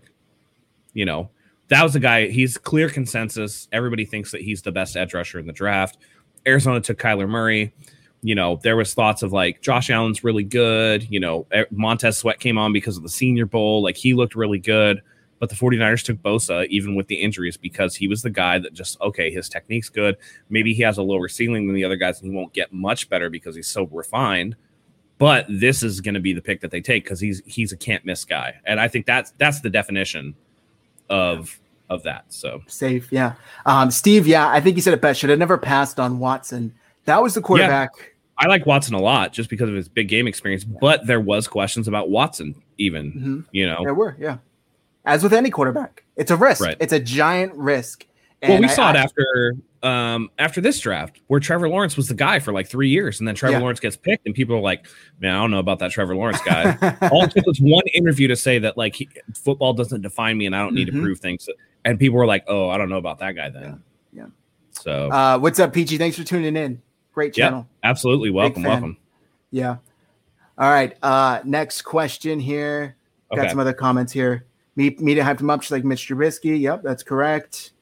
[0.94, 1.30] You know,
[1.68, 3.68] that was a guy, he's clear consensus.
[3.72, 5.98] Everybody thinks that he's the best edge rusher in the draft.
[6.46, 7.72] Arizona took Kyler Murray.
[8.22, 11.06] You know, there was thoughts of like Josh Allen's really good.
[11.10, 13.82] You know, Montez Sweat came on because of the Senior Bowl.
[13.82, 15.00] Like he looked really good.
[15.40, 18.72] But the 49ers took Bosa even with the injuries because he was the guy that
[18.74, 20.16] just, okay, his technique's good.
[20.50, 23.08] Maybe he has a lower ceiling than the other guys and he won't get much
[23.08, 24.54] better because he's so refined.
[25.16, 27.76] But this is going to be the pick that they take because he's he's a
[27.76, 28.54] can't miss guy.
[28.64, 30.34] And I think that's that's the definition
[31.08, 31.58] of
[31.88, 32.24] of that.
[32.28, 33.08] So safe.
[33.10, 33.34] Yeah.
[33.66, 35.20] Um, Steve, yeah, I think he said it best.
[35.20, 36.74] Should have never passed on Watson.
[37.06, 37.90] That was the quarterback.
[38.38, 41.46] I like Watson a lot just because of his big game experience, but there was
[41.48, 43.44] questions about Watson even, Mhm.
[43.52, 43.80] you know.
[43.84, 44.38] There were, yeah.
[45.10, 46.62] As with any quarterback, it's a risk.
[46.62, 46.76] Right.
[46.78, 48.06] It's a giant risk.
[48.42, 52.06] well, we I- saw it I- after um after this draft where Trevor Lawrence was
[52.08, 53.60] the guy for like 3 years and then Trevor Yeah.
[53.60, 54.86] Lawrence gets picked and people are like,
[55.20, 56.76] "Man, I don't know about that Trevor Lawrence guy."
[57.10, 60.46] All it took was one interview to say that like he, football doesn't define me
[60.46, 60.92] and I don't need Mhm.
[60.92, 61.48] to prove things.
[61.84, 63.62] And people were like, "Oh, I don't know about that guy then."
[64.12, 64.22] Yeah.
[64.22, 64.26] Yeah.
[64.72, 65.96] So, uh, what's up, PG?
[65.98, 66.80] Thanks for tuning in.
[67.14, 67.46] Great Yeah.
[67.46, 67.66] channel.
[67.82, 68.96] absolutely welcome, welcome.
[69.50, 69.76] Yeah.
[70.58, 70.94] All right.
[71.02, 72.96] Uh, next question here.
[73.30, 73.48] Got Okay.
[73.48, 74.44] some other comments here.
[74.80, 76.58] Me- Media hyped him up just like Mitch Trubisky.
[76.58, 77.72] Yep, that's correct.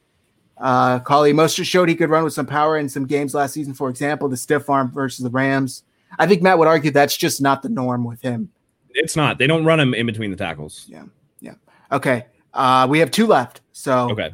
[0.57, 3.73] Uh, Collie Mostert showed he could run with some power in some games last season.
[3.73, 5.83] For example, the stiff arm versus the Rams.
[6.17, 8.51] I think Matt would argue that's just not the norm with him.
[8.89, 9.37] It's not.
[9.37, 10.85] They don't run him in between the tackles.
[10.89, 11.03] Yeah.
[11.39, 11.53] Yeah.
[11.91, 12.25] Okay.
[12.53, 13.61] Uh, we have two left.
[13.71, 14.31] So Okay.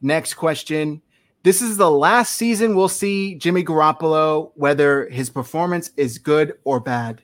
[0.00, 1.02] next question.
[1.42, 6.80] This is the last season we'll see Jimmy Garoppolo, whether his performance is good or
[6.80, 7.20] bad.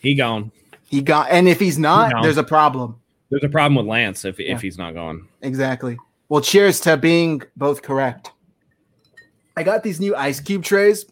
[0.00, 0.50] He gone.
[0.92, 2.22] He got, and if he's not, No.
[2.22, 2.96] there's a problem.
[3.30, 4.54] There's a problem with Lance if Yeah.
[4.54, 5.26] if he's not going.
[5.40, 5.96] Exactly.
[6.28, 8.30] Well, cheers to being both correct.
[9.56, 11.06] I got these new ice cube trays,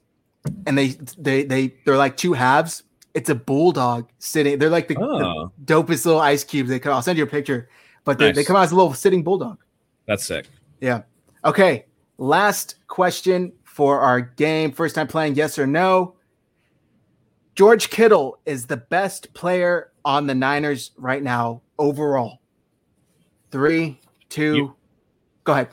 [0.66, 0.88] and they
[1.18, 2.82] they they they're like two halves.
[3.14, 4.58] It's a bulldog sitting.
[4.58, 6.68] They're like the, the Oh, dopest little ice cubes.
[6.70, 6.92] They come.
[6.92, 7.68] I'll send you a picture,
[8.04, 9.58] but they, they come out as a little sitting bulldog.
[10.06, 10.46] that's sick.
[10.80, 11.02] Yeah.
[11.44, 11.86] Okay.
[12.18, 14.72] Last question for our game.
[14.72, 16.14] First time playing, yes or no.
[17.60, 22.40] George Kittle is the best player on the Niners right now overall.
[23.50, 24.00] Three,
[24.30, 24.74] two, You-
[25.44, 25.68] go ahead.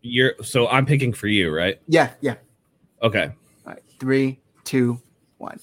[0.00, 1.80] You're so I'm picking for you, right?
[1.88, 2.36] Yeah, yeah.
[3.02, 3.32] Okay.
[3.66, 3.82] All right.
[3.98, 5.00] Three, two,
[5.38, 5.58] one.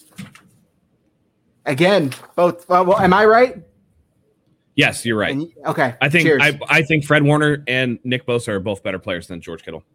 [1.66, 2.70] Again, both.
[2.70, 3.56] Uh, well, am I right?
[4.76, 5.32] Yes, you're right.
[5.32, 5.96] And okay.
[6.02, 6.42] I think cheers.
[6.42, 9.86] I, I think Fred Warner and Nick Bosa are both better players than George Kittle.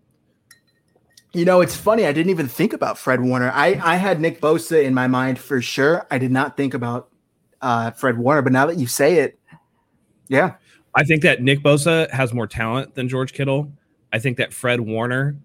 [1.37, 2.07] You know, it's funny.
[2.07, 3.51] I didn't even think about Fred Warner.
[3.53, 6.07] I, I had Nick Bosa in my mind for sure.
[6.11, 7.11] I did not think about
[7.61, 9.39] uh, Fred Warner, but now that you say it,
[10.29, 10.55] yeah,
[10.95, 13.71] I think that Nick Bosa has more talent than George Kittle.
[14.15, 15.37] I think that Fred Warner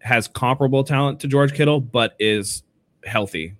[0.00, 2.64] has comparable talent to George Kittle, but is
[3.04, 3.54] healthy.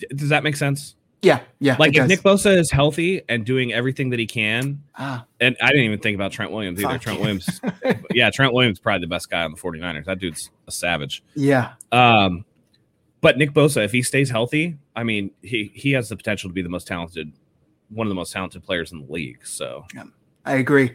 [0.00, 0.96] D- Does that make sense?
[1.26, 1.76] Yeah, yeah.
[1.78, 2.08] Like if does.
[2.08, 5.98] Nick Bosa is healthy and doing everything that he can, ah, and I didn't even
[5.98, 6.94] think about Trent Williams either.
[6.94, 7.02] Fuck.
[7.02, 7.60] Trent Williams,
[8.14, 10.04] yeah, Trent Williams is probably the best guy on the 49ers.
[10.06, 11.22] That dude's a savage.
[11.34, 12.44] yeah, Um,
[13.20, 16.54] but Nick Bosa, if he stays healthy, I mean, he he has the potential to
[16.54, 17.32] be the most talented,
[17.90, 19.44] one of the most talented players in the league.
[19.46, 19.84] So
[20.44, 20.94] I agree.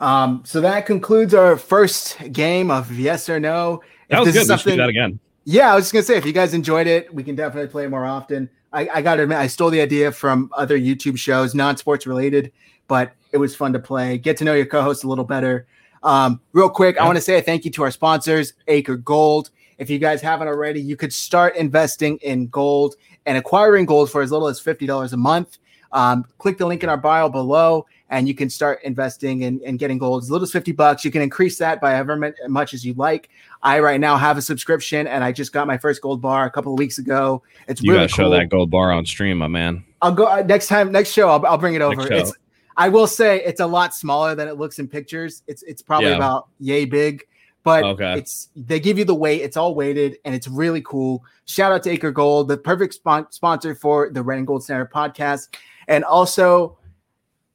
[0.00, 3.82] Um, so that concludes our first game of yes or no.
[4.04, 4.42] If that was this good.
[4.42, 5.20] is We should do something- that again.
[5.44, 7.86] Yeah, I was just gonna say if you guys enjoyed it, we can definitely play
[7.86, 8.50] more often.
[8.72, 12.52] I, I gotta admit, I stole the idea from other YouTube shows, non-sports related,
[12.88, 14.18] but it was fun to play.
[14.18, 15.66] Get to know your co-host a little better.
[16.02, 19.50] Um, real quick, I want to say a thank you to our sponsors, Acre Gold.
[19.78, 24.22] If you guys haven't already, you could start investing in gold and acquiring gold for
[24.22, 25.58] as little as fifty dollars a month.
[25.92, 29.78] Um, click the link in our bio below, and you can start investing and, and
[29.78, 31.04] getting gold as little as fifty bucks.
[31.04, 33.30] You can increase that by however much as you like.
[33.62, 36.50] I right now have a subscription, and I just got my first gold bar a
[36.50, 37.42] couple of weeks ago.
[37.68, 38.30] It's You really gotta show cool.
[38.30, 39.84] that gold bar on stream, my man.
[40.02, 41.28] I'll go uh, next time, next show.
[41.28, 42.10] I'll, I'll bring it over.
[42.12, 42.32] It's,
[42.78, 45.42] I will say it's a lot smaller than it looks in pictures.
[45.46, 46.16] It's it's probably Yeah.
[46.16, 47.22] about yay big,
[47.62, 48.14] but Okay.
[48.16, 49.42] it's they give you the weight.
[49.42, 51.22] It's all weighted and it's really cool.
[51.44, 54.86] Shout out to Acre Gold, the perfect spon- sponsor for the Red and Gold Center
[54.86, 55.48] podcast,
[55.88, 56.78] and also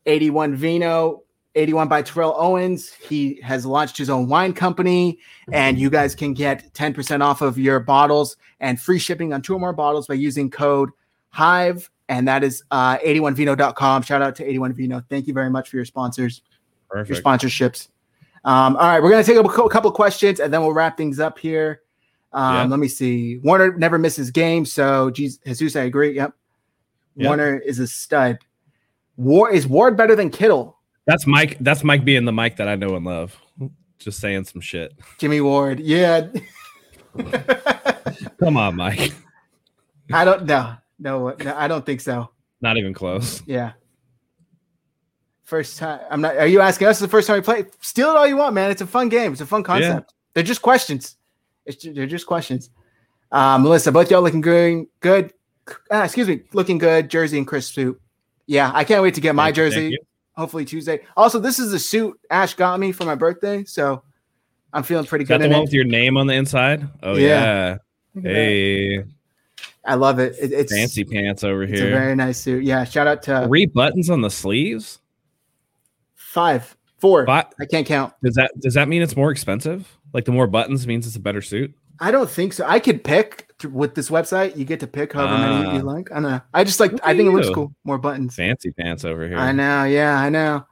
[0.06, 1.24] 81 Vino.
[1.56, 2.92] 81 by Terrell Owens.
[2.92, 5.20] He has launched his own wine company,
[5.52, 9.54] and you guys can get 10% off of your bottles and free shipping on two
[9.56, 10.90] or more bottles by using code
[11.30, 14.02] Hive, and that is uh, 81vino.com.
[14.04, 15.04] Shout out to 81vino.
[15.10, 16.42] Thank you very much for your sponsors,
[16.94, 17.90] your sponsorships.
[18.46, 21.40] Um, all right, we're gonna take a couple questions and then we'll wrap things up
[21.40, 21.82] here.
[22.32, 22.64] Um, Yeah.
[22.66, 23.38] Let me see.
[23.38, 26.12] Warner never misses games, so Jesus, I agree.
[26.12, 26.34] Yep.
[27.16, 27.28] Yep.
[27.28, 28.38] Warner is a stud.
[29.18, 30.75] War is Ward better than Kittle?
[31.06, 31.58] That's Mike.
[31.60, 33.40] That's Mike being the Mike that I know and love.
[34.00, 34.94] Just saying some shit.
[35.18, 36.28] Jimmy Ward, yeah.
[38.40, 39.14] Come on, Mike.
[40.12, 40.76] I don't know.
[41.00, 42.30] No, no, I don't think so.
[42.62, 43.42] Not even close.
[43.46, 43.74] Yeah.
[45.44, 46.02] First time.
[46.10, 46.38] I'm not.
[46.38, 47.66] Are you asking us the first time we play?
[47.82, 48.72] Steal it all you want, man.
[48.72, 49.32] It's a fun game.
[49.32, 50.14] It's a fun concept.
[50.34, 51.18] They're just questions.
[51.66, 52.70] It's ju- they're just questions.
[53.32, 54.86] Um, Melissa, both y'all looking good.
[55.00, 55.34] Good.
[55.92, 57.10] Ah, excuse me, looking good.
[57.10, 58.00] Jersey and crisp suit.
[58.48, 59.90] Yeah, I can't wait to get my thank jersey.
[59.90, 60.00] you.
[60.38, 61.02] Hopefully Tuesday.
[61.16, 64.04] Also, this is the suit Ash got me for my birthday, so
[64.74, 65.64] I'm feeling pretty Is that good the in one it.
[65.66, 66.88] with your name on the inside?
[67.04, 67.28] Oh Yeah.
[67.28, 67.78] yeah.
[68.16, 68.30] Look at that.
[68.34, 69.04] Hey,
[69.86, 70.36] I love it.
[70.42, 71.90] It- it's fancy pants over It's a here.
[71.92, 72.64] very nice suit.
[72.66, 72.84] Yeah.
[72.84, 75.00] Shout out to Three buttons on the sleeves.
[76.16, 77.26] five, four.
[77.26, 78.14] But I can't count.
[78.24, 79.98] does that does that mean it's more expensive?
[80.14, 81.74] Like the more buttons means it's a better suit?
[82.00, 82.66] I don't think so.
[82.68, 85.74] I could pick th- with this website, you get to pick however many Ah.
[85.76, 86.12] you like.
[86.12, 86.42] I know.
[86.54, 86.92] I just like.
[87.04, 87.74] I think it looks cool.
[87.84, 88.36] More buttons.
[88.36, 89.38] Fancy pants over here.
[89.38, 89.86] I know.
[89.86, 90.66] Yeah, I know.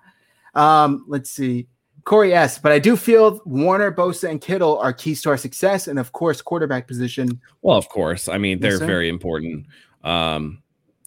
[0.55, 1.67] Um, let's see.
[2.03, 2.59] Corey S.
[2.59, 6.11] But I do feel Warner, Bosa, and Kittle are keys to our success, and of
[6.11, 7.39] course, quarterback position.
[7.61, 8.27] Well, of course.
[8.27, 8.85] I mean, they're sir.
[8.85, 9.67] very important.
[10.03, 10.61] Um,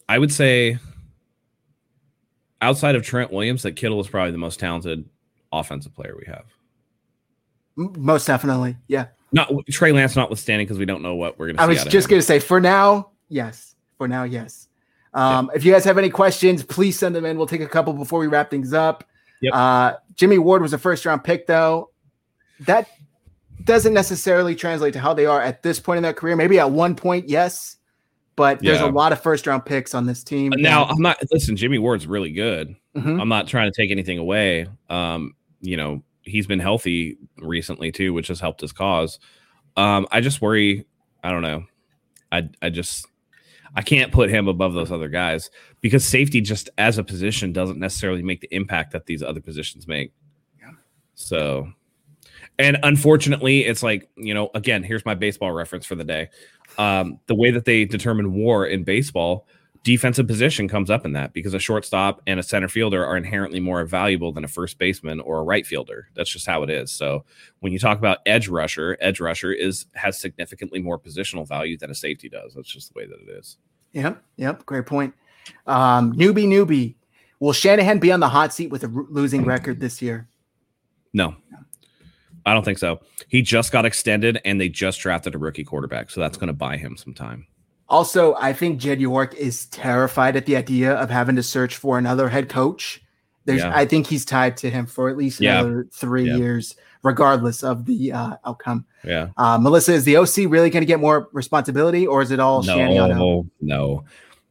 [0.08, 0.78] I would say
[2.62, 5.06] outside of Trent Williams, that Kittle is probably the most talented
[5.52, 6.46] offensive player we have.
[7.76, 8.76] Most definitely.
[8.88, 9.08] Yeah.
[9.36, 11.62] Not Trey Lance, notwithstanding, because we don't know what we're going to.
[11.62, 13.74] I was just going to say, for now, yes.
[13.98, 14.68] For now, yes.
[15.12, 17.36] Um, If you guys have any questions, please send them in.
[17.36, 19.04] We'll take a couple before we wrap things up.
[19.42, 19.52] Yep.
[19.54, 21.90] Uh, Jimmy Ward was a first round pick, though.
[22.60, 22.88] That
[23.64, 26.34] doesn't necessarily translate to how they are at this point in their career.
[26.36, 27.76] Maybe at one point, yes.
[28.36, 28.88] But there's Yeah.
[28.88, 30.52] a lot of first round picks on this team.
[30.56, 31.18] Now, I'm not.
[31.30, 32.74] Listen, Jimmy Ward's really good.
[32.96, 33.20] Mhm.
[33.20, 34.66] I'm not trying to take anything away.
[34.88, 39.18] Um, you know, he's been healthy recently too, which has helped his cause.
[39.76, 40.86] Um, I just worry.
[41.22, 41.64] I don't know.
[42.32, 43.06] I I just
[43.74, 45.50] I can't put him above those other guys
[45.80, 49.86] because safety just as a position doesn't necessarily make the impact that these other positions
[49.86, 50.12] make.
[50.58, 50.70] Yeah.
[51.14, 51.72] So,
[52.58, 56.28] and unfortunately, it's like you know, again, here's my baseball reference for the day.
[56.78, 59.46] Um, the way that they determine WAR in baseball,
[59.82, 63.60] defensive position comes up in that because a shortstop and a center fielder are inherently
[63.60, 66.08] more valuable than a first baseman or a right fielder.
[66.14, 66.92] That's just how it is.
[66.92, 67.24] So
[67.60, 71.90] when you talk about edge rusher, edge rusher is has significantly more positional value than
[71.90, 72.54] a safety does.
[72.54, 73.58] That's just the way that it is.
[73.92, 74.22] Yep.
[74.36, 74.66] Yep.
[74.66, 75.14] Great point.
[75.66, 76.96] Um, newbie, newbie.
[77.40, 80.28] Will Shanahan be on the hot seat with a r- losing record this year?
[81.12, 81.36] No.
[82.44, 83.00] I don't think so.
[83.28, 86.10] He just got extended and they just drafted a rookie quarterback.
[86.10, 87.46] So that's going to buy him some time.
[87.88, 91.98] Also, I think Jed York is terrified at the idea of having to search for
[91.98, 93.02] another head coach.
[93.44, 93.72] There's, Yeah.
[93.74, 95.60] I think he's tied to him for at least Yeah.
[95.60, 96.36] another three Yeah.
[96.36, 98.86] years, regardless of the uh, outcome.
[99.04, 99.28] Yeah.
[99.36, 102.62] Uh, Melissa, is the OC really going to get more responsibility, or is it all
[102.62, 103.10] Shanny on?
[103.10, 104.04] No, no.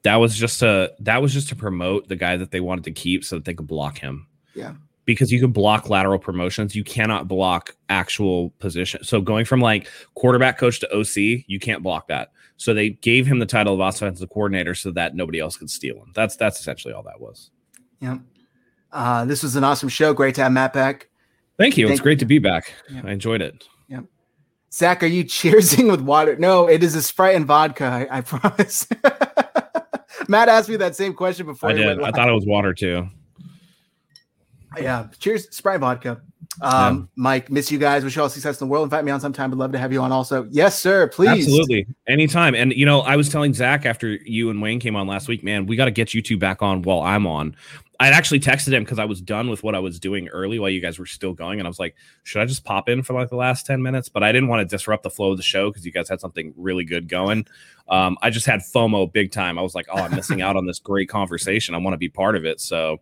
[0.03, 2.91] That was just a that was just to promote the guy that they wanted to
[2.91, 4.27] keep so that they could block him.
[4.53, 4.73] Yeah.
[5.03, 9.03] Because you can block lateral promotions, you cannot block actual position.
[9.03, 12.29] So going from like quarterback coach to OC, you can't block that.
[12.57, 15.97] So they gave him the title of offensive coordinator so that nobody else could steal
[15.97, 16.11] him.
[16.15, 17.51] That's that's essentially all that was.
[17.99, 18.19] Yeah.
[18.91, 20.13] Uh, this was an awesome show.
[20.13, 21.09] Great to have Matt back.
[21.57, 21.87] Thank you.
[21.87, 22.73] Thank it's great to be back.
[22.89, 23.01] Yeah.
[23.03, 23.67] I enjoyed it.
[23.89, 24.05] Yep.
[24.71, 26.37] Zach, are you cheersing with water?
[26.37, 27.85] No, it is a Sprite and vodka.
[27.85, 28.87] I, I promise.
[30.27, 31.69] Matt asked me that same question before.
[31.69, 32.01] I did.
[32.01, 33.07] I thought it was water too.
[34.77, 35.07] Yeah.
[35.19, 36.21] Cheers, Sprite vodka.
[36.61, 38.03] Um, Mike, miss you guys.
[38.03, 38.83] Wish you all success in the world.
[38.85, 39.49] Invite me on sometime.
[39.49, 40.47] Would love to have you on also.
[40.49, 41.07] Yes, sir.
[41.07, 41.45] Please.
[41.45, 41.87] Absolutely.
[42.07, 42.55] Anytime.
[42.55, 45.43] And you know, I was telling Zach after you and Wayne came on last week,
[45.43, 47.55] man, we got to get you two back on while I'm on.
[47.99, 50.69] I'd actually texted him because I was done with what I was doing early while
[50.69, 51.59] you guys were still going.
[51.59, 54.09] And I was like, should I just pop in for like the last 10 minutes?
[54.09, 56.19] But I didn't want to disrupt the flow of the show because you guys had
[56.19, 57.47] something really good going.
[57.87, 59.57] Um, I just had FOMO big time.
[59.57, 61.73] I was like, oh, I'm missing out on this great conversation.
[61.75, 62.59] I want to be part of it.
[62.59, 62.99] So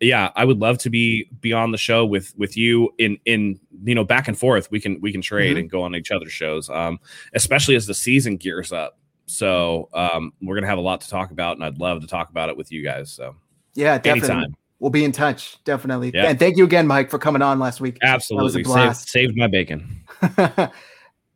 [0.00, 3.60] yeah, I would love to be be on the show with with you in in
[3.84, 4.70] you know back and forth.
[4.70, 5.60] We can we can trade Mhm.
[5.60, 6.98] and go on each other's shows, um,
[7.34, 8.98] especially as the season gears up.
[9.26, 12.30] So um, we're gonna have a lot to talk about, and I'd love to talk
[12.30, 13.12] about it with you guys.
[13.12, 13.36] So
[13.74, 14.30] Yeah, definitely.
[14.34, 15.62] anytime, We'll be in touch.
[15.64, 16.10] Definitely.
[16.14, 16.24] Yeah.
[16.30, 17.98] And thank you again, Mike, for coming on last week.
[18.02, 19.08] absolutely saved, blast.
[19.10, 20.00] saved my bacon.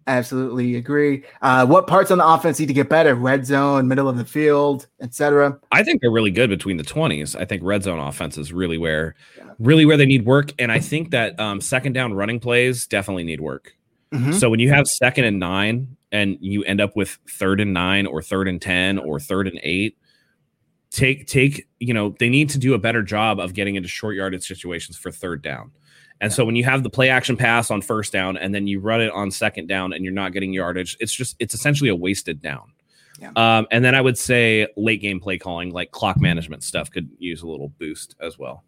[0.07, 1.23] Absolutely agree.
[1.41, 3.15] Uh, what parts on the offense need to get better?
[3.15, 5.59] Red zone, middle of the field, etc.
[5.73, 7.35] I think they're really good between the twenties.
[7.35, 9.45] I think red zone offense is really where Yeah.
[9.59, 13.25] really where they need work, and I think that um, second down running plays definitely
[13.25, 13.75] need work.
[14.13, 14.35] Mhm.
[14.35, 18.07] So when you have second and nine and you end up with third and nine
[18.07, 19.97] or third and 10 or third and eight,
[20.91, 24.15] take, take, you know, they need to do a better job of getting into short
[24.15, 25.73] yardage situations for third down.
[26.25, 28.81] And so when you have the play action pass on first down and then you
[28.81, 31.95] run it on second down and you're not getting yardage, it's just, it's essentially a
[31.95, 32.73] wasted down.
[33.21, 33.31] Yeah.
[33.37, 37.11] Um, and then I would say late game play calling, like clock management stuff, could
[37.19, 38.65] use a little boost as well.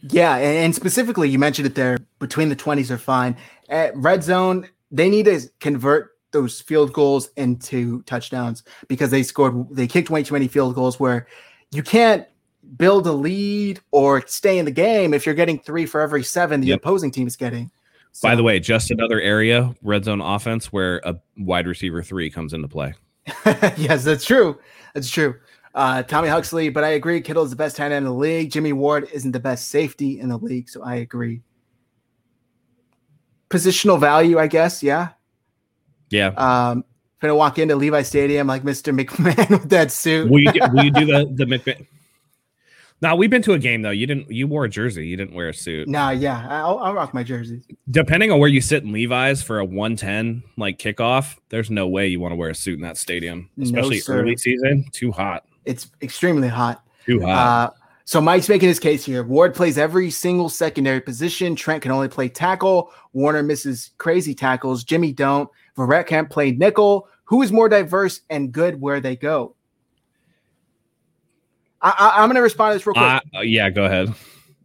[0.00, 1.98] Yeah, and, and specifically, you mentioned it there.
[2.20, 3.36] Between the twenties are fine.
[3.68, 9.66] At red zone, they need to convert those field goals into touchdowns because they scored.
[9.70, 11.26] They kicked way too many field goals where
[11.70, 12.26] you can't
[12.76, 16.60] build a lead or stay in the game if you're getting three for every seven
[16.60, 16.78] the Yep.
[16.80, 17.70] opposing team is getting.
[18.22, 22.52] By the way, just another area, red zone offense, where a wide receiver three comes
[22.52, 22.94] into play.
[23.76, 24.58] yes, that's true.
[24.94, 25.36] That's true.
[25.74, 27.20] Uh, Tommy Huxley, but I agree.
[27.20, 28.50] Kittle is the best tight end in the league.
[28.50, 31.42] Jimmy Ward isn't the best safety in the league, so I agree.
[33.50, 34.82] Positional value, I guess.
[34.82, 35.10] Yeah.
[36.10, 36.28] Yeah.
[36.36, 36.84] Um,
[37.20, 38.98] gonna walk into Levi Stadium like Mr.
[38.98, 40.28] McMahon with that suit.
[40.30, 41.86] will you do, will you do the the McMahon?
[43.00, 43.90] Now we've been to a game though.
[43.90, 44.30] You didn't.
[44.30, 45.06] You wore a jersey.
[45.06, 45.88] You didn't wear a suit.
[45.88, 47.64] Nah, yeah, I'll, I'll rock my jerseys.
[47.90, 52.08] Depending on where you sit in Levi's for a 110 like kickoff, there's no way
[52.08, 54.20] you want to wear a suit in that stadium, especially sir.
[54.20, 54.84] early season.
[54.92, 55.44] Too hot.
[55.64, 56.82] It's extremely hot.
[57.06, 57.28] Too hot.
[57.28, 57.70] Uh,
[58.04, 59.22] so Mike's making his case here.
[59.22, 61.54] Ward plays every single secondary position.
[61.54, 62.90] Trent can only play tackle.
[63.12, 64.82] Warner misses crazy tackles.
[64.82, 65.48] Jimmy don't.
[65.76, 67.06] Verrett can't play nickel.
[67.24, 69.54] Who is more diverse and good where they go?
[71.80, 73.22] I, I, I'm going to respond to this real quick.
[73.34, 74.12] Uh, yeah, go ahead.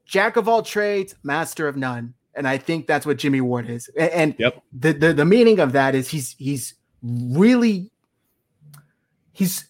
[0.05, 3.89] Jack of all trades, master of none, and I think that's what Jimmy Ward is.
[3.95, 4.61] A- And, Yep.
[4.73, 6.73] the, the the meaning of that is he's he's
[7.03, 7.91] really
[9.31, 9.65] he's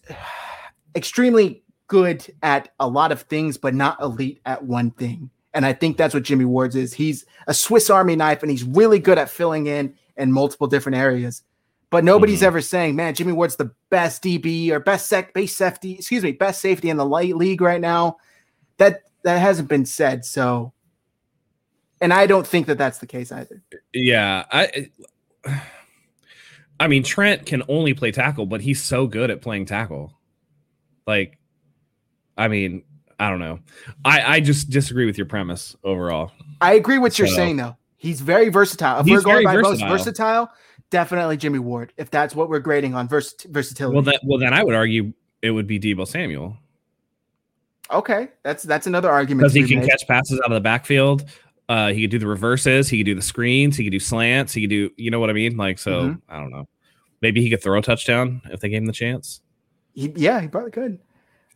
[0.94, 5.30] extremely good at a lot of things, but not elite at one thing.
[5.52, 6.92] And I think that's what Jimmy Ward's is.
[6.94, 10.96] He's a Swiss Army knife, and he's really good at filling in in multiple different
[10.96, 11.42] areas.
[11.94, 12.46] But nobody's Mhm.
[12.46, 16.32] ever saying, "Man, Jimmy Ward's the best DB or best sec base safety." Excuse me,
[16.32, 18.16] best safety in the light league right now.
[18.78, 20.24] That that hasn't been said.
[20.24, 20.72] So,
[22.00, 23.62] and I don't think that that's the case either.
[23.92, 24.90] Yeah, I.
[26.80, 30.18] I mean, Trent can only play tackle, but he's so good at playing tackle.
[31.06, 31.38] Like,
[32.36, 32.82] I mean,
[33.20, 33.60] I don't know.
[34.04, 36.32] I I just disagree with your premise overall.
[36.60, 37.76] I agree with what you're saying, though.
[37.96, 38.98] He's very versatile.
[38.98, 40.50] If He's we're going very by most versatile.
[40.94, 41.92] Definitely Jimmy Ward.
[41.96, 43.94] If that's what we're grading on vers- versatility.
[43.94, 45.12] Well, that well then I would argue
[45.42, 46.56] it would be Deebo Samuel
[47.90, 49.42] okay, that's that's another argument.
[49.42, 49.90] because he can made.
[49.90, 51.24] catch passes out of the backfield.
[51.68, 52.88] Uh, he could do the reverses.
[52.88, 53.76] He could do the screens.
[53.76, 54.52] He could do slants.
[54.52, 55.56] He could do, you know what I mean?
[55.56, 56.20] Like, so Mhm.
[56.28, 56.68] I don't know.
[57.22, 59.40] Maybe he could throw a touchdown if they gave him the chance.
[59.94, 60.98] He, yeah, he probably could.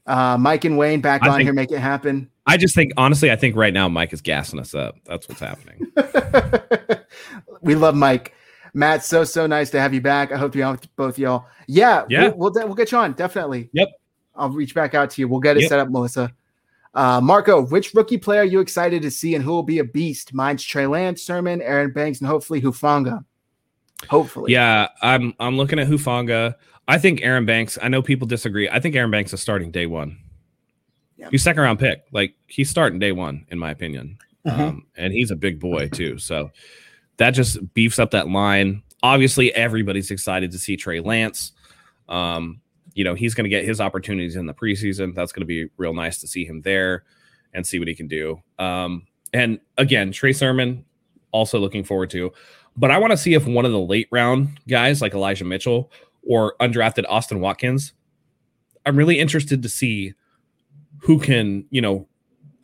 [0.07, 2.29] Uh, Mike and Wayne back I on think- here, make it happen.
[2.47, 4.97] I just think, honestly, I think right now Mike is gassing us up.
[5.05, 5.93] That's what's happening.
[7.63, 8.35] we love Mike.
[8.79, 10.31] Matt, so so nice to have you back.
[10.31, 11.47] I hope you're on with both y'all.
[11.67, 12.29] Yeah, Yeah.
[12.29, 13.69] We'll, we'll we'll get you on definitely.
[13.73, 13.89] Yep.
[14.37, 15.27] I'll reach back out to you.
[15.29, 15.69] We'll get it Yep.
[15.69, 16.33] set up, Melissa.
[16.95, 19.85] Uh, Marco, which rookie player are you excited to see and who will be a
[19.85, 20.33] beast?
[20.33, 23.25] Mine's Trey Lance, Sermon, Aaron Banks, and hopefully Hufanga.
[24.09, 24.53] Hopefully.
[24.53, 26.55] Yeah, I'm I'm looking at Hufanga.
[26.87, 27.79] I think Aaron Banks.
[27.83, 28.69] I know people disagree.
[28.69, 30.17] I think Aaron Banks is starting day one.
[31.17, 31.29] Yeah.
[31.33, 32.05] He's second round pick.
[32.13, 34.19] Like he's starting day one, in my opinion.
[34.47, 34.59] Mhm.
[34.59, 36.17] Um, and he's a big boy too.
[36.19, 36.51] So
[37.19, 38.83] that just beefs up that line.
[39.03, 41.53] Obviously, everybody's excited to see Trey Lance.
[42.09, 42.61] Um,
[42.95, 45.15] you know, he's going to get his opportunities in the preseason.
[45.15, 47.05] That's going to be real nice to see him there
[47.55, 48.43] and see what he can do.
[48.59, 50.85] Um, and again, Trey Sermon,
[51.31, 52.33] also looking forward to.
[52.77, 55.93] But I want to see if one of the late round guys like Elijah Mitchell
[56.27, 57.93] or undrafted Austin Watkins,
[58.87, 60.15] I'm really interested to see
[60.99, 62.09] who can, you know,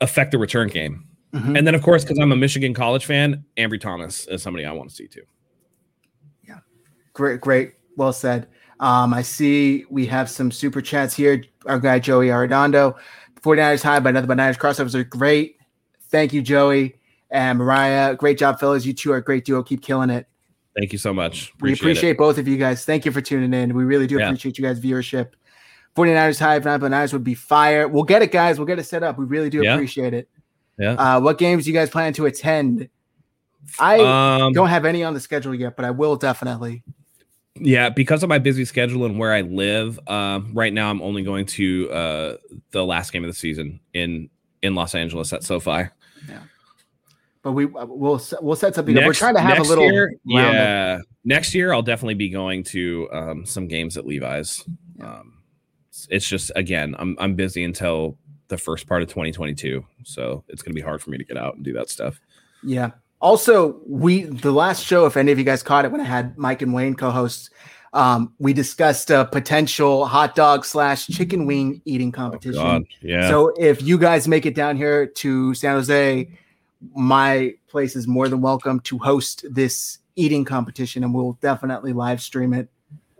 [0.00, 1.06] affect the return game.
[1.34, 1.58] Mhm.
[1.58, 4.72] And then, of course, because I'm a Michigan college fan, Ambry Thomas is somebody I
[4.72, 5.22] want to see too.
[6.46, 6.58] Yeah.
[7.12, 7.72] Great, great.
[7.96, 8.46] Well said.
[8.80, 11.42] Um, I see we have some super chats here.
[11.66, 12.96] Our guy Joey Arredondo.
[13.42, 15.56] 49ers high by another by Niners crossovers are great.
[16.10, 16.96] Thank you, Joey.
[17.30, 18.86] And Mariah, great job, fellas.
[18.86, 19.62] You two are a great duo.
[19.62, 20.26] Keep killing it.
[20.78, 21.52] Thank you so much.
[21.60, 22.84] we appreciate both of you guys.
[22.84, 23.74] Thank you for tuning in.
[23.74, 24.26] We really do Yeah.
[24.26, 25.30] appreciate you guys' viewership.
[25.96, 27.86] 49ers high, if not by Niners would be fire.
[27.86, 28.58] We'll get it, guys.
[28.58, 29.18] We'll get it set up.
[29.18, 29.74] We really do Yeah.
[29.74, 30.28] appreciate it.
[30.78, 30.92] Yeah.
[30.92, 32.88] Uh, what games do you guys plan to attend?
[33.78, 36.82] I Um, don't have any on the schedule yet, but I will definitely.
[37.58, 41.22] yeah, because of my busy schedule and where I live, um, right now I'm only
[41.22, 42.36] going to uh,
[42.72, 44.28] the last game of the season in
[44.62, 45.70] in Los Angeles at SoFi.
[46.28, 46.40] Yeah,
[47.42, 49.02] but we we'll we'll set something up.
[49.02, 50.98] We're Next- trying to have a little year, yeah.
[51.24, 54.64] Next year, I'll definitely be going to um, some games at Levi's.
[54.98, 55.06] Yeah.
[55.06, 55.38] Um,
[55.88, 58.18] it's- it's just again, I'm I'm busy until
[58.48, 61.54] the first part of 2022, so it's gonna be hard for me to get out
[61.56, 62.20] and do that stuff.
[62.62, 62.90] Yeah.
[63.20, 66.36] Also, we the last show, if any of you guys caught it, when I had
[66.36, 67.48] Mike and Wayne co-hosts,
[67.94, 72.60] um, we discussed a potential hot dog slash chicken wing eating Oh, competition.
[72.62, 73.28] God, yeah.
[73.28, 76.28] So if you guys make it down here to San Jose,
[76.94, 82.20] my place is more than welcome to host this eating competition, and we'll definitely live
[82.20, 82.68] stream it.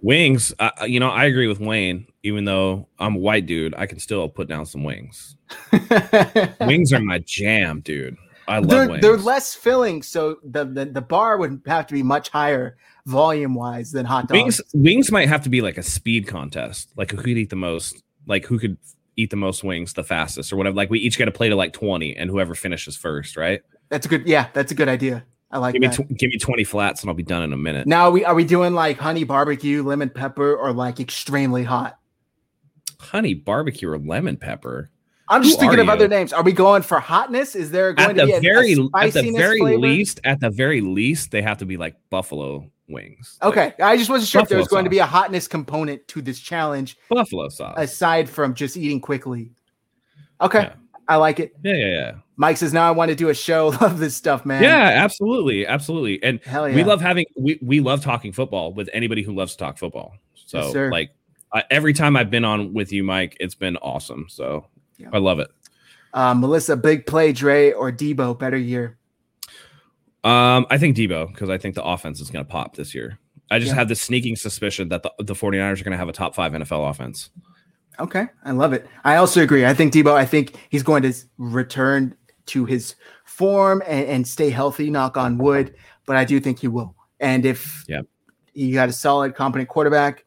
[0.03, 2.07] wings, uh, you know, I agree with Wayne.
[2.25, 5.37] Even though I'm a white dude, I can still put down some wings.
[6.61, 8.17] wings are my jam, dude.
[8.49, 9.03] I love they're, wings.
[9.03, 12.77] they're less filling, so the, the the bar would have to be much higher
[13.07, 14.33] volume wise than hot dogs.
[14.41, 17.57] wings wings might have to be like a speed contest like who could eat the
[17.57, 18.79] most like who could
[19.17, 21.59] eat the most wings the fastest or whatever like we each get a plate of
[21.59, 23.61] like 20 and whoever finishes first right
[23.91, 25.25] That's a good, yeah, that's a good idea.
[25.51, 25.97] I like give me that.
[25.97, 28.25] tw- give me 20 flats and i'll be done in a minute now, are we
[28.25, 31.99] are we doing like honey barbecue, lemon pepper, or like extremely hot?
[32.99, 34.91] Honey barbecue or lemon pepper
[35.29, 36.33] I'm just Who thinking of other names.
[36.33, 37.57] Are we going for hotness?
[37.57, 39.79] Is there going at to be the a, very a at the very flavor?
[39.79, 43.97] least at the very least they have to be like buffalo wings Like, Okay, I
[43.97, 46.99] just wasn't sure if there was going to be a hotness component to this challenge
[47.09, 49.53] buffalo sauce aside from just eating quickly.
[50.41, 50.75] Okay, Yeah.
[51.09, 51.55] I like it.
[51.63, 52.13] Yeah, yeah, yeah.
[52.37, 53.69] Mike says now I want to do a show.
[53.81, 54.63] Love this stuff, man.
[54.63, 56.23] Yeah, absolutely, absolutely.
[56.23, 56.75] And Hell yeah.
[56.75, 60.15] we love having we we love talking football with anybody who loves to talk football.
[60.35, 61.11] So Yes, like
[61.55, 64.27] I, every time I've been on with you, Mike, it's been awesome.
[64.29, 64.67] So
[64.99, 65.09] Yeah.
[65.13, 65.49] I love it.
[66.13, 68.99] Uh, Melissa, big play, Dre or Deebo, better year.
[70.23, 73.19] Um, I think Deebo because I think the offense is going to pop this year.
[73.51, 73.75] I just Yeah.
[73.77, 76.53] have the sneaking suspicion that the, the 49ers are going to have a top five
[76.53, 77.31] NFL offense.
[78.01, 78.87] Okay, I love it.
[79.05, 79.65] I also agree.
[79.67, 80.13] I think Deebo.
[80.13, 82.17] I think he's going to return
[82.47, 84.91] to his form and, and stay healthy.
[84.91, 85.75] Knock on wood,
[86.07, 86.97] but I do think he will.
[87.21, 88.01] And if Yeah.
[88.55, 90.25] you got a solid, competent quarterback.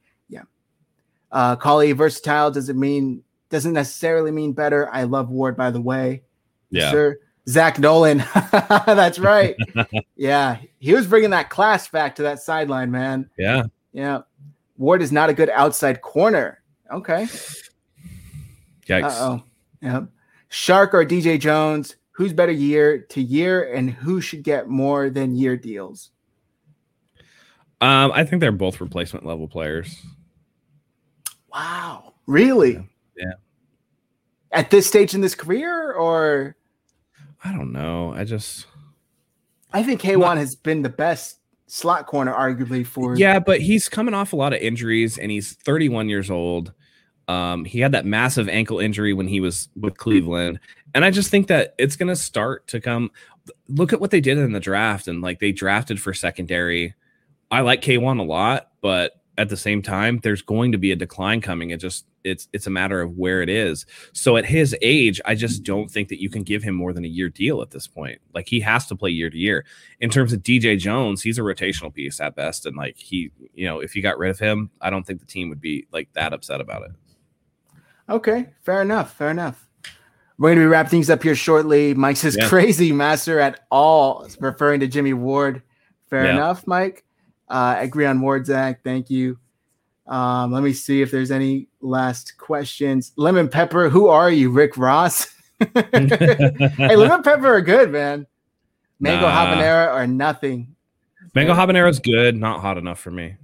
[1.32, 4.90] Uh, Collie versatile doesn't mean doesn't necessarily mean better.
[4.92, 6.24] I love Ward, by the way.
[6.70, 6.92] Yeah.
[6.92, 7.20] Sir.
[7.48, 8.24] Zach Nolan.
[8.52, 9.56] That's right.
[10.16, 13.30] yeah, he was bringing that class back to that sideline, man.
[13.38, 13.64] Yeah.
[13.94, 14.22] Yeah.
[14.78, 16.62] Ward is not a good outside corner.
[16.92, 17.28] Okay.
[18.88, 19.04] Yikes.
[19.04, 19.44] Uh oh.
[19.82, 20.10] Yep.
[20.50, 21.96] Shark or DJ Jones?
[22.12, 26.10] Who's better year to year, and who should get more than year deals?
[27.80, 30.02] Um, I think they're both replacement level players.
[31.54, 32.88] Wow, really?
[33.16, 33.34] Yeah.
[34.52, 36.56] At this stage in this career, or
[37.44, 38.14] I don't know.
[38.14, 38.66] I just
[39.74, 44.14] I think K'Waun has been the best slot corner, arguably for yeah, but he's coming
[44.14, 46.74] off a lot of injuries and he's 31 years old.
[47.28, 50.60] Um, he had that massive ankle injury when he was with Cleveland,
[50.96, 53.12] and I just think that it's gonna start to come.
[53.68, 56.96] Look at what they did in the draft, and like they drafted for secondary.
[57.52, 60.96] I like K'Waun a lot, but at the same time, there's going to be a
[60.96, 61.70] decline coming.
[61.70, 63.86] It just it's it's a matter of where it is.
[64.14, 67.06] So at his age, I just don't think that you can give him more than
[67.06, 68.20] a year deal at this point.
[68.34, 69.64] Like he has to play year to year.
[70.02, 73.66] In terms of DJ Jones, he's a rotational piece at best, and like he, you
[73.68, 76.12] know, if you got rid of him, I don't think the team would be like
[76.14, 76.92] that upset about it.
[78.10, 79.14] Okay, fair enough.
[79.14, 79.68] Fair enough.
[80.40, 81.94] We're going to be wrapping things up here shortly.
[81.94, 82.48] Mike says Yeah.
[82.48, 85.64] crazy master at all, referring to Jimmy Ward.
[86.10, 86.34] Fair Yeah.
[86.34, 87.04] enough, Mike.
[87.50, 88.84] Uh, agree on Ward, Zach.
[88.84, 89.38] Thank you.
[90.08, 93.12] Um, let me see if there's any last questions.
[93.18, 95.28] Lemon Pepper, who are you, Rick Ross?
[95.74, 98.28] hey, lemon pepper are good, man.
[99.00, 99.46] Mango Nah.
[99.46, 100.76] habanero are nothing.
[101.34, 103.36] Mango habanero is good, not hot enough for me.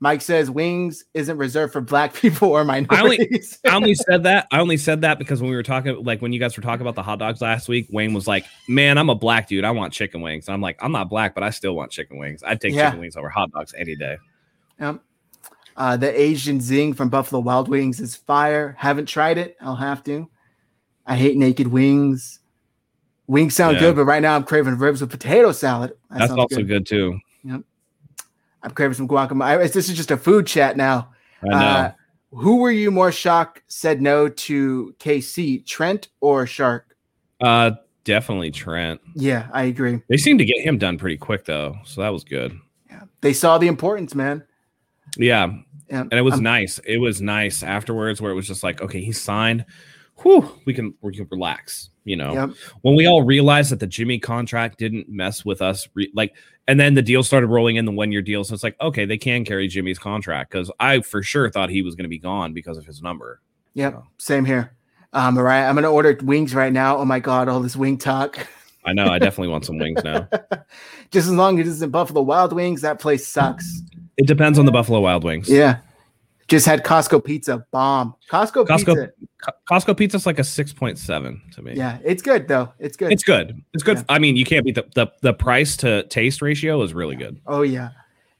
[0.00, 3.58] Mike says wings isn't reserved for black people or minorities.
[3.66, 4.46] I only said that.
[4.52, 6.82] I only said that because when we were talking, like when you guys were talking
[6.82, 9.64] about the hot dogs last week, Wayne was like, "Man, I'm a black dude.
[9.64, 12.16] I want chicken wings." And I'm like, "I'm not black, but I still want chicken
[12.18, 12.42] wings.
[12.46, 12.86] I'd take Yeah.
[12.86, 14.16] chicken wings over hot dogs any day."
[14.80, 15.00] Yep.
[15.76, 18.74] Uh, the Asian Zing from Buffalo Wild Wings is fire.
[18.78, 19.56] Haven't tried it.
[19.60, 20.28] I'll have to.
[21.06, 22.40] I hate naked wings.
[23.26, 23.80] Wings sound Yeah.
[23.80, 25.92] good, but right now I'm craving ribs with potato salad.
[26.10, 26.86] That That's also good.
[26.86, 27.18] too.
[28.62, 29.72] I'm craving some guacamole.
[29.72, 31.10] This is just a food chat now.
[31.42, 31.56] I know.
[31.56, 31.92] Uh,
[32.32, 36.94] who were you more shocked said no to KC, Trent or Shark?
[37.40, 37.72] Uh,
[38.04, 39.00] definitely Trent.
[39.14, 40.02] Yeah, I agree.
[40.08, 42.58] They seemed to get him done pretty quick though, so that was good.
[42.90, 43.02] Yeah.
[43.20, 44.44] They saw the importance, man.
[45.16, 45.52] Yeah,
[45.88, 46.00] Yeah.
[46.00, 46.78] and it was nice.
[46.84, 49.64] It was nice afterwards, where it was just like, okay, he's signed.
[50.22, 51.90] Whew, we can we can relax.
[52.04, 52.50] You know, Yep.
[52.82, 56.34] when we all realized that the Jimmy contract didn't mess with us, re- like,
[56.66, 58.44] and then the deal started rolling in the one year deal.
[58.44, 61.82] So it's like, okay, they can carry Jimmy's contract because I for sure thought he
[61.82, 63.42] was going to be gone because of his number.
[63.74, 63.92] Yep.
[63.92, 64.74] So, Same here.
[65.12, 65.66] Um, all right.
[65.68, 66.96] I'm gonna order wings right now.
[66.98, 68.38] Oh my god, all this wing talk.
[68.84, 69.06] I know.
[69.06, 70.28] I definitely want some wings now.
[71.10, 73.82] Just as long as it isn't Buffalo Wild Wings, that place sucks.
[74.16, 75.48] It depends on the Buffalo Wild Wings.
[75.48, 75.78] Yeah.
[76.48, 77.64] Just had Costco pizza.
[77.70, 78.14] Bomb.
[78.30, 79.12] Costco, Costco- pizza.
[79.44, 81.74] Co- Costco pizza's like a six point seven to me.
[81.74, 82.72] Yeah, it's good though.
[82.78, 83.12] It's good.
[83.12, 83.62] It's good.
[83.74, 83.98] It's good.
[83.98, 84.04] Yeah.
[84.08, 87.40] I mean, you can't beat the, the the price to taste ratio is really good.
[87.46, 87.90] oh yeah.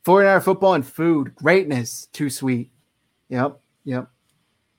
[0.06, 1.35] 49er football and food.
[1.35, 2.06] Greatness.
[2.14, 2.70] Too sweet.
[3.28, 3.60] Yep.
[3.85, 4.09] Yep.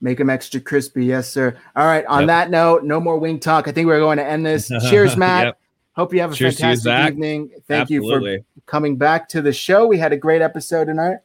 [0.02, 1.06] Make them extra crispy.
[1.06, 1.56] Yes, sir.
[1.76, 2.04] All right.
[2.08, 2.28] On Yep.
[2.28, 3.68] that note, no more wing talk.
[3.68, 4.72] I think we're going to end this.
[4.90, 5.46] Cheers, Matt.
[5.46, 5.60] Yep,
[5.94, 7.52] Hope you have a Cheers to you, fantastic evening.
[7.68, 9.86] Thank you for coming back to the show.
[9.86, 11.18] We had a great episode tonight.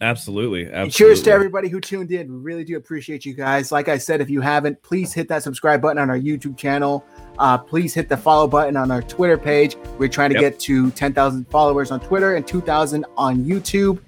[0.00, 0.64] Absolutely.
[0.66, 0.90] Absolutely.
[0.90, 2.30] Cheers to everybody who tuned in.
[2.32, 3.70] We really do appreciate you guys.
[3.72, 7.04] Like I said, if you haven't, please hit that subscribe button on our YouTube channel.
[7.38, 9.76] Uh, please hit the follow button on our Twitter page.
[9.98, 10.52] We're trying to Yep.
[10.52, 13.98] get to 10,000 followers on Twitter and 2,000 on YouTube.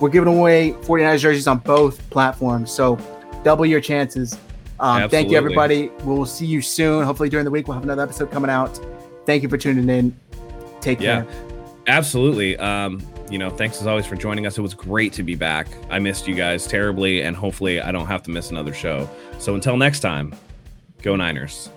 [0.00, 2.70] We're giving away 49ers jerseys on both platforms.
[2.72, 2.98] So
[3.44, 4.36] double your chances.
[4.80, 5.90] Um, thank you, everybody.
[6.04, 7.04] We'll see you soon.
[7.04, 8.80] Hopefully, during the week, we'll have another episode coming out.
[9.26, 10.16] Thank you for tuning in.
[10.80, 11.22] Take Yeah.
[11.22, 11.26] care.
[11.86, 12.56] Absolutely.
[12.58, 13.00] Um,
[13.32, 14.58] you know, thanks as always for joining us.
[14.58, 15.66] It was great to be back.
[15.88, 19.08] I missed you guys terribly, and hopefully I don't have to miss another show.
[19.38, 20.34] So until next time,
[21.00, 21.70] go Niners.